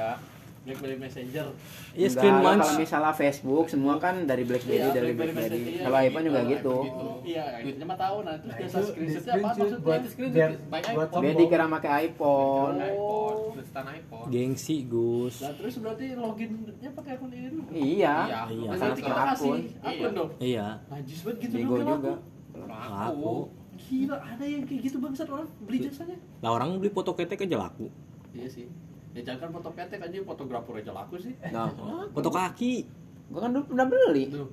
Ya. 0.70 0.72
BlackBerry 0.72 0.96
Messenger 0.96 1.46
Iya 1.92 2.08
screen 2.08 2.34
kalau 2.36 2.50
match. 2.54 2.78
misalnya 2.78 3.12
Facebook 3.12 3.66
semua 3.66 3.94
kan 3.96 4.14
dari 4.22 4.42
BlackBerry 4.42 4.78
Iya, 4.78 4.88
dari 4.88 5.10
BlackBerry 5.10 5.32
BlackBerry. 5.32 5.58
Messenger, 5.60 5.82
Kalau 5.82 5.96
iya, 5.96 6.06
iPhone 6.06 6.24
juga 6.24 6.40
gitu. 6.46 6.76
iya 7.22 7.44
intinya 7.60 7.86
mah 7.86 7.98
tahu 7.98 8.16
nah 8.20 8.34
terus 8.36 8.46
Nah, 8.46 8.56
jasa 8.56 8.78
itu 8.78 8.86
screenshotnya 8.86 9.32
apa 9.32 9.48
maksudnya 9.50 9.96
Itu 9.96 10.08
screenshot 10.08 10.50
by 10.64 10.80
buat 10.80 11.08
iPhone. 11.08 11.20
Dia 11.20 11.32
dikira 11.36 11.64
pakai 11.66 11.90
iPhone. 12.04 12.76
iPhone, 12.80 13.36
tulisan 13.50 13.86
iPhone. 13.90 14.26
Gengsi 14.28 14.76
Gus. 14.84 15.36
Nah 15.38 15.52
terus 15.52 15.74
berarti 15.76 16.04
loginnya 16.14 16.90
pakai 16.92 17.12
akun 17.12 17.30
ini 17.30 17.48
dulu. 17.48 17.62
Iya. 17.70 18.14
Iya. 18.22 18.40
Iya. 18.48 18.70
Nah, 18.70 18.78
kasih 18.78 19.04
akun. 19.04 19.58
akun 19.80 19.90
Iya. 19.90 20.08
dong. 20.12 20.30
Iya. 20.38 20.66
Najis 20.88 21.18
banget 21.20 21.38
gitu 21.40 21.54
Bego 21.56 21.74
dong 21.76 21.88
juga. 21.98 22.14
Laku. 22.62 23.34
Gila 23.80 24.16
ada 24.18 24.44
yang 24.44 24.62
kayak 24.62 24.80
gitu 24.84 24.96
bangsat 24.98 25.24
orang 25.26 25.48
beli 25.60 25.78
jasanya. 25.82 26.16
Lah 26.38 26.50
orang 26.52 26.76
beli 26.76 26.88
foto 26.88 27.10
ketek 27.12 27.40
aja 27.40 27.56
laku. 27.58 27.88
Iya 28.30 28.46
sih. 28.46 28.66
Ya 29.10 29.20
jangan 29.24 29.40
kan 29.40 29.50
foto 29.52 29.70
ketek 29.74 30.00
aja 30.00 30.16
fotografer 30.22 30.74
aja 30.78 30.92
laku 30.94 31.18
sih. 31.18 31.34
Nah, 31.50 31.66
Foto 32.10 32.30
kaki. 32.30 32.86
gua 33.30 33.46
kan 33.46 33.50
dulu 33.54 33.64
pernah 33.66 33.86
beli. 33.86 34.24
Banget. 34.26 34.50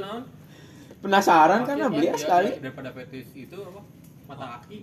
kan 0.00 0.20
Penasaran 0.96 1.60
kan 1.62 1.76
Iya, 1.76 1.88
beli 1.88 2.08
iya, 2.08 2.16
sekali. 2.16 2.50
daripada 2.56 2.88
fetis 2.90 3.28
itu 3.32 3.52
apa 3.54 3.80
mata 4.26 4.46
kaki 4.56 4.78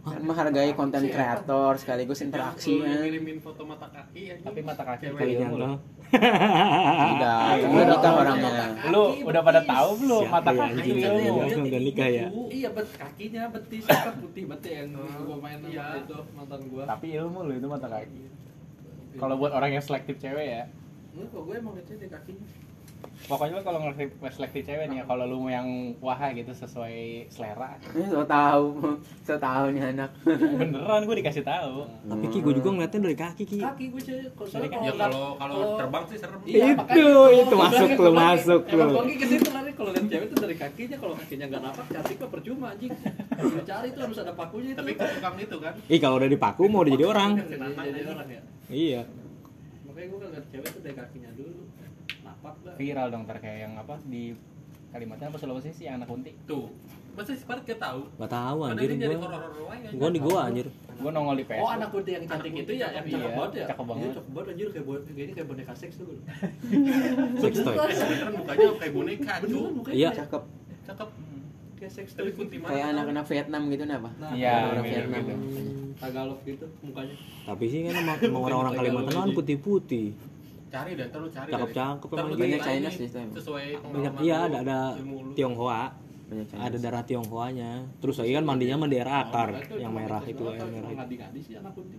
Kan 0.00 0.20
menghargai 0.28 0.72
konten 0.72 1.04
kreator 1.04 1.72
sekaligus 1.76 2.18
Lu 2.18 2.24
interaksinya. 2.24 2.94
ngirimin 2.96 3.38
foto 3.38 3.62
mata 3.62 3.84
kaki 3.86 4.22
aja. 4.30 4.42
Tapi 4.42 4.60
mata 4.60 4.82
kaki 4.82 5.04
Cewek. 5.04 5.18
kali 5.18 5.32
nyantol. 5.36 5.72
Tidak, 6.08 7.38
udah 7.66 7.84
nikah 7.86 8.12
orangnya. 8.14 8.50
Lu 8.88 9.02
udah 9.22 9.42
pada 9.42 9.60
tahu 9.62 9.88
belum 9.98 10.22
Siapa 10.22 10.36
mata 10.38 10.50
ya, 10.50 10.60
kaki? 10.64 10.90
Iya, 10.94 11.10
udah 11.58 11.80
nikah 11.82 12.08
ya? 12.08 12.26
Iya 12.48 12.68
bet 12.70 12.88
kakinya 12.94 13.42
betis 13.50 13.84
kan 13.84 14.14
putih 14.16 14.44
betis 14.46 14.72
yang 14.72 14.88
gua 14.94 15.36
main 15.36 15.58
sama 15.58 15.68
Iya. 15.68 15.86
itu 16.00 16.16
mantan 16.32 16.60
gua. 16.70 16.82
Tapi 16.86 17.06
ilmu 17.14 17.38
lu 17.42 17.52
itu 17.54 17.66
mata 17.66 17.88
kaki. 17.88 18.20
Kalau 19.14 19.34
buat 19.36 19.52
orang 19.52 19.70
yang 19.70 19.84
selektif 19.84 20.16
cewek 20.16 20.46
ya, 20.48 20.62
Enggak, 21.12 21.30
kok 21.30 21.42
gue 21.44 21.54
emang 21.54 21.74
ngecek 21.78 21.96
di 21.96 22.08
kakinya. 22.08 22.46
Pokoknya 23.24 23.54
lu 23.54 23.62
kalau 23.62 23.78
ngelektif 23.80 24.08
selektif 24.30 24.62
cewek 24.64 24.86
nih 24.86 24.96
ya, 25.00 25.04
kalau 25.04 25.24
lu 25.24 25.36
mau 25.38 25.48
yang 25.48 25.66
wah 25.98 26.20
gitu 26.28 26.50
sesuai 26.50 26.96
selera. 27.28 27.76
Ini 27.88 28.06
so 28.06 28.22
tahu, 28.22 28.64
so 29.26 29.34
tahu 29.34 29.64
nih 29.70 29.82
anak. 29.90 30.10
Beneran 30.60 31.02
gue 31.02 31.16
dikasih 31.18 31.40
tahu. 31.40 31.86
Tapi 32.04 32.24
Ki 32.28 32.38
gue 32.40 32.54
juga 32.54 32.68
ngeliatnya 32.70 33.00
dari 33.00 33.16
kaki 33.16 33.44
Ki. 33.44 33.58
Kaki 33.58 33.84
gue 33.88 34.00
sih 34.00 34.14
kalau 34.32 34.48
kan- 34.68 34.82
Ya 34.84 34.92
kalau 34.92 35.24
kalau 35.34 35.58
terbang 35.76 36.04
sih 36.06 36.18
serem. 36.18 36.40
Iya, 36.44 36.64
Itu, 36.66 36.76
makanya 36.76 37.04
itu 37.40 37.54
masuk 37.56 37.88
lu, 37.94 38.10
masuk 38.12 38.62
Emang 38.66 38.88
lu. 38.90 38.94
Kogi 38.94 39.14
ke 39.16 39.26
situ 39.26 39.48
lari 39.50 39.70
kalau 39.72 39.90
lihat 39.90 40.06
cewek 40.06 40.26
itu 40.26 40.36
dari 40.36 40.56
kakinya, 40.56 40.96
kalau 40.98 41.14
kakinya 41.16 41.46
nggak 41.48 41.62
dapat, 41.64 41.84
cantik 41.90 42.16
mah 42.16 42.30
percuma 42.30 42.66
anjing. 42.70 42.92
Lu 43.34 43.60
cari 43.62 43.88
tuh 43.90 44.00
harus 44.04 44.18
ada 44.18 44.32
pakunya 44.32 44.70
itu. 44.70 44.78
Tapi 44.78 44.90
kan 44.94 45.08
tukang 45.10 45.36
itu 45.36 45.56
kan. 45.58 45.74
Ih 45.86 45.98
kalau 45.98 46.16
udah 46.18 46.30
dipaku 46.30 46.62
mau 46.66 46.82
udah 46.82 46.92
jadi 46.92 47.06
orang. 47.06 47.30
Orang 47.38 48.28
ya. 48.28 48.40
Iya. 48.68 49.02
Makanya 49.84 50.06
gue 50.08 50.18
lihat 50.26 50.46
cewek 50.48 50.68
tuh 50.70 50.80
dari 50.82 50.94
kakinya 50.94 51.30
dulu. 51.32 51.43
Viral 52.74 53.06
dong 53.08 53.24
terkayak 53.24 53.58
yang 53.60 53.74
apa 53.74 53.94
di 54.02 54.34
Kalimantan 54.90 55.26
apa 55.28 55.38
Sulawesi 55.38 55.70
sih 55.70 55.84
yang 55.84 55.98
anak 55.98 56.06
kunti. 56.06 56.30
Tuh. 56.44 56.70
Masa 57.14 57.30
si 57.30 57.42
Parit 57.42 57.62
gak 57.64 57.78
tahu? 57.78 58.10
Gak 58.16 58.30
tahu 58.30 58.58
anjir 58.64 58.90
dia 58.90 59.06
jadi 59.06 59.14
gua. 59.14 59.26
horor-horor 59.28 59.70
aja. 59.70 59.88
Gua 59.90 60.08
di 60.10 60.20
gua 60.20 60.38
anjir. 60.46 60.66
Gue 60.94 61.10
nongol 61.10 61.36
di 61.36 61.44
Facebook. 61.44 61.66
Oh 61.66 61.74
anak 61.74 61.88
kunti 61.90 62.10
yang 62.14 62.24
cantik 62.24 62.54
itu 62.54 62.72
ya, 62.74 62.86
yang 62.90 63.02
cakep, 63.02 63.18
iya, 63.18 63.34
banget 63.34 63.50
ya? 63.50 63.66
cakep 63.66 63.86
banget. 63.86 64.02
Iya, 64.04 64.14
cakep 64.14 64.30
banget 64.30 64.46
anjir 64.54 64.68
kayak 64.70 64.86
boneka, 64.86 65.10
ini 65.12 65.32
kayak 65.34 65.48
boneka 65.50 65.72
seks 65.74 65.94
tuh. 65.98 66.06
Sex 67.42 67.54
toy. 67.56 67.74
Beneran 67.74 68.32
mukanya 68.38 68.66
kayak 68.78 68.92
boneka, 68.94 69.32
mukanya 69.74 69.94
Iya. 69.94 70.08
kayak- 70.08 70.18
Cakep. 70.22 70.42
Cakep. 70.86 71.08
kayak 71.74 71.92
seks 71.92 72.10
Tapi 72.14 72.30
toy. 72.30 72.34
kunti 72.38 72.56
mana? 72.62 72.70
Kayak 72.70 72.86
anak-anak 72.94 73.24
Vietnam 73.26 73.62
gitu 73.66 73.82
apa? 73.84 74.10
Nah, 74.14 74.30
Iya, 74.30 74.54
orang 74.70 74.84
gitu, 74.86 74.94
Vietnam. 74.94 75.24
Tagalog 75.94 76.38
gitu 76.46 76.66
mukanya. 76.80 77.14
Tapi 77.44 77.64
sih 77.66 77.78
kan 77.82 77.94
orang-orang 78.46 78.72
Kalimantan 78.74 79.14
kan 79.18 79.30
putih-putih. 79.34 80.06
Cari 80.74 80.92
dan 80.98 81.08
terus 81.14 81.30
cari. 81.30 81.50
Cakep-cakep 81.54 82.08
dari- 82.10 82.18
emang 82.18 82.66
banyak 82.66 82.92
situ 82.98 83.14
emang. 83.14 83.36
Sesuai 83.38 83.64
Banyak 83.78 84.12
iya 84.26 84.36
ada 84.50 84.58
ada. 84.66 84.78
Tionghoa. 85.38 85.82
Banyak 86.24 86.46
Chinese. 86.50 86.66
Ada 86.66 86.76
darah 86.82 87.02
Tionghoanya. 87.06 87.70
Terus 88.02 88.16
lagi 88.18 88.32
kan 88.34 88.44
mandinya 88.48 88.76
mah 88.82 88.88
daerah 88.90 89.14
akar 89.22 89.48
itu 89.54 89.74
yang 89.78 89.92
merah 89.94 90.22
itu 90.26 90.42
yang 90.42 90.72
merah 90.74 90.90
itu. 91.06 91.80
sih. 91.86 91.98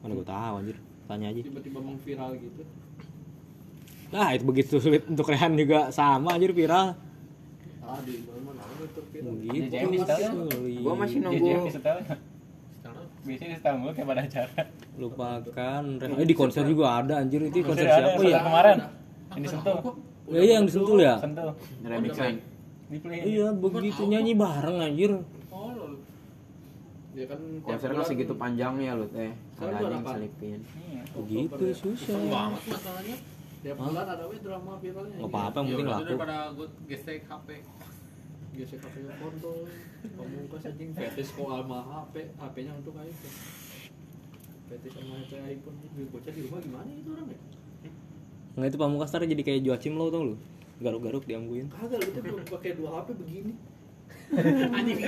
Mana 0.00 0.12
gua 0.16 0.26
tahu 0.26 0.54
anjir. 0.64 0.76
Tanya 1.04 1.26
aja. 1.32 1.40
Tiba-tiba 1.44 1.78
mengviral 1.84 2.30
gitu. 2.40 2.62
Nah, 4.08 4.28
itu 4.32 4.44
begitu 4.48 4.74
sulit 4.80 5.04
untuk 5.04 5.28
Rehan 5.28 5.52
juga 5.52 5.92
sama 5.92 6.32
anjir 6.32 6.56
viral. 6.56 6.96
Ah, 7.84 8.00
di 8.00 8.24
mana 8.24 8.56
mana 8.56 8.62
itu 8.88 9.00
viral. 9.12 9.36
Gitu. 9.36 10.80
Gua 10.80 10.94
masih 10.96 11.18
nunggu. 11.20 11.68
Biasanya 13.28 13.56
di 13.60 13.70
mulu 13.76 13.92
kayak 13.92 14.08
pada 14.08 14.22
acara. 14.24 14.62
Lupakan. 14.98 15.82
Eh, 15.96 16.26
di 16.26 16.34
konser 16.34 16.62
juga 16.64 16.98
ada 16.98 17.14
anjir 17.16 17.40
itu 17.40 17.62
konser 17.62 17.86
Konser 17.86 18.02
siapa 18.10 18.20
yang 18.20 18.28
ya? 18.28 18.40
kemarin. 18.42 18.76
Yang 19.30 19.42
disentuh. 19.44 19.76
Ya, 20.28 20.38
iya 20.38 20.52
yang 20.54 20.66
disentul 20.66 20.98
ya. 20.98 21.14
Sentuh. 21.16 21.52
Remixan. 21.80 22.34
Di 22.88 22.98
play. 22.98 23.18
Iya, 23.22 23.46
begitu 23.54 24.02
nyanyi 24.04 24.32
bareng 24.34 24.76
anjir. 24.78 25.12
Oh, 25.48 25.70
lol. 25.70 25.92
Dia 27.10 27.24
kan 27.26 27.38
tiap 27.38 27.66
Konser 27.68 27.88
kan 27.88 27.96
bulan- 27.96 28.08
segitu 28.08 28.32
panjangnya 28.34 28.92
lu 28.94 29.06
teh. 29.08 29.30
Sekarang 29.54 29.74
Ada 29.76 29.86
yang 29.88 30.04
selipin. 30.04 30.58
Iya. 30.60 31.02
Begitu 31.14 31.64
susah. 31.72 32.18
Banget 32.26 32.62
masalahnya. 32.66 33.16
Tiap 33.58 33.76
bulan 33.76 34.06
ada 34.06 34.24
we 34.24 34.36
drama 34.38 34.72
viralnya. 34.76 35.16
Gak 35.16 35.28
apa-apa 35.28 35.56
yang 35.56 35.64
Ya 35.64 35.70
penting 35.72 35.84
udah 35.84 35.96
laku. 35.96 36.06
daripada 36.06 36.36
gue 36.52 36.66
gesek 36.86 37.20
HP. 37.24 37.48
Gesek 38.54 38.78
HP-nya 38.80 39.14
kontol. 39.16 39.58
Pamungkas 40.08 40.62
anjing 40.64 40.90
fetis 40.92 41.28
kok 41.28 41.48
sama 41.48 41.78
HP, 41.84 42.14
HP-nya 42.32 42.72
untuk 42.74 42.94
iPhone. 42.96 43.36
Fetis 44.68 44.92
sama 44.92 45.16
iPhone. 45.24 45.76
Ini 45.80 46.04
bocah 46.12 46.32
di 46.32 46.40
rumah 46.44 46.60
gimana 46.60 46.90
itu 46.92 47.08
orang 47.08 47.26
ya? 47.32 47.38
Nggak 48.58 48.68
itu 48.68 48.78
pamungkas 48.78 49.10
ntar 49.14 49.22
jadi 49.24 49.42
kayak 49.42 49.60
Joachim 49.64 49.94
lo 49.96 50.12
tau 50.12 50.22
lu. 50.22 50.36
Garuk-garuk 50.78 51.24
diangguin. 51.24 51.72
Kagak, 51.72 51.98
lu 51.98 52.08
tuh 52.12 52.22
belum 52.22 52.42
pakai 52.46 52.70
dua 52.76 52.90
HP 53.00 53.08
begini. 53.16 53.52
anjing 54.76 54.98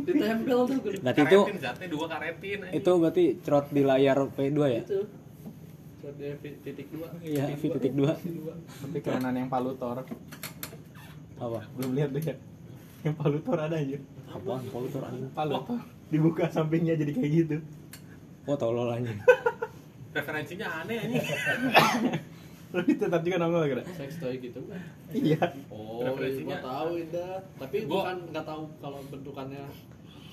ditempel 0.00 0.58
tuh. 0.64 0.80
Berarti 0.80 1.20
itu 1.20 1.40
Karetin 1.44 1.58
zatnya 1.60 1.86
dua 1.92 2.06
karetin. 2.08 2.58
anjing. 2.64 2.80
itu 2.80 2.90
berarti 2.96 3.24
cerot 3.44 3.66
di 3.68 3.82
layar 3.84 4.18
P2 4.32 4.58
ya? 4.64 4.80
itu 4.80 5.00
dia 6.16 6.38
fi- 6.38 6.58
titik 6.62 6.86
dua 6.94 7.10
Iya, 7.18 7.50
V 7.58 7.62
titik 7.76 7.92
dua. 7.98 8.14
Tapi 8.14 8.98
kerenan 9.02 9.34
yang 9.36 9.50
palutor. 9.50 10.06
Apa? 11.36 11.60
Belum 11.76 11.92
lihat 11.92 12.14
deh 12.16 12.22
ya. 12.24 12.36
Yang 13.04 13.14
palutor 13.20 13.58
ada 13.60 13.76
aja. 13.76 13.98
Apaan? 14.30 14.62
Polutor 14.72 15.02
anjing. 15.04 15.30
Palutor. 15.34 15.80
Dibuka 16.08 16.46
sampingnya 16.48 16.94
jadi 16.96 17.12
kayak 17.12 17.30
gitu. 17.34 17.56
Oh, 18.46 18.54
tolol 18.54 18.88
anjing. 18.88 19.18
Referensinya 20.16 20.66
aneh 20.80 20.96
anjing. 20.98 21.24
Tapi 22.66 22.90
tetap 22.92 23.20
juga 23.20 23.36
nongol 23.38 23.62
kira. 23.68 23.82
sex 23.90 24.18
toy 24.18 24.36
gitu 24.36 24.58
kan 24.64 24.80
Iya. 25.08 25.38
oh 25.68 26.02
Referensinya. 26.02 26.50
gua 26.52 26.66
tahu 26.66 26.90
Indah 26.98 27.32
tapi 27.56 27.76
Gua- 27.80 28.04
bukan 28.04 28.16
nggak 28.28 28.44
tahu 28.44 28.62
kalau 28.76 28.98
bentukannya 29.06 29.64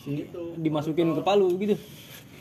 gitu 0.04 0.44
Dimasukin 0.58 1.14
ke 1.14 1.22
palu 1.22 1.56
gitu. 1.58 1.76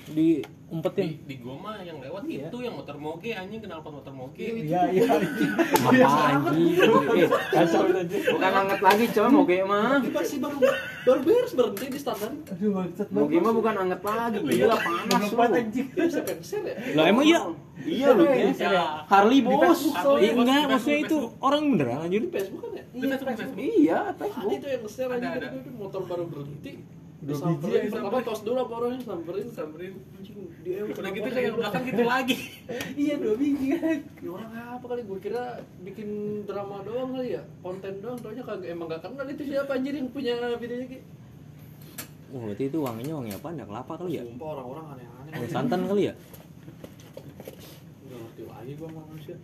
Di, 0.08 0.42
Diumpetin. 0.72 1.20
di 1.22 1.37
gua 1.37 1.54
mah 1.54 1.76
yang 1.78 2.00
lewat 2.00 2.24
Iya. 2.24 2.48
itu 2.48 2.56
yang 2.58 2.72
motor 2.72 2.96
moge 2.96 3.30
anjing 3.30 3.61
kenal 3.61 3.85
pot 3.85 3.92
motor 3.92 4.08
moge. 4.11 4.40
Iya, 4.40 4.88
iya. 4.88 5.04
Apa 5.04 6.08
anjing? 6.32 6.80
Eh, 7.12 7.28
Kacau 7.28 7.82
aja. 7.92 8.16
Bukan 8.32 8.52
anget 8.56 8.80
lagi 8.80 9.04
coy 9.06 9.28
moge 9.28 9.56
mah. 9.62 10.00
Ini 10.00 10.11
pasti 10.11 10.37
baru 10.40 10.56
baru 11.02 11.20
beres 11.20 11.52
berhenti 11.52 11.85
di 11.88 11.98
standar 11.98 12.30
Aduh, 12.48 12.70
maksud 12.72 13.06
Moge 13.12 13.37
mah 13.37 13.52
bukan 13.52 13.74
anget 13.76 14.00
lagi, 14.00 14.38
gila 14.40 14.76
panas 14.78 15.28
lu. 15.28 15.42
anjing. 15.44 15.87
cancel 15.92 16.62
ya 16.62 16.74
lah 16.94 17.04
emang 17.04 17.24
iya? 17.26 17.40
Iya 17.82 18.06
lu. 18.14 18.22
Ya. 18.24 18.85
Harley 19.11 19.40
Di 19.40 19.48
bos. 19.50 19.80
Iya 20.16 20.30
enggak, 20.32 20.62
maksudnya 20.70 20.98
itu 21.02 21.18
orang 21.37 21.62
beneran 21.68 21.98
anjir. 22.00 22.20
di 22.22 22.30
Facebook 22.30 22.61
kan 22.62 22.72
ya 22.72 22.85
Di 22.88 23.06
Facebook. 23.11 23.56
Iya, 23.58 23.98
ada 24.08 24.12
Facebook. 24.14 24.50
itu 24.54 24.66
yang 24.70 24.82
ada. 25.37 25.46
itu 25.52 25.70
motor 25.74 26.00
baru 26.06 26.24
berhenti 26.24 26.72
Dua 27.22 27.38
biji 27.54 27.70
ya, 27.70 27.81
pertama 27.87 28.18
tos 28.20 28.42
dulu 28.42 28.58
apa 28.58 28.75
orangnya 28.77 29.00
samperin 29.00 29.46
Samperin. 29.48 29.94
anjing 30.12 30.38
dia 30.60 30.83
Udah 30.83 31.10
gitu 31.12 31.29
kayak 31.29 31.52
belakang 31.54 31.85
gitu 31.87 32.02
lagi. 32.04 32.37
iya 33.02 33.14
dua 33.14 33.35
biji 33.37 33.66
kan 33.73 33.98
Ini 34.18 34.27
orang 34.29 34.50
apa 34.75 34.85
kali 34.85 35.02
gue 35.02 35.18
kira 35.20 35.44
bikin 35.81 36.08
drama 36.42 36.83
doang 36.83 37.14
kali 37.14 37.29
ya 37.33 37.42
konten 37.60 37.92
doang 37.98 38.18
taunya 38.18 38.42
kagak 38.42 38.68
emang 38.68 38.87
gak 38.87 39.06
kenal 39.06 39.23
itu 39.25 39.42
siapa 39.44 39.70
anjir 39.73 39.94
yang 39.94 40.10
punya 40.10 40.35
videonya 40.56 40.87
ki 40.88 40.98
Oh, 42.33 42.40
berarti 42.42 42.64
itu 42.64 42.79
wanginya 42.81 43.14
wangi 43.14 43.33
apa? 43.33 43.46
Ada 43.50 43.64
kelapa 43.66 43.92
kali 43.94 44.12
ya? 44.12 44.23
sumpah 44.25 44.48
orang-orang 44.50 44.85
aneh-aneh 44.90 45.31
Wangi 45.33 45.48
santan 45.48 45.81
kali 45.85 46.02
ya? 46.02 46.14
Gak 48.02 48.18
ngerti 48.18 48.42
lagi 48.44 48.73
sama 48.75 49.00
manusia 49.04 49.37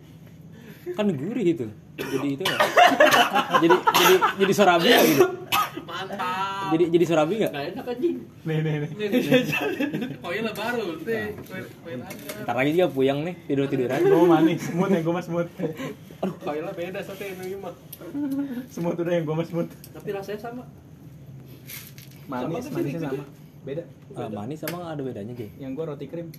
Kan 0.89 1.05
gurih 1.11 1.45
itu. 1.47 1.65
Jadi 1.95 2.27
itu 2.33 2.43
ya. 2.43 2.57
jadi 3.55 3.67
jadi 3.77 4.15
jadi 4.41 4.53
sorabia 4.53 4.97
gitu. 5.05 5.23
Mantap 5.99 6.71
Jadi 6.75 6.83
jadi 6.95 7.05
surabi 7.05 7.33
nggak? 7.43 7.51
Gak 7.51 7.65
enak 7.75 7.85
anjing. 7.91 8.17
nih 8.47 8.57
nih 8.63 8.73
nih. 8.79 8.89
Nih, 8.95 9.07
nih, 9.11 10.41
lah 10.45 10.53
baru 10.55 10.85
teh 11.03 11.25
koin 11.83 11.99
aja. 11.99 12.29
Ntar 12.45 12.55
lagi 12.55 12.69
juga 12.75 12.87
puyang 12.87 13.19
nih 13.27 13.35
tidur 13.49 13.67
tiduran. 13.67 13.99
gue 13.99 14.27
manis 14.29 14.59
smooth 14.63 14.91
yang 14.93 15.03
gue 15.03 15.13
mas 15.13 15.25
smooth. 15.27 15.49
Aduh 16.23 16.35
koin 16.39 16.63
lah 16.63 16.73
beda 16.75 16.99
sate 17.03 17.25
ini 17.35 17.59
mah 17.59 17.73
smooth 18.71 18.97
udah 18.97 19.13
yang 19.13 19.25
gue 19.27 19.35
mas 19.35 19.47
smooth. 19.51 19.69
Tapi 19.91 20.09
rasanya 20.15 20.39
sama. 20.39 20.63
manis 22.29 22.69
Sama 22.69 22.77
manisnya 22.77 22.77
ke 22.77 22.81
sini, 22.85 23.01
sama. 23.01 23.25
Beda. 23.65 23.83
Ah, 24.15 24.29
manis 24.31 24.59
sama 24.61 24.77
ada 24.87 25.01
bedanya 25.03 25.33
Ki? 25.35 25.51
yang 25.59 25.75
gue 25.75 25.83
roti 25.83 26.05
krim. 26.07 26.31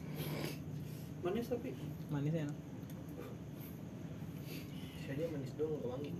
Manis 1.20 1.46
tapi. 1.52 1.76
manisnya 2.08 2.48
enak. 2.48 2.58
Kayaknya 5.04 5.26
manis 5.34 5.52
doang 5.58 5.82
wangi 5.84 6.10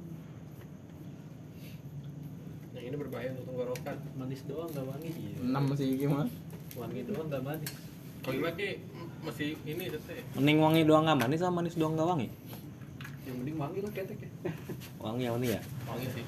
yang 2.81 2.89
ini 2.89 2.97
berbahaya 2.97 3.29
untuk 3.33 3.45
tenggorokan 3.47 3.97
Manis 4.17 4.41
doang 4.49 4.69
gak 4.73 4.83
wangi. 4.83 5.11
enam 5.39 5.65
sih 5.77 5.89
gimana 5.95 6.31
Wangi 6.73 7.01
doang 7.05 7.29
gak 7.29 7.43
manis. 7.43 7.71
koin 8.21 8.41
lagi 8.41 8.81
masih 9.21 9.57
ini 9.65 9.85
sate 9.89 10.25
Mending 10.33 10.59
wangi 10.59 10.83
doang 10.85 11.05
nggak 11.05 11.19
manis 11.19 11.41
sama 11.41 11.61
manis 11.61 11.77
doang 11.77 11.93
nggak 11.93 12.09
wangi? 12.09 12.29
Yang 13.25 13.37
mending 13.37 13.57
wangi 13.57 13.79
lah 13.81 13.93
ketek 13.93 14.19
ya. 14.19 14.31
Wangi 14.97 15.23
yang 15.23 15.35
penting 15.37 15.53
ya. 15.53 15.61
wangi 15.85 16.07
sih 16.11 16.25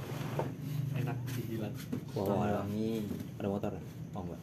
Enak 0.93 1.17
dijilat. 1.33 1.73
Wah, 2.13 2.61
Wangi. 2.61 3.01
ada, 3.41 3.41
ada 3.41 3.49
motor. 3.49 3.73
Oh 4.13 4.21
enggak. 4.23 4.41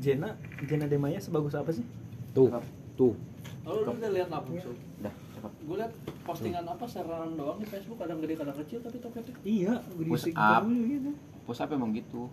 Jena 0.00 0.28
Jena 0.64 0.86
Demaya 0.86 1.20
sebagus 1.20 1.52
apa 1.52 1.70
sih 1.70 1.84
Tuh, 2.30 2.50
tuh. 2.94 3.14
Oh, 3.62 3.74
lu 3.76 3.92
udah 3.92 4.10
lihat 4.10 4.30
apa 4.30 4.46
musuh? 4.46 4.72
Udah, 4.98 5.14
cakep. 5.40 5.52
Gue 5.62 5.76
liat 5.76 5.92
postingan 6.22 6.62
apa 6.62 6.84
serangan 6.84 7.30
doang 7.32 7.56
di 7.56 7.64
Facebook 7.64 7.96
kadang 7.96 8.20
gede 8.20 8.34
kadang 8.36 8.54
kecil 8.54 8.78
tapi 8.78 8.96
toketnya. 8.98 9.34
iya 9.42 9.72
Push 9.80 10.28
up. 10.30 10.62
gitu 10.68 11.10
Push 11.42 11.60
up 11.60 11.70
emang 11.70 11.90
gitu. 11.90 12.28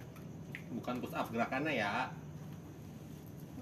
bukan 0.69 0.99
push 0.99 1.15
up 1.15 1.27
gerakannya 1.27 1.73
ya 1.73 2.11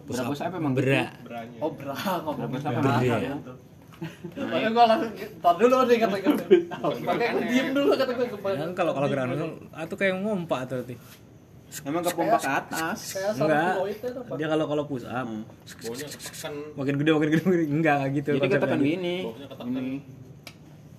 Push 0.03 0.17
up, 0.19 0.25
push 0.27 0.41
up 0.41 0.51
emang 0.51 0.73
gitu. 0.73 0.81
Berak. 0.83 1.09
beranya 1.21 1.57
Oh, 1.59 1.71
bra 1.71 1.93
ngomong 2.19 2.35
Berapa 2.35 2.51
bra. 2.51 2.61
sama 2.61 2.79
Bra. 2.81 2.95
ya. 2.99 3.33
Makanya 4.35 4.69
gue 4.69 4.83
langsung, 4.85 5.11
tar 5.39 5.55
dulu 5.55 5.75
nih 5.85 5.97
kata 5.97 6.15
gue. 6.19 6.33
Makanya 7.01 7.31
gue 7.31 7.43
diem 7.47 7.69
dulu 7.71 7.91
kata 7.93 8.11
gue. 8.11 8.27
Kan 8.27 8.71
kalau 8.73 8.91
kalau 8.91 9.07
gerakan 9.07 9.31
itu 9.31 9.47
atau 9.71 9.95
kayak 9.95 10.13
ngompak 10.19 10.59
tuh. 10.67 10.83
Emang 11.81 11.99
ke 11.99 12.11
pompa 12.11 12.37
ke 12.37 12.47
atas. 12.47 12.99
Enggak. 13.33 13.75
Dia 14.35 14.47
kalau 14.47 14.65
kalau 14.65 14.83
push 14.85 15.03
up 15.03 15.25
Hmm. 15.25 15.43
kan 16.37 16.53
makin 16.73 16.93
gede 16.95 17.09
makin 17.11 17.29
gede 17.29 17.43
makin 17.43 17.61
enggak 17.73 17.95
kayak 17.99 18.11
gitu. 18.15 18.29
Jadi 18.31 18.47
kita 18.47 18.57
kan 18.61 18.69
konsepnya. 18.71 18.87
gini. 18.87 19.15
Ketekan. 19.35 19.65
Ini 19.67 19.95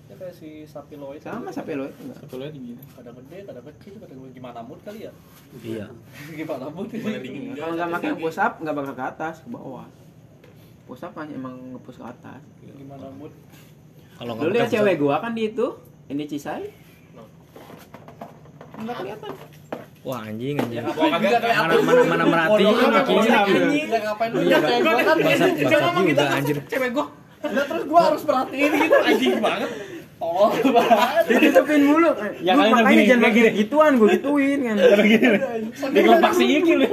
Dia 0.07 0.15
kayak 0.15 0.33
si 0.33 0.49
sapi 0.63 0.95
Lloyd. 0.95 1.19
sama 1.19 1.49
sampai 1.49 1.73
lo 1.73 1.85
itu 1.85 1.99
enggak. 2.01 2.17
satu 2.19 2.35
lagi 2.37 2.57
gini 2.57 2.81
Kadang 2.91 3.15
gede, 3.17 3.37
kadang 3.43 3.65
kecil, 3.67 3.93
kadang 3.97 4.17
gimana 4.29 4.59
mood 4.61 4.79
kali 4.81 4.99
ya? 5.01 5.11
Iya. 5.57 5.85
Gimana 6.37 6.65
mood? 6.67 6.87
Dingin 6.87 7.41
enggak 7.47 7.59
Kalau 7.59 7.73
nggak 7.73 7.89
pakai 7.91 8.11
push 8.15 8.37
up 8.37 8.53
nggak 8.57 8.75
bakal 8.75 8.93
ke 8.93 9.03
atas, 9.05 9.35
ke 9.39 9.49
bawah. 9.49 9.87
Push 10.85 11.03
up 11.03 11.13
hanya 11.15 11.33
emang 11.33 11.55
nge-push 11.73 11.97
ke 11.97 12.05
atas. 12.05 12.41
Gimana 12.61 13.07
mood? 13.11 13.33
Kalau 14.15 14.33
Lu 14.35 14.49
lihat 14.49 14.67
cewek 14.67 14.97
gua 14.97 15.19
kan 15.19 15.31
di 15.31 15.47
itu, 15.47 15.67
ini 16.07 16.23
Cisai. 16.23 16.65
Enggak 18.77 18.95
kelihatan. 18.95 19.33
Wah 20.07 20.23
anjing 20.23 20.55
anjing. 20.55 20.79
Ya 20.79 20.87
Mana 20.87 21.75
mana 21.83 22.01
mana 22.07 22.23
merhatiin 22.23 22.75
kakinya. 22.79 23.39
Ya 23.75 23.99
ngapain 24.07 24.29
lu 24.31 24.39
kayak 24.47 24.79
gue 24.79 25.03
kan 25.03 25.17
Bangsat 25.19 25.51
bangsat 25.51 25.51
juga 26.07 26.25
anjir. 26.31 26.57
cewek 26.71 26.89
gue. 26.95 27.05
Nah 27.37 27.63
terus 27.67 27.83
gue 27.85 28.01
harus 28.01 28.21
perhatiin 28.23 28.71
gitu 28.71 28.97
anjing 29.03 29.33
banget. 29.43 29.69
Tolong 30.21 30.73
banget. 30.73 31.23
Ditutupin 31.29 31.81
mulu. 31.85 32.09
Ya, 32.41 32.57
Lu 32.57 32.65
kali 32.65 32.69
makanya 32.73 32.89
gini, 32.89 33.03
jangan 33.05 33.21
kayak 33.21 33.35
gini. 33.37 33.49
gituan, 33.53 33.91
gua 34.01 34.07
gituin 34.09 34.59
kan. 34.65 34.75
Dia 35.93 36.01
kelepak 36.01 36.31
si 36.33 36.45
Iki 36.57 36.73
lu. 36.73 36.87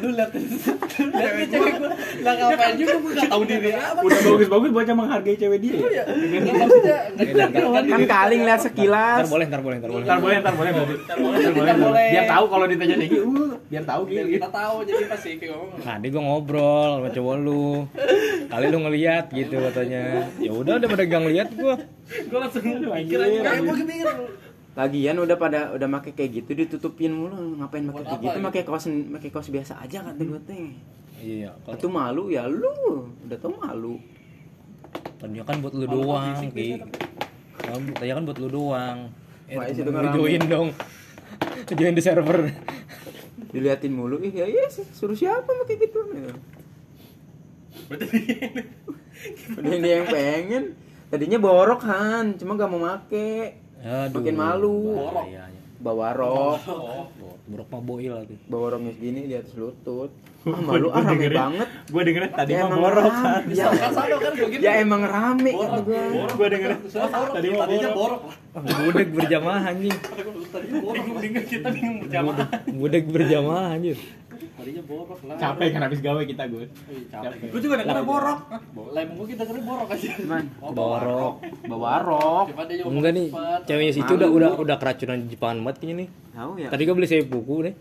Lu 0.00 0.08
lihat 0.16 0.30
lihat 0.32 1.32
nih 1.36 1.46
cewek 1.52 1.72
gue. 1.76 1.90
Lah 2.24 2.32
ngapain 2.32 2.74
juga 2.80 2.94
gue 2.96 3.12
nggak 3.12 3.28
tahu 3.28 3.42
diri 3.44 3.70
udah 3.74 4.20
bagus-bagus 4.24 4.70
bocah 4.72 4.94
menghargai 4.96 5.36
cewek 5.36 5.58
dia 5.60 5.74
kan 7.84 8.02
kali 8.04 8.34
Ntar 8.44 8.58
sekilas. 8.60 9.26
boleh, 9.28 9.46
ntar 9.48 9.60
boleh, 9.60 9.76
ntar 9.80 9.90
boleh. 9.90 10.04
ntar 10.04 10.18
boleh 10.20 10.36
ntar 10.40 10.54
boleh 10.54 10.70
Bobi. 10.74 10.94
Ntar 11.04 11.16
boleh, 11.18 11.38
ntar 11.44 11.76
boleh. 11.78 12.08
biar 12.12 12.24
tahu 12.28 12.44
kalau 12.48 12.66
ditanya 12.68 12.96
Iki 13.00 13.18
uh 13.20 13.52
biar 13.64 13.84
tahu 13.84 14.02
Biar 14.06 14.24
gitu 14.28 14.36
kita 14.38 14.48
tahu 14.52 14.76
jadi 14.84 15.04
pasti 15.08 15.30
kayak 15.40 15.52
ngomong. 15.56 15.78
Tadi 15.82 16.06
gua 16.12 16.22
ngobrol 16.22 16.90
sama 17.00 17.08
cowok 17.10 17.36
lu. 17.40 17.66
Kali 18.44 18.66
lu 18.70 18.78
ngeliat 18.84 19.24
gitu 19.32 19.56
katanya. 19.70 20.02
Ya 20.38 20.50
udah 20.52 20.72
udah 20.78 20.88
pada 20.88 21.04
gang 21.08 21.24
lihat 21.26 21.48
gua. 21.56 21.74
Gue 22.04 22.38
langsung 22.38 22.62
mikir 22.62 23.18
aja 23.18 23.38
Kayak 23.40 23.60
gue 23.64 23.76
kepikir 23.80 24.08
Lagian 24.74 25.16
udah 25.22 25.36
pada 25.38 25.70
udah 25.70 25.86
make 25.86 26.10
kayak 26.12 26.42
gitu 26.42 26.50
ditutupin 26.50 27.14
mulu 27.14 27.38
ngapain 27.62 27.86
Buat 27.86 28.04
kayak 28.10 28.20
gitu 28.26 28.38
gitu? 28.42 28.46
pakai 28.50 28.62
kaos 28.66 28.84
pakai 28.90 29.30
kaos 29.30 29.48
biasa 29.48 29.78
aja 29.78 30.02
kata 30.02 30.18
gue 30.18 30.40
teh. 30.50 30.66
Iya, 31.22 31.54
kalau 31.62 31.78
Itu 31.78 31.86
malu 31.88 32.24
ya 32.26 32.42
lu, 32.50 33.06
udah 33.22 33.38
tau 33.38 33.54
malu. 33.54 34.02
tadinya 35.14 35.46
kan 35.46 35.62
buat 35.62 35.72
lu 35.78 35.86
doang, 35.86 36.42
Ki. 36.50 36.82
biasa, 37.62 37.80
Kan 38.18 38.26
buat 38.26 38.38
lu 38.42 38.48
doang. 38.50 38.98
Eh, 39.46 39.56
join 40.18 40.42
dong. 40.50 40.68
join 41.78 41.94
di 41.94 42.02
server. 42.02 42.50
Diliatin 43.54 43.94
mulu, 43.94 44.18
ih 44.20 44.34
ya 44.34 44.44
iya 44.44 44.66
sih, 44.66 44.82
suruh 44.90 45.14
siapa 45.14 45.46
pakai 45.46 45.78
gitu. 45.78 46.02
Gitu. 46.02 46.34
Udah 49.54 49.78
dia 49.78 49.92
yang 50.02 50.08
pengen. 50.10 50.64
Tadinya 51.14 51.38
borok 51.38 51.80
kan, 51.80 52.34
cuma 52.34 52.58
gak 52.58 52.66
mau 52.66 52.82
make. 52.82 53.54
Aduh. 53.78 54.18
Makin 54.18 54.34
malu. 54.34 54.98
Bawa 55.78 56.10
rok, 56.10 56.58
Oh, 56.66 57.06
Borok 57.44 57.68
mah 57.68 57.82
boil 57.84 58.12
lagi. 58.16 58.34
bawa 58.48 58.72
roknya 58.72 58.96
segini 58.96 59.28
di 59.28 59.36
atas 59.36 59.54
lutut. 59.54 60.10
Ah, 60.44 60.60
malu 60.60 60.92
ah 60.92 61.00
rame 61.00 61.32
banget. 61.32 61.68
gue 61.88 62.02
dengerin 62.04 62.28
tadi 62.28 62.52
Ya, 62.52 62.60
mah 62.60 62.68
emang 62.68 62.80
borok 62.84 63.00
kan 63.08 63.42
Ya, 63.48 63.64
kan 63.64 64.32
gue 64.36 64.60
ya 64.60 64.72
emang 64.76 65.00
rame 65.00 65.50
Borok, 65.56 65.88
borok. 65.88 66.32
Gua 66.36 66.46
dengerin. 66.50 66.78
Tadi 66.84 67.46
mau 67.48 67.60
Tadinya 67.64 67.90
borok. 67.96 68.20
lah. 68.28 68.36
Budek 68.76 69.08
berjamaah 69.14 69.62
anjing. 69.64 69.96
Budek 72.74 73.04
berjamaah 73.08 73.66
anjir. 73.72 73.96
Tadinya 74.54 74.82
borok 74.82 75.18
lah. 75.24 75.34
capek 75.34 75.68
kan 75.68 75.80
habis 75.82 75.98
gawe 75.98 76.22
kita 76.22 76.46
gue 76.46 76.64
Ih, 76.86 77.10
capek. 77.10 77.50
gue 77.50 77.60
juga 77.60 77.74
denger 77.82 78.06
borok 78.06 78.38
Lem 78.94 79.08
gue 79.12 79.26
kita 79.28 79.42
keren 79.44 79.62
borok 79.62 79.88
aja. 79.90 80.08
Cuman 80.14 80.44
Oh, 80.58 80.70
Borok. 80.70 81.34
bawa 81.66 81.92
rok. 82.00 82.46
Cuma 82.48 82.62
dia 82.64 82.76
juga 82.78 82.88
Enggak 82.88 83.12
nih, 83.12 83.28
ceweknya 83.64 83.92
situ 83.92 84.12
udah 84.14 84.28
udah 84.28 84.50
udah 84.56 84.76
keracunan 84.78 85.18
Jepangan 85.26 85.58
banget 85.60 85.76
kayaknya 85.76 85.94
nih. 85.96 86.08
Tahu 86.30 86.52
ya. 86.56 86.68
Tadi 86.70 86.82
gua 86.82 86.94
beli 86.94 87.08
saya 87.08 87.22
buku 87.24 87.56
nih. 87.62 87.74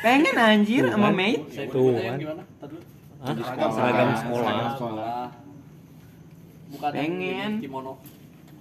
Pengen 0.00 0.34
anjir 0.34 0.82
sama 0.86 1.08
Tuh, 1.08 1.14
mate. 1.14 1.40
Saya 1.50 1.66
Tuh, 1.68 1.92
kan. 1.94 2.18
gimana? 2.18 2.42
Tadi 2.58 2.72
dulu. 2.72 2.84
Hah? 3.20 3.34
sekolah. 3.34 3.72
Seragam 3.72 4.08
sekolah. 4.14 4.40
Seragam 4.42 4.68
sekolah. 4.72 5.24
Bukan 6.70 6.90
Pengen. 6.92 7.50
kimono. 7.60 7.92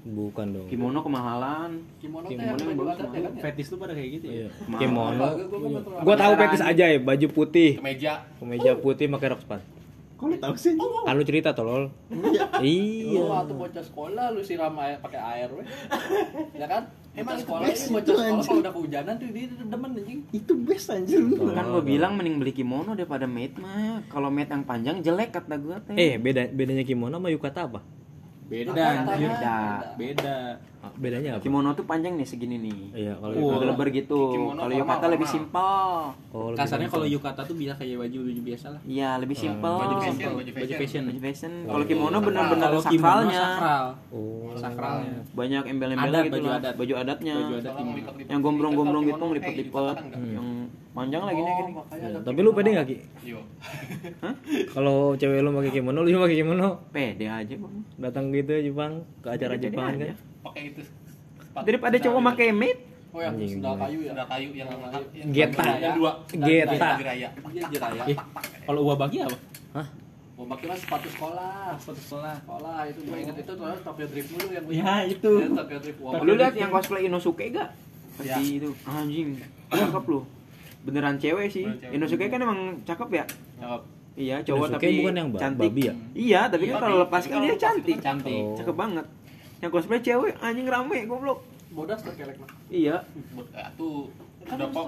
Bukan 0.03 0.45
dong. 0.49 0.67
Kimono 0.67 0.99
kemahalan. 0.99 1.79
Kimono, 1.97 2.27
Kimono 2.27 2.59
yang 2.59 2.75
bagus 2.75 2.99
ya 2.99 3.07
kan 3.23 3.31
ya? 3.31 3.41
fetis 3.41 3.67
lu 3.67 3.75
pada 3.77 3.93
kayak 3.93 4.09
gitu 4.13 4.25
ya 4.25 4.35
Iya. 4.35 4.47
Kimono. 4.75 5.15
Gua- 5.15 5.35
gua- 5.39 5.59
gua 5.79 6.03
nggak 6.03 6.19
tahu. 6.19 6.33
Fetis 6.37 6.61
aja 6.61 6.83
ya, 6.85 6.99
baju 6.99 7.27
putih, 7.29 7.69
kemeja 7.77 8.11
kemeja 8.35 8.71
putih 8.75 9.07
pakai 9.09 9.29
rok 9.29 9.41
span. 9.41 9.61
kok 10.13 10.25
lu 10.25 10.37
tahu 10.37 10.55
sih 10.55 10.71
Kan 10.77 11.13
lu 11.13 11.23
cerita 11.23 11.51
tolol. 11.51 11.91
Lu 12.09 12.31
Iya. 12.61 13.23
waktu 13.25 13.53
bocah 13.53 13.79
sekolah 13.81 14.31
lu 14.31 14.39
siram 14.39 14.71
air 14.77 14.95
pakai 14.97 15.19
air 15.19 15.51
weh. 15.51 15.67
Ya 16.53 16.63
kan? 16.65 16.87
Emang 17.13 17.35
sekolah 17.35 17.61
ini 17.61 17.75
itu, 17.77 17.91
bocah 17.91 18.07
sekolah 18.09 18.25
anjing. 18.29 18.47
kalau 18.49 18.59
udah 18.59 18.73
kehujanan 18.73 19.13
tuh 19.13 19.27
dia 19.29 19.45
demen 19.45 19.89
anjing. 19.93 20.19
Itu 20.31 20.53
best 20.59 20.87
anjir. 20.89 21.19
Kan 21.29 21.65
gua 21.69 21.79
bilang 21.81 22.15
mending 22.15 22.39
beli 22.39 22.51
kimono 22.51 22.91
daripada 22.91 23.23
mate 23.25 23.55
mah. 23.57 23.99
Kalau 24.05 24.27
mate 24.27 24.49
yang 24.49 24.63
panjang 24.63 24.95
jelek 24.99 25.29
kata 25.29 25.55
gua 25.57 25.77
teh. 25.79 25.93
Eh, 25.93 26.15
beda 26.15 26.47
bedanya 26.49 26.81
kimono 26.81 27.15
sama 27.15 27.27
yukata 27.27 27.59
apa? 27.65 27.79
Beda 28.49 28.73
Beda. 28.73 29.95
beda 29.97 30.35
Ah, 30.59 30.72
Bedanya 30.93 31.29
apa? 31.35 31.41
Kimono 31.41 31.71
tuh 31.71 31.83
panjang 31.83 32.13
nih 32.13 32.23
segini 32.23 32.59
nih. 32.59 32.79
Iya, 32.93 33.13
kalau 33.15 33.33
Oh. 33.33 33.41
yukata. 33.49 33.65
Lebar 33.65 33.87
gitu. 33.89 34.19
Kalau 34.51 34.73
yukata 34.73 35.05
lebih 35.07 35.25
simpel. 35.25 35.79
Oh, 36.29 36.47
lebih 36.49 36.59
kasarnya 36.59 36.87
kalau 36.87 37.07
yukata 37.07 37.41
tuh 37.41 37.55
bisa 37.55 37.73
kayak 37.73 37.95
baju 37.97 38.17
baju 38.21 38.41
biasa 38.43 38.65
lah 38.69 38.81
Iya, 38.83 39.09
lebih 39.17 39.33
simpel. 39.33 39.73
baju 39.73 39.95
fashion, 39.95 40.13
Simple. 40.13 40.35
baju 40.35 40.51
baju 40.53 40.73
fashion. 40.75 41.03
Baju 41.05 41.21
fashion. 41.21 41.53
Oh, 41.53 41.67
Kalau 41.69 41.79
iya. 41.79 41.89
kimono 41.89 42.17
benar-benar 42.19 42.67
kalau 42.69 42.81
kimono 42.83 43.07
sakralnya. 43.23 43.39
sakral 43.39 43.85
Oh. 44.09 44.51
sakralnya 44.53 45.13
Banyak 45.33 45.63
embel-embelnya 45.65 46.11
Adat, 46.13 46.23
gitu 46.23 46.35
baju 46.35 46.47
lah. 46.47 46.57
adat. 46.59 46.73
Baju 46.75 46.93
adatnya. 46.93 47.33
baju 47.33 47.53
adat 47.55 47.73
lipat-lipat 47.73 48.29
Yang 48.29 48.41
gombrong-gombrong 48.41 49.03
gitu 49.03 49.15
kimono, 49.15 49.25
eh, 49.25 49.39
gitu, 49.39 49.81
Yang 50.29 50.47
panjang 50.93 51.23
lagi 51.23 51.41
nih 51.41 51.53
gini. 51.55 51.71
ada 51.89 52.19
tapi 52.21 52.39
lu 52.39 52.51
pede 52.51 52.69
nggak 52.69 52.85
ki? 52.85 52.97
Yo. 53.25 53.39
Kalau 54.69 55.15
cewek 55.15 55.39
lu 55.39 55.49
pakai 55.53 55.71
kimono, 55.71 55.99
lu 56.01 56.09
juga 56.09 56.27
pakai 56.27 56.37
kimono. 56.37 56.69
Pede 56.91 57.25
aja 57.25 57.53
gua. 57.55 57.71
Datang 57.97 58.29
gitu 58.29 58.51
Jepang 58.61 58.91
ke 59.19 59.27
acara 59.29 59.55
Jepang 59.55 59.95
aja. 59.95 60.05
kan? 60.05 60.17
Pakai 60.53 60.69
itu 60.69 60.81
sepatu 60.85 61.65
Daripada 61.65 61.95
cowok 61.97 62.21
pakai 62.27 62.47
mate. 62.51 62.81
Oh 63.09 63.21
yang 63.21 63.33
Anjing, 63.35 63.49
sendal 63.55 63.75
kayu 63.75 63.99
ya. 63.99 64.09
sandal 64.09 64.27
kayu 64.27 64.49
yang 64.51 64.69
yang 65.13 65.29
Geta. 65.29 65.65
yang 65.75 65.93
dua 65.93 66.11
Geta. 66.27 66.89
geraya 66.95 67.27
Iya. 67.47 68.05
Ih, 68.07 68.17
kalau 68.63 68.79
gua 68.83 68.95
bagi 68.95 69.17
apa 69.19 69.37
Hah? 69.71 69.87
Mau 70.33 70.45
pakai 70.47 70.65
mah 70.65 70.73
sepatu 70.75 71.07
sekolah. 71.07 71.77
sepatu 71.77 72.01
sekolah 72.03 72.33
Sekolah 72.39 72.77
itu 72.85 72.99
gue 73.03 73.17
inget 73.19 73.37
itu 73.39 73.51
terus 73.53 73.79
Tokyo 73.81 74.05
Drift 74.07 74.29
dulu 74.31 74.47
yang 74.49 74.65
ya 74.67 74.93
itu 75.03 75.31
Ya, 75.31 75.47
Tokyo 75.51 75.77
Drift. 75.79 75.99
Lu 76.19 76.31
lihat 76.33 76.53
yang 76.53 76.69
cosplay 76.69 77.01
Inosuke 77.03 77.45
gak? 77.49 77.69
pas 78.13 78.21
Ya. 78.23 78.37
itu 78.37 78.69
anjing 78.83 79.41
cakep 79.67 80.03
lu 80.05 80.21
beneran 80.83 81.17
cewek 81.17 81.47
sih. 81.47 81.65
Inosuke 81.87 82.25
kan 82.27 82.37
emang 82.39 82.59
cakep 82.81 83.09
ya 83.11 83.25
Cakep. 83.57 83.81
iya 84.15 84.35
cowok 84.39 84.65
tapi 84.71 84.89
bukan 84.99 85.13
yang 85.15 85.29
cantik 85.33 85.65
babi 85.67 85.81
ya? 85.83 85.93
iya 86.13 86.41
tapi 86.45 86.63
kan 86.65 86.71
Iya, 86.71 86.81
kalau 86.83 86.97
lepas 86.99 87.21
kan 87.23 87.39
dia 87.39 87.55
cantik 87.55 87.97
cantik. 87.99 88.33
Oh. 88.35 88.53
cakep 88.53 88.73
banget 88.75 89.05
yang 89.63 89.71
cosplay 89.71 90.03
cewek 90.03 90.35
anjing 90.43 90.67
rame 90.67 91.07
goblok. 91.07 91.39
Bodas 91.71 92.03
terkelek 92.03 92.35
mah 92.37 92.49
iya. 92.67 92.99
Buat- 93.31 93.55
ah, 93.55 93.71
tuh 93.79 94.11
kan 94.43 94.59
udah 94.59 94.69
kok 94.75 94.85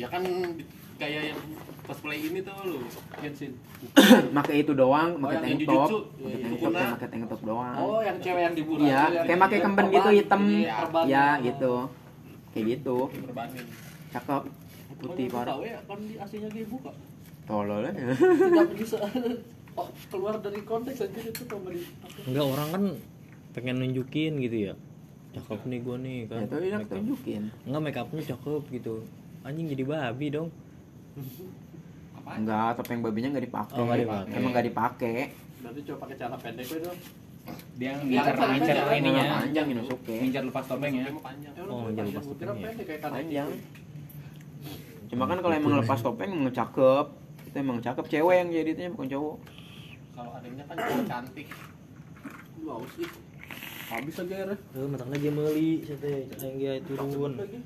ya 0.00 0.08
kan 0.08 0.22
kayak 0.96 1.22
yang 1.36 1.40
cosplay 1.84 2.18
ini 2.24 2.40
tuh 2.40 2.56
lu 2.64 2.80
Genshin. 3.20 3.52
Pakai 4.40 4.64
itu 4.64 4.72
doang 4.72 5.20
Oh, 5.20 5.28
pakai 5.28 5.52
yang 5.52 5.60
tank 5.60 5.68
top. 5.68 5.88
Iya, 6.16 6.24
pakai 6.24 6.32
iya. 6.32 6.40
tank 6.40 6.56
top 6.56 6.72
yang 6.72 6.92
pakai 6.96 7.08
tank 7.12 7.24
top 7.28 7.42
doang. 7.44 7.76
Oh 7.76 8.00
yang 8.00 8.16
cewek 8.24 8.42
yang 8.48 8.54
di 8.56 8.62
bulan 8.64 8.86
iya 8.88 9.02
kayak 9.28 9.40
pakai 9.44 9.58
kemben 9.60 9.86
gitu 9.92 10.08
hitam. 10.16 10.42
Ya 11.04 11.26
gitu. 11.44 11.72
Kayak 12.56 12.64
gitu. 12.72 12.96
Cakep. 14.16 14.42
Putih 14.96 15.26
parah. 15.28 15.60
ya 15.60 15.76
kan 15.84 16.00
di 16.00 16.16
aslinya 16.16 16.48
dia 16.48 16.64
buka. 16.64 16.88
Tolol 17.44 17.84
ya 17.84 17.92
tidak 17.92 18.72
bisa. 18.72 18.98
Oh 19.76 19.92
keluar 20.08 20.40
dari 20.40 20.64
konteks 20.64 21.04
aja 21.04 21.20
itu 21.20 21.44
di 21.44 21.80
Enggak 22.24 22.46
orang 22.48 22.68
kan 22.72 22.82
pengen 23.56 23.80
nunjukin 23.80 24.36
gitu 24.36 24.56
ya. 24.68 24.74
Cakep 25.32 25.64
nih 25.64 25.78
gua 25.80 25.96
nih 25.96 26.28
kan. 26.28 26.44
ya 26.44 26.56
dia 26.60 26.76
Make 26.76 26.92
tunjukin 26.92 27.42
Enggak 27.64 27.80
make 27.80 27.98
upnya 28.04 28.22
cakep 28.36 28.62
gitu. 28.68 28.94
Anjing 29.40 29.66
jadi 29.72 29.84
babi 29.88 30.26
dong. 30.28 30.48
enggak 32.26 32.76
topeng 32.76 33.00
babinya 33.00 33.32
nggak 33.32 33.48
dipakai. 33.48 33.80
Oh, 33.80 33.88
nggak 33.88 34.00
dipakai. 34.04 34.36
emang 34.36 34.50
nggak 34.52 34.66
dipakai. 34.68 35.16
Berarti 35.64 35.80
coba 35.88 35.98
pakai 36.04 36.14
celana 36.20 36.36
pendek 36.36 36.68
itu 36.68 36.90
Dia 37.78 37.94
Yang 37.94 38.00
ngincar 38.10 38.34
ngincar 38.36 38.76
ininya. 38.98 39.24
Panjang 39.40 39.66
Inosuke 39.70 40.16
Ngincar 40.20 40.42
lepas 40.44 40.64
topeng 40.68 40.92
ya. 40.92 41.06
Oh, 41.64 41.88
jangan 41.94 42.10
lepas 42.12 42.24
topeng. 42.28 42.46
ya. 42.46 42.54
pendek 42.60 42.84
kayak 42.84 43.00
karena 43.00 43.16
panjang. 43.16 43.50
cuma 45.06 45.22
kan 45.30 45.38
kalau 45.38 45.54
emang 45.54 45.74
lepas 45.80 46.00
topeng 46.04 46.28
emang 46.28 46.52
cakep. 46.52 47.06
Itu 47.48 47.56
emang 47.56 47.78
cakep. 47.80 48.04
Cewek 48.04 48.36
yang 48.36 48.48
jadi 48.52 48.70
itu 48.76 48.80
bukan 48.92 49.08
cowok. 49.08 49.36
Kalau 50.12 50.30
adanya 50.36 50.64
kan 50.68 50.76
cowok 50.76 51.04
cantik. 51.08 51.48
Lu 52.60 52.68
haus 52.74 52.94
ih 53.00 53.10
habis 53.86 54.14
aja 54.16 54.34
ya 54.42 54.54
Eh 54.72 54.86
matang 54.86 55.08
lagi 55.08 55.28
meuli 55.28 55.70
teh 55.80 56.26
yang 56.36 56.54
dia 56.56 56.72
turun. 56.82 57.32
lagi 57.34 57.58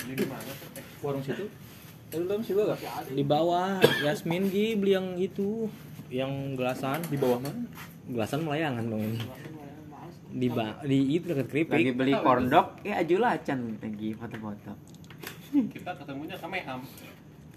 ini 0.00 0.12
di 0.14 0.24
mana 0.24 0.50
tuh 0.50 0.68
teh 0.72 0.84
Warung 1.00 1.20
situ. 1.20 1.44
Tadi 2.10 2.22
belum 2.24 2.40
sih 2.42 2.52
gak? 2.52 2.78
Di 3.08 3.22
bawah 3.22 3.78
Yasmin 4.02 4.48
Gi 4.48 4.74
beli 4.74 4.92
yang 4.94 5.08
itu 5.14 5.68
yang 6.08 6.58
gelasan 6.58 6.98
Di 7.06 7.14
bawah 7.14 7.38
mana? 7.38 7.60
gelasan 8.06 8.42
melayangan 8.42 8.84
dong 8.84 9.02
ini. 9.04 9.20
Di 10.30 10.48
ba 10.48 10.78
di 10.80 10.98
itu 11.12 11.26
dekat 11.26 11.46
lagi 11.46 11.66
keripik. 11.66 11.94
beli 11.94 12.12
kordok 12.16 12.66
ya 12.82 12.98
ajulacan 12.98 13.58
lagi 13.76 14.08
foto-foto 14.14 14.72
kita 15.50 15.90
ketemunya 15.98 16.38
kameham 16.38 16.80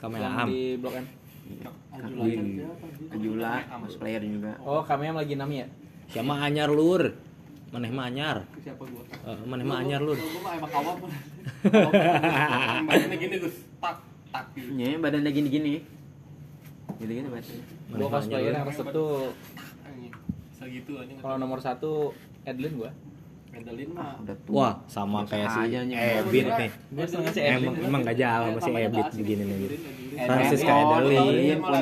Kamera 0.01 0.41
Yang 0.41 0.49
di 0.49 0.62
Blok 0.78 0.93
M. 0.97 1.06
Sih? 1.06 2.66
ajula 3.14 3.54
cosplayer 3.80 4.22
juga 4.22 4.58
Oh, 4.60 4.82
kami 4.82 5.06
yang 5.06 5.18
lagi 5.18 5.34
nami 5.34 5.62
ya? 5.62 5.68
Siapa 6.10 6.34
anyar 6.41 6.68
lur? 6.68 7.14
Maneh 7.74 7.89
mah 7.89 8.05
anyar. 8.05 8.38
siapa 8.61 8.86
gua? 8.86 9.01
Eh, 9.01 9.39
maneh 9.49 9.65
mah 9.65 9.82
anyar 9.82 10.05
lur. 10.05 10.13
gua 10.13 10.41
mah 10.45 10.53
emang 10.61 10.69
kawam 10.69 10.97
badannya 12.86 13.17
gini 13.17 13.36
Gus. 13.41 13.65
Tak 13.82 13.97
tak. 14.30 14.45
Gitu 14.53 14.69
Nya 14.78 15.01
badannya 15.01 15.32
gini-gini. 15.34 15.82
Gitu-gitu 17.01 17.30
badannya 17.34 17.57
Maneh 17.89 17.97
Gua 17.97 18.09
mah 18.13 18.21
cosplayer 18.21 18.53
anyar, 18.53 18.61
yang 18.61 18.69
resep 18.69 18.88
tuh 18.93 19.34
anjing. 19.89 20.13
Segitu 20.53 20.91
anjing. 21.01 21.17
Kalau 21.17 21.36
nomor 21.41 21.57
satu 21.65 22.13
Edlin 22.45 22.78
gua. 22.78 22.93
Medalin 23.49 23.89
mah. 23.89 24.21
Udah 24.21 24.38
tua. 24.45 24.53
Wah, 24.53 24.74
sama 24.86 25.26
kayak 25.26 25.49
si 25.49 25.59
aja. 25.65 25.80
Ebit 25.82 26.45
nih. 26.45 26.71
Gua 26.93 27.05
Emang 27.41 27.74
emang 27.74 28.01
gak 28.05 28.17
jalan 28.21 28.53
sama 28.53 28.61
si 28.61 28.69
Ebit 28.86 29.07
begini 29.17 29.43
nih. 29.49 29.57
Edlin, 29.57 29.82
Edlin. 29.82 30.26
Francis 30.30 30.61
Edlin. 30.61 30.78
Kadelin. 30.78 31.26
Edlin, 31.26 31.57
Malah 31.57 31.82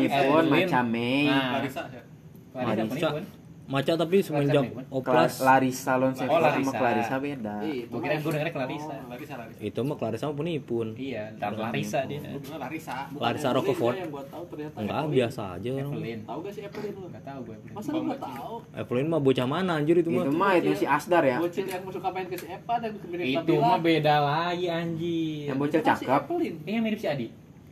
Punipun, 2.87 3.23
Larissa 3.63 3.93
Larissa 3.93 3.93
Larissa. 3.93 3.93
Maca 3.93 3.93
tapi 3.95 4.17
semenjak 4.19 4.63
oplas 4.89 5.33
Larissa 5.39 5.93
Lonsevo 5.95 6.27
Oh, 6.27 6.33
sama 6.33 6.45
Larissa. 6.47 6.75
Clarissa 6.75 7.15
beda 7.17 7.55
Gua 7.87 7.99
kira 7.99 8.15
gua 8.15 8.31
dengernya 8.31 8.53
Clarissa. 8.53 8.95
Larissa 9.05 9.35
Larissa 9.37 9.59
itu 9.61 9.79
mah 9.81 9.95
Clarissa 9.95 10.25
mah 10.25 10.35
penipun. 10.35 10.87
Iya, 10.93 11.23
dan 11.35 11.51
Larissa 11.53 11.99
dia. 12.03 12.19
Larissa 12.51 12.95
Bukan 13.07 13.21
Larissa 13.21 13.47
Evelyn 13.47 13.57
Rockefort. 13.57 13.93
ya 13.93 13.99
yang 13.99 14.11
gua 14.11 14.23
tahu 14.25 14.43
ternyata 14.47 14.75
Enggak, 14.75 14.97
Evelyn. 14.97 15.13
biasa 15.13 15.41
aja 15.51 15.69
orang. 15.69 15.83
Evelyn. 15.83 16.19
tahu 16.21 16.39
gak 16.41 16.53
sih 16.53 16.61
Evelyn 16.63 16.91
lu 16.91 17.05
Enggak 17.07 17.23
tahu 17.23 17.39
gue. 17.41 17.55
masa 17.71 17.89
lu 17.89 18.01
nggak 18.03 18.21
tahu 18.21 18.53
Evelyn 18.75 19.07
mah 19.07 19.21
bocah 19.21 19.47
mana 19.47 19.71
anjir 19.75 19.95
itu 19.97 20.09
mah. 20.09 20.23
itu 20.23 20.31
mah 20.33 20.51
itu 20.55 20.71
si 20.73 20.85
Asdar 20.85 21.23
ya 21.23 21.37
bocil 21.37 21.65
yang 21.65 21.83
suka 21.85 22.09
main 22.09 22.25
ke 22.25 22.35
si 22.35 22.47
Epa 22.47 22.75
dan 22.77 22.91
mirip 23.03 23.23
Itu 23.23 23.53
mah 23.57 23.79
beda 23.79 24.15
lagi 24.19 24.67
anjir. 24.67 25.45
yang 25.45 25.57
bocil 25.57 25.79
Itu 25.79 25.87
si 25.87 26.03
cakep 26.03 26.21
Evelyn 26.25 26.55
Ini 26.61 26.71
yang 26.71 26.83
mirip 26.83 26.99
si 26.99 27.07
Adi. 27.07 27.27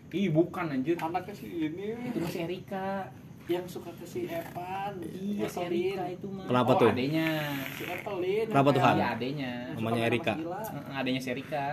Ih, 0.10 0.28
bukan 0.28 0.66
anjir. 0.68 0.96
anaknya 0.98 1.34
si 1.34 1.46
ini 1.46 1.94
Itu 2.04 2.18
masih 2.20 2.40
Erika. 2.44 3.14
Yang 3.50 3.66
suka 3.66 3.90
ke 3.92 4.06
si 4.06 4.20
Evan 4.24 4.94
Iya, 5.02 5.50
si 5.50 5.60
Erika 5.60 6.06
itu 6.08 6.28
mah. 6.30 6.46
Kenapa 6.46 6.72
oh, 6.72 6.78
tuh? 6.78 6.88
adenya. 6.88 7.28
si 7.74 7.84
Evelyn 7.84 8.46
Kenapa 8.46 8.70
tuh, 8.70 8.82
Han? 8.82 8.96
Iya, 8.96 9.08
adenya. 9.12 9.52
Namanya 9.74 10.02
Erika. 10.06 10.34
Heeh, 10.38 10.94
Adenya 10.94 11.20
si 11.20 11.30
Erika. 11.30 11.66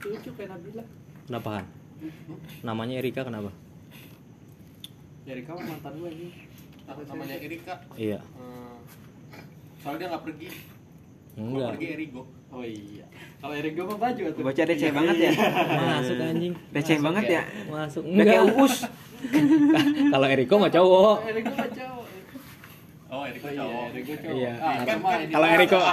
lucu 0.00 0.30
kayak 0.32 0.50
Nabila 0.52 0.84
Kenapa 1.24 1.48
Han? 1.54 1.64
Namanya 2.66 2.94
Erika 2.98 3.22
kenapa? 3.22 3.50
dari 5.20 5.44
kamu 5.44 5.60
mantan 5.60 5.92
gue 6.00 6.08
ini 6.08 6.28
namanya 7.04 7.36
Erika 7.36 7.74
Iya. 7.92 8.16
Hmm. 8.32 8.80
soalnya 9.76 9.98
dia 10.00 10.08
nggak 10.08 10.24
pergi 10.24 10.48
Kalau 10.48 11.44
Enggak. 11.44 11.70
pergi 11.76 11.86
Erigo 11.92 12.22
oh 12.48 12.64
iya 12.64 13.04
kalau 13.36 13.52
Erik 13.52 13.76
gue 13.76 13.84
mah 13.84 13.98
baju 14.00 14.22
tuh 14.24 14.40
bocah 14.40 14.64
receh 14.64 14.88
banget 14.88 15.16
ya 15.20 15.32
Masuk 15.68 16.16
anjing. 16.16 16.54
receh 16.72 16.96
banget 16.98 17.24
ya. 17.28 17.42
Masuk. 17.68 18.02
udah 18.02 18.24
kayak 18.24 18.44
uus 18.56 18.74
Kalau 20.12 20.26
Eriko 20.26 20.54
mah 20.56 20.70
cowok. 20.70 21.16
Erik 21.24 21.44
gue 21.44 21.56
mah 21.56 21.70
cowok 21.70 22.06
oh 23.08 23.22
Eriko 23.24 23.48
Oh 23.48 23.50
iya, 23.50 23.64
cowok 23.64 24.36
Iya. 24.36 24.52
Ah, 24.54 24.74
Kan- 24.78 25.00
kan- 25.00 25.28
kalau 25.28 25.46
Eriko- 25.48 25.86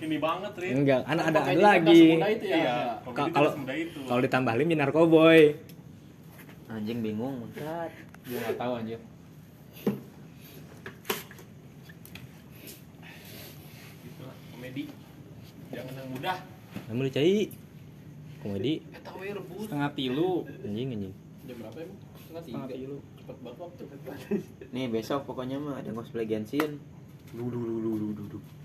ini 0.00 0.16
banget 0.18 0.52
Rin 0.56 0.72
Enggak, 0.74 1.00
kan 1.04 1.16
ada 1.20 1.40
ada 1.42 1.52
lagi. 1.54 2.02
itu 2.16 2.46
ya 2.48 2.56
iya 2.56 2.76
kalau 3.04 3.28
Kalau- 4.08 4.22
ditambah 4.24 4.52
lim 4.54 4.72
narkoboy. 4.74 5.40
anjing 6.66 6.98
bingung 6.98 7.44
mangkat 7.44 7.92
Gue 8.24 8.34
enggak 8.34 8.56
tahu 8.56 8.72
anjir. 8.74 9.00
lah 14.18 14.34
komedi 14.50 14.82
jangan 15.68 15.92
yang 15.94 16.08
mudah 16.10 16.36
Namun 16.88 17.02
dicai. 17.06 17.52
Komedi 18.42 18.82
eh 18.82 19.00
Setengah 19.60 19.90
tilu. 19.92 20.32
anjing 20.58 20.88
anjing. 20.90 21.14
jam 21.42 21.56
berapa 21.58 21.78
emang 21.78 21.98
setengah 22.32 22.42
Setengah 22.42 22.66
tiga 22.66 22.74
tilu. 22.74 22.96
cepet 23.14 23.36
banget 23.38 23.58
waktu 23.60 23.82
nih 24.72 24.86
besok 24.88 25.20
pokoknya 25.24 25.56
mah 25.56 25.74
ada 25.76 25.90
cosplay 25.92 26.24
Genshin 26.24 26.80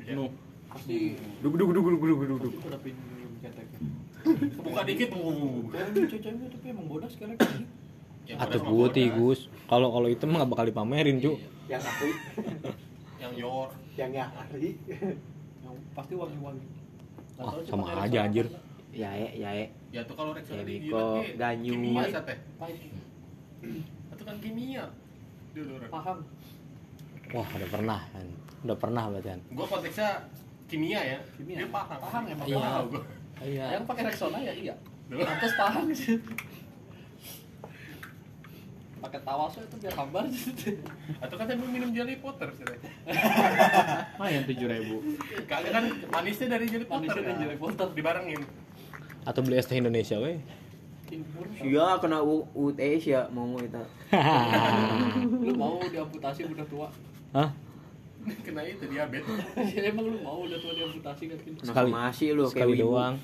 Iya. 0.01 0.32
pasti 0.68 1.15
duk 1.39 1.53
duk 1.53 1.70
duk 1.70 1.84
duk 1.86 1.95
duk 1.97 2.20
duk 2.22 2.39
duk 2.41 2.53
pasti 2.53 2.63
pada 2.63 2.78
pinjam 2.80 3.32
keteknya 3.38 3.80
buka 4.57 4.82
dikit 4.84 5.09
uh. 5.13 5.63
yang 5.72 6.18
cewek 6.18 6.47
tapi 6.49 6.65
emang 6.68 6.86
bodas 6.86 7.11
sekarang 7.11 7.36
kayak 7.36 7.53
gitu. 7.53 7.65
Ya, 8.28 8.36
Atuh 8.38 8.59
bodas 8.59 8.63
mah 8.63 8.72
putih 8.91 9.05
bodas. 9.07 9.18
Gus. 9.18 9.39
Kalau 9.65 9.88
kalau 9.89 10.07
itu 10.07 10.24
mah 10.26 10.38
gak 10.38 10.51
bakal 10.51 10.65
dipamerin, 10.68 11.15
Cuk. 11.18 11.39
yang 11.68 11.80
asli 11.80 12.11
yang 13.18 13.32
yor 13.34 13.68
yang 13.95 14.11
yang 14.11 14.30
asli 14.34 14.76
yang 15.61 15.76
pasti 15.91 16.13
wangi-wangi 16.15 16.68
Ah, 17.38 17.53
sama 17.63 17.88
aja, 18.03 18.26
anjir. 18.26 18.47
sama 18.49 18.65
yae 18.91 19.28
yae 19.38 19.63
ya 19.93 20.01
tuh 20.03 20.18
kalau 20.18 20.34
Rexona 20.34 20.65
ke 20.65 21.38
Ganyu. 21.38 21.72
kimia. 21.72 22.03
Itu 23.60 24.24
kan 24.24 24.36
kimia 24.38 24.86
dulu 25.51 25.74
Ren. 25.78 25.89
paham 25.89 26.18
Wah, 27.28 27.43
udah 27.45 27.70
pernah 27.70 27.99
kan. 28.08 28.24
Udah 28.64 28.78
pernah 28.78 29.03
berarti 29.10 29.30
kan. 29.30 29.39
gua 29.51 29.68
konteksnya 29.68 30.10
kimia 30.66 30.99
ya 31.01 31.20
Kimia. 31.34 31.58
dia 31.58 31.68
paham 31.70 31.97
Paham 31.99 32.24
emang. 32.26 32.45
iya 32.45 32.58
Paham. 32.58 32.86
gua 32.88 33.03
Iya. 33.38 33.66
yang 33.72 33.84
pakai 33.84 34.03
Rexona 34.05 34.39
ya 34.39 34.51
iya 34.51 34.74
Duh. 35.08 35.20
Lantas 35.20 35.53
paham 35.53 35.86
sih 35.91 36.18
pakai 38.97 39.22
tawaso 39.22 39.62
itu 39.62 39.78
biar 39.78 39.93
hambar 39.95 40.26
atau 41.22 41.36
kan 41.38 41.45
mau 41.53 41.70
minum 41.70 41.93
jelly 41.93 42.18
potter 42.18 42.49
sih. 42.51 42.66
Mah 44.18 44.26
yang 44.28 44.41
7000. 44.41 45.45
kagak 45.45 45.70
kan 45.70 45.84
manisnya 46.10 46.47
dari 46.49 46.66
jelly 46.66 46.84
potter 46.84 47.05
Manisnya 47.05 47.22
dari 47.22 47.30
kan? 47.30 47.43
jelly 47.45 47.58
potter. 47.58 47.88
dibarengin 47.93 48.41
Atau 49.22 49.43
beli 49.43 49.55
es 49.55 49.66
teh 49.66 49.76
Indonesia 49.76 50.18
weh. 50.18 50.41
Iya 51.58 51.97
kena 51.97 52.20
U 52.20 52.43
UTS 52.51 53.03
ya 53.08 53.22
mau 53.30 53.47
kita 53.55 53.82
lu 55.43 55.53
mau 55.55 55.80
diamputasi 55.82 56.47
udah 56.47 56.66
tua? 56.68 56.88
Hah? 57.32 57.49
kena 58.43 58.60
itu 58.62 58.84
diabetes. 58.88 59.39
Emang 59.88 60.05
lu 60.05 60.20
mau 60.20 60.43
udah 60.43 60.60
tua 60.60 60.74
diamputasi 60.76 61.24
kan 61.28 61.38
Sekali. 61.64 61.89
masih 61.89 62.28
lu 62.36 62.43
kayak 62.43 62.53
Sekali 62.53 62.74
wibu. 62.76 62.84
doang. 62.91 63.16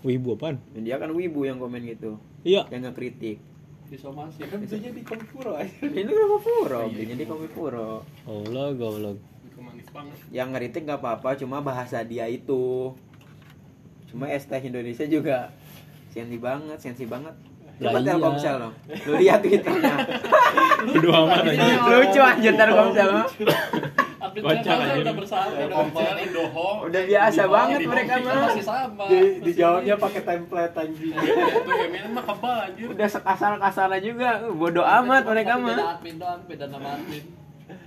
Wibu 0.00 0.28
apaan? 0.32 0.56
Dan 0.72 0.82
dia 0.86 0.96
kan 0.96 1.10
wibu 1.10 1.44
yang 1.44 1.58
komen 1.58 1.82
gitu. 1.84 2.14
Iya. 2.40 2.64
yang 2.70 2.86
ngekritik. 2.86 3.42
Disomasi. 3.90 4.46
Kan 4.46 4.62
bisa 4.62 4.78
jadi 4.78 5.00
kompuro 5.02 5.58
aja 5.58 5.74
ini 5.90 6.06
kan 6.06 6.26
puro 6.38 6.80
belinya 6.88 7.16
di 7.18 7.26
Komipuro 7.26 8.06
Goblok, 8.22 8.70
goblok. 8.78 9.18
itu 9.42 9.58
manis 9.58 9.88
banget. 9.90 10.16
Yang 10.30 10.48
ngeritik 10.54 10.82
nggak 10.86 11.00
apa-apa 11.02 11.34
cuma 11.36 11.58
bahasa 11.58 12.00
dia 12.00 12.30
itu. 12.30 12.94
Cuma 14.06 14.26
es 14.26 14.46
teh 14.46 14.62
Indonesia 14.62 15.04
juga 15.04 15.50
sensi 16.10 16.36
banget, 16.42 16.78
sensi 16.82 17.04
banget. 17.06 17.34
Coba 17.80 17.98
iya. 18.04 18.12
Telkomsel 18.12 18.54
dong. 18.60 18.74
Lu 19.08 19.12
lihat 19.16 19.40
Twitternya. 19.40 19.94
Udah 21.00 21.16
amat 21.24 21.48
aja. 21.48 21.64
Lucu 21.88 22.20
anjir 22.20 22.52
Telkomsel 22.52 23.08
mah. 23.08 23.26
Update 24.20 24.44
Kocak, 24.44 24.60
Telkomsel 24.60 24.84
anjir. 24.84 25.00
udah 25.00 25.14
bersama 25.16 25.48
udah 25.48 25.56
Telkomsel. 25.64 26.14
Indohome. 26.20 26.78
Udah 26.84 27.02
biasa 27.08 27.40
Di 27.40 27.48
banget 27.48 27.78
di 27.80 27.86
mereka 27.88 28.12
mah. 28.20 28.34
Masih 28.44 28.64
sama 28.68 29.04
Di, 29.08 29.20
dijawabnya 29.40 29.94
pakai 29.96 30.22
template 30.28 30.76
anjing. 30.76 31.14
Tuh 31.16 31.76
MN 31.88 32.04
mah 32.12 32.24
kebal 32.28 32.56
anjir. 32.68 32.86
Udah 32.92 33.08
sekasar-kasarnya 33.08 33.98
juga. 34.04 34.30
Bodoh 34.52 34.84
amat 34.84 35.22
mereka 35.24 35.52
mah. 35.56 35.72
beda 35.72 35.88
admin 35.96 36.14
doang 36.20 36.40
beda 36.44 36.64
nama 36.68 36.88
admin 37.00 37.24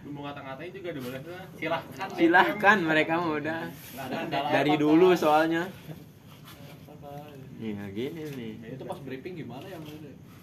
Lu 0.04 0.10
mau 0.10 0.22
ngata-ngatain 0.26 0.72
juga 0.74 0.88
udah 0.90 1.04
boleh 1.06 1.22
lah. 1.22 1.46
Silahkan. 1.54 2.08
Silahkan 2.18 2.78
mereka 2.82 3.14
mah 3.22 3.32
udah. 3.38 3.60
Dari 4.50 4.74
dulu 4.82 5.14
soalnya. 5.14 5.70
Iya 7.56 7.84
gini 7.90 8.22
nih. 8.30 8.52
Ya, 8.60 8.68
itu 8.74 8.84
pas 8.84 9.00
briefing 9.00 9.34
gimana 9.36 9.66
ya 9.66 9.78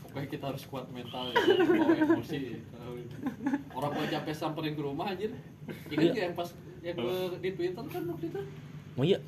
pokoknya 0.03 0.27
kita 0.29 0.45
harus 0.49 0.65
kuat 0.67 0.91
mental 0.91 1.31
ya 1.31 1.39
bawa 1.39 1.95
emosi 1.95 2.59
orang 3.71 3.91
gua 3.93 4.07
capek 4.09 4.35
samperin 4.35 4.75
ke 4.75 4.83
rumah 4.83 5.07
anjir 5.07 5.31
ingat 5.87 5.95
Iya. 5.95 6.11
nggak 6.11 6.25
yang 6.25 6.35
pas 6.35 6.49
yang 6.81 6.97
gua 6.97 7.17
di 7.37 7.51
twitter 7.53 7.85
kan 7.85 8.03
waktu 8.05 8.27
itu 8.27 8.41
Oh 8.99 9.05
iya. 9.07 9.19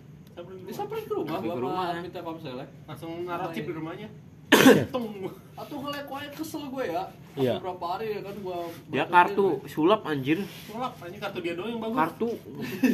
disamperin 0.65 1.05
ke 1.05 1.15
rumah 1.15 1.31
Sampai 1.33 1.47
ke 1.47 1.55
gua 1.55 1.63
rumah. 1.63 2.03
minta 2.03 2.21
komsel 2.21 2.57
ya 2.57 2.67
Langsung 2.85 3.11
chip 3.53 3.63
di 3.63 3.73
rumahnya. 3.73 4.09
Atau 5.53 5.77
ngelek 5.79 6.07
wae 6.09 6.27
kesel 6.33 6.65
gue 6.69 6.85
ya 6.91 7.05
Iya. 7.33 7.57
beberapa 7.57 7.97
hari 7.97 8.13
ya 8.13 8.21
kan 8.29 8.37
gua 8.45 8.69
Dia 8.93 9.05
kartu 9.09 9.65
sulap 9.65 10.05
anjir. 10.05 10.45
Sulap 10.69 10.93
anjir 11.01 11.17
kartu 11.17 11.39
dia 11.41 11.57
doang 11.57 11.71
yang 11.73 11.81
bagus. 11.81 11.97
Kartu. 11.97 12.29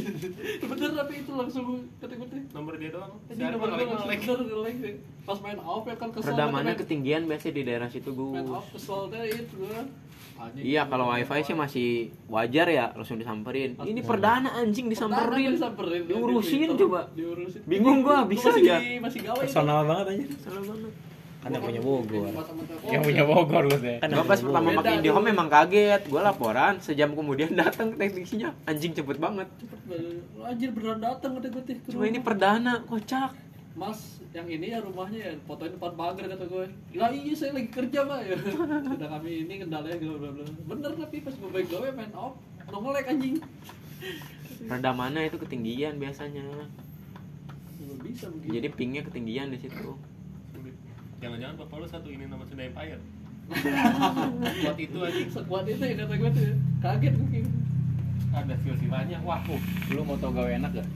bener 0.71 0.91
tapi 0.95 1.13
itu 1.27 1.33
langsung 1.35 1.67
ketik-ketik 1.99 2.45
Nomor 2.55 2.79
dia 2.79 2.91
doang. 2.95 3.13
Jadi 3.27 3.43
nomor 3.51 3.69
gue 3.75 3.83
ngelag 3.83 3.99
langsung 3.99 4.07
bener 4.07 4.39
nge-lag 4.47 4.77
deh. 4.79 4.95
Pas 5.27 5.39
main 5.43 5.59
off 5.59 5.85
ya 5.85 5.97
kan 5.99 6.09
kesel 6.15 6.31
Redamannya 6.31 6.75
kan, 6.79 6.81
ketinggian 6.87 7.23
biasanya 7.27 7.55
di 7.59 7.63
daerah 7.67 7.89
situ 7.91 8.11
main 8.15 8.47
gue. 8.47 8.55
off 8.55 8.67
kesel 8.71 9.01
deh 9.11 9.23
itu 9.27 9.55
gue 9.59 9.81
Anjing, 10.39 10.63
Iya 10.63 10.83
kalau 10.87 11.11
main 11.11 11.27
wifi 11.27 11.43
sih 11.43 11.57
masih 11.59 11.89
wajar 12.31 12.71
ya 12.71 12.95
langsung 12.95 13.19
disamperin. 13.19 13.75
Ini 13.75 14.01
perdana 14.07 14.55
anjing 14.55 14.87
disamperin. 14.87 15.51
disamperin 15.51 16.07
di 16.07 16.15
Diurusin 16.15 16.79
coba. 16.79 17.11
diurusin 17.11 17.67
Bingung 17.67 18.07
gua, 18.07 18.23
bisa 18.23 18.55
masih, 18.55 18.71
aja. 18.71 18.77
masih 19.03 19.21
gawe 19.27 19.43
Personal 19.43 19.83
banget 19.83 20.07
aja. 20.15 20.25
Salah 20.47 20.63
banget. 20.63 21.08
Kan 21.39 21.55
yang 21.55 21.63
punya 21.63 21.81
Bogor. 21.81 22.31
Yang 22.91 23.03
punya 23.07 23.23
Bogor 23.23 23.63
gue 23.71 23.79
teh. 23.79 23.97
Kan 24.03 24.11
Gua 24.11 24.25
pas 24.27 24.41
pertama 24.43 24.69
pakai. 24.83 24.93
IndiHome 24.99 25.27
memang 25.31 25.47
kaget. 25.47 26.03
Gua 26.11 26.21
laporan, 26.27 26.75
sejam 26.83 27.15
kemudian 27.15 27.55
datang 27.63 27.95
teknisinya. 27.95 28.51
Anjing 28.67 28.93
cepet 28.93 29.17
banget. 29.17 29.47
anjir 30.43 30.73
beneran 30.73 31.01
datang 31.01 31.37
kata 31.37 31.49
gue 31.49 31.63
Cuma 31.93 32.05
ini 32.05 32.21
perdana, 32.21 32.81
kocak. 32.85 33.33
mas 33.79 34.19
yang 34.35 34.51
ini 34.51 34.75
ya 34.75 34.83
rumahnya 34.83 35.19
ya 35.23 35.33
fotoin 35.47 35.71
depan 35.71 35.95
pagar 35.95 36.27
kata 36.27 36.51
gue 36.51 36.67
lah 36.99 37.15
iya 37.15 37.31
saya 37.31 37.55
lagi 37.55 37.71
kerja 37.71 38.05
pak 38.05 38.21
ya 38.27 38.35
udah 38.99 39.09
kami 39.17 39.47
ini 39.47 39.63
kendalanya 39.63 39.95
bla 40.03 40.19
bla 40.19 40.31
bla 40.35 40.45
bener 40.45 40.91
tapi 40.99 41.17
pas 41.23 41.31
gue 41.31 41.47
balik 41.47 41.69
gawe 41.71 41.89
main 41.95 42.11
off 42.13 42.35
nongolek 42.69 43.07
anjing 43.07 43.39
Redamannya 44.67 45.31
itu 45.31 45.39
ketinggian 45.39 46.03
biasanya. 46.03 46.43
Bisa 48.03 48.27
begitu 48.35 48.59
Jadi 48.59 48.69
pingnya 48.75 49.03
ketinggian 49.07 49.55
di 49.55 49.59
situ. 49.63 49.95
Jangan-jangan 51.19 51.55
bapak 51.59 51.77
lu 51.83 51.87
satu 51.91 52.09
ini 52.15 52.25
nama 52.31 52.47
Sunda 52.47 52.63
Empire. 52.63 53.01
Buat 54.63 54.79
itu 54.79 54.99
anjing. 55.01 55.29
sekuat 55.33 55.65
itu 55.65 55.81
ya 55.81 55.95
kata 56.05 56.15
gue 56.21 56.31
tuh 56.37 56.43
ya. 56.45 56.55
kaget 56.85 57.15
kayak 57.17 57.49
Ada 58.29 58.55
silsilahnya. 58.61 59.19
Wah, 59.25 59.41
uh. 59.49 59.63
Lu 59.91 60.05
mau 60.05 60.21
tau 60.21 60.31
gawe 60.31 60.51
enak 60.53 60.71
gak? 60.79 60.89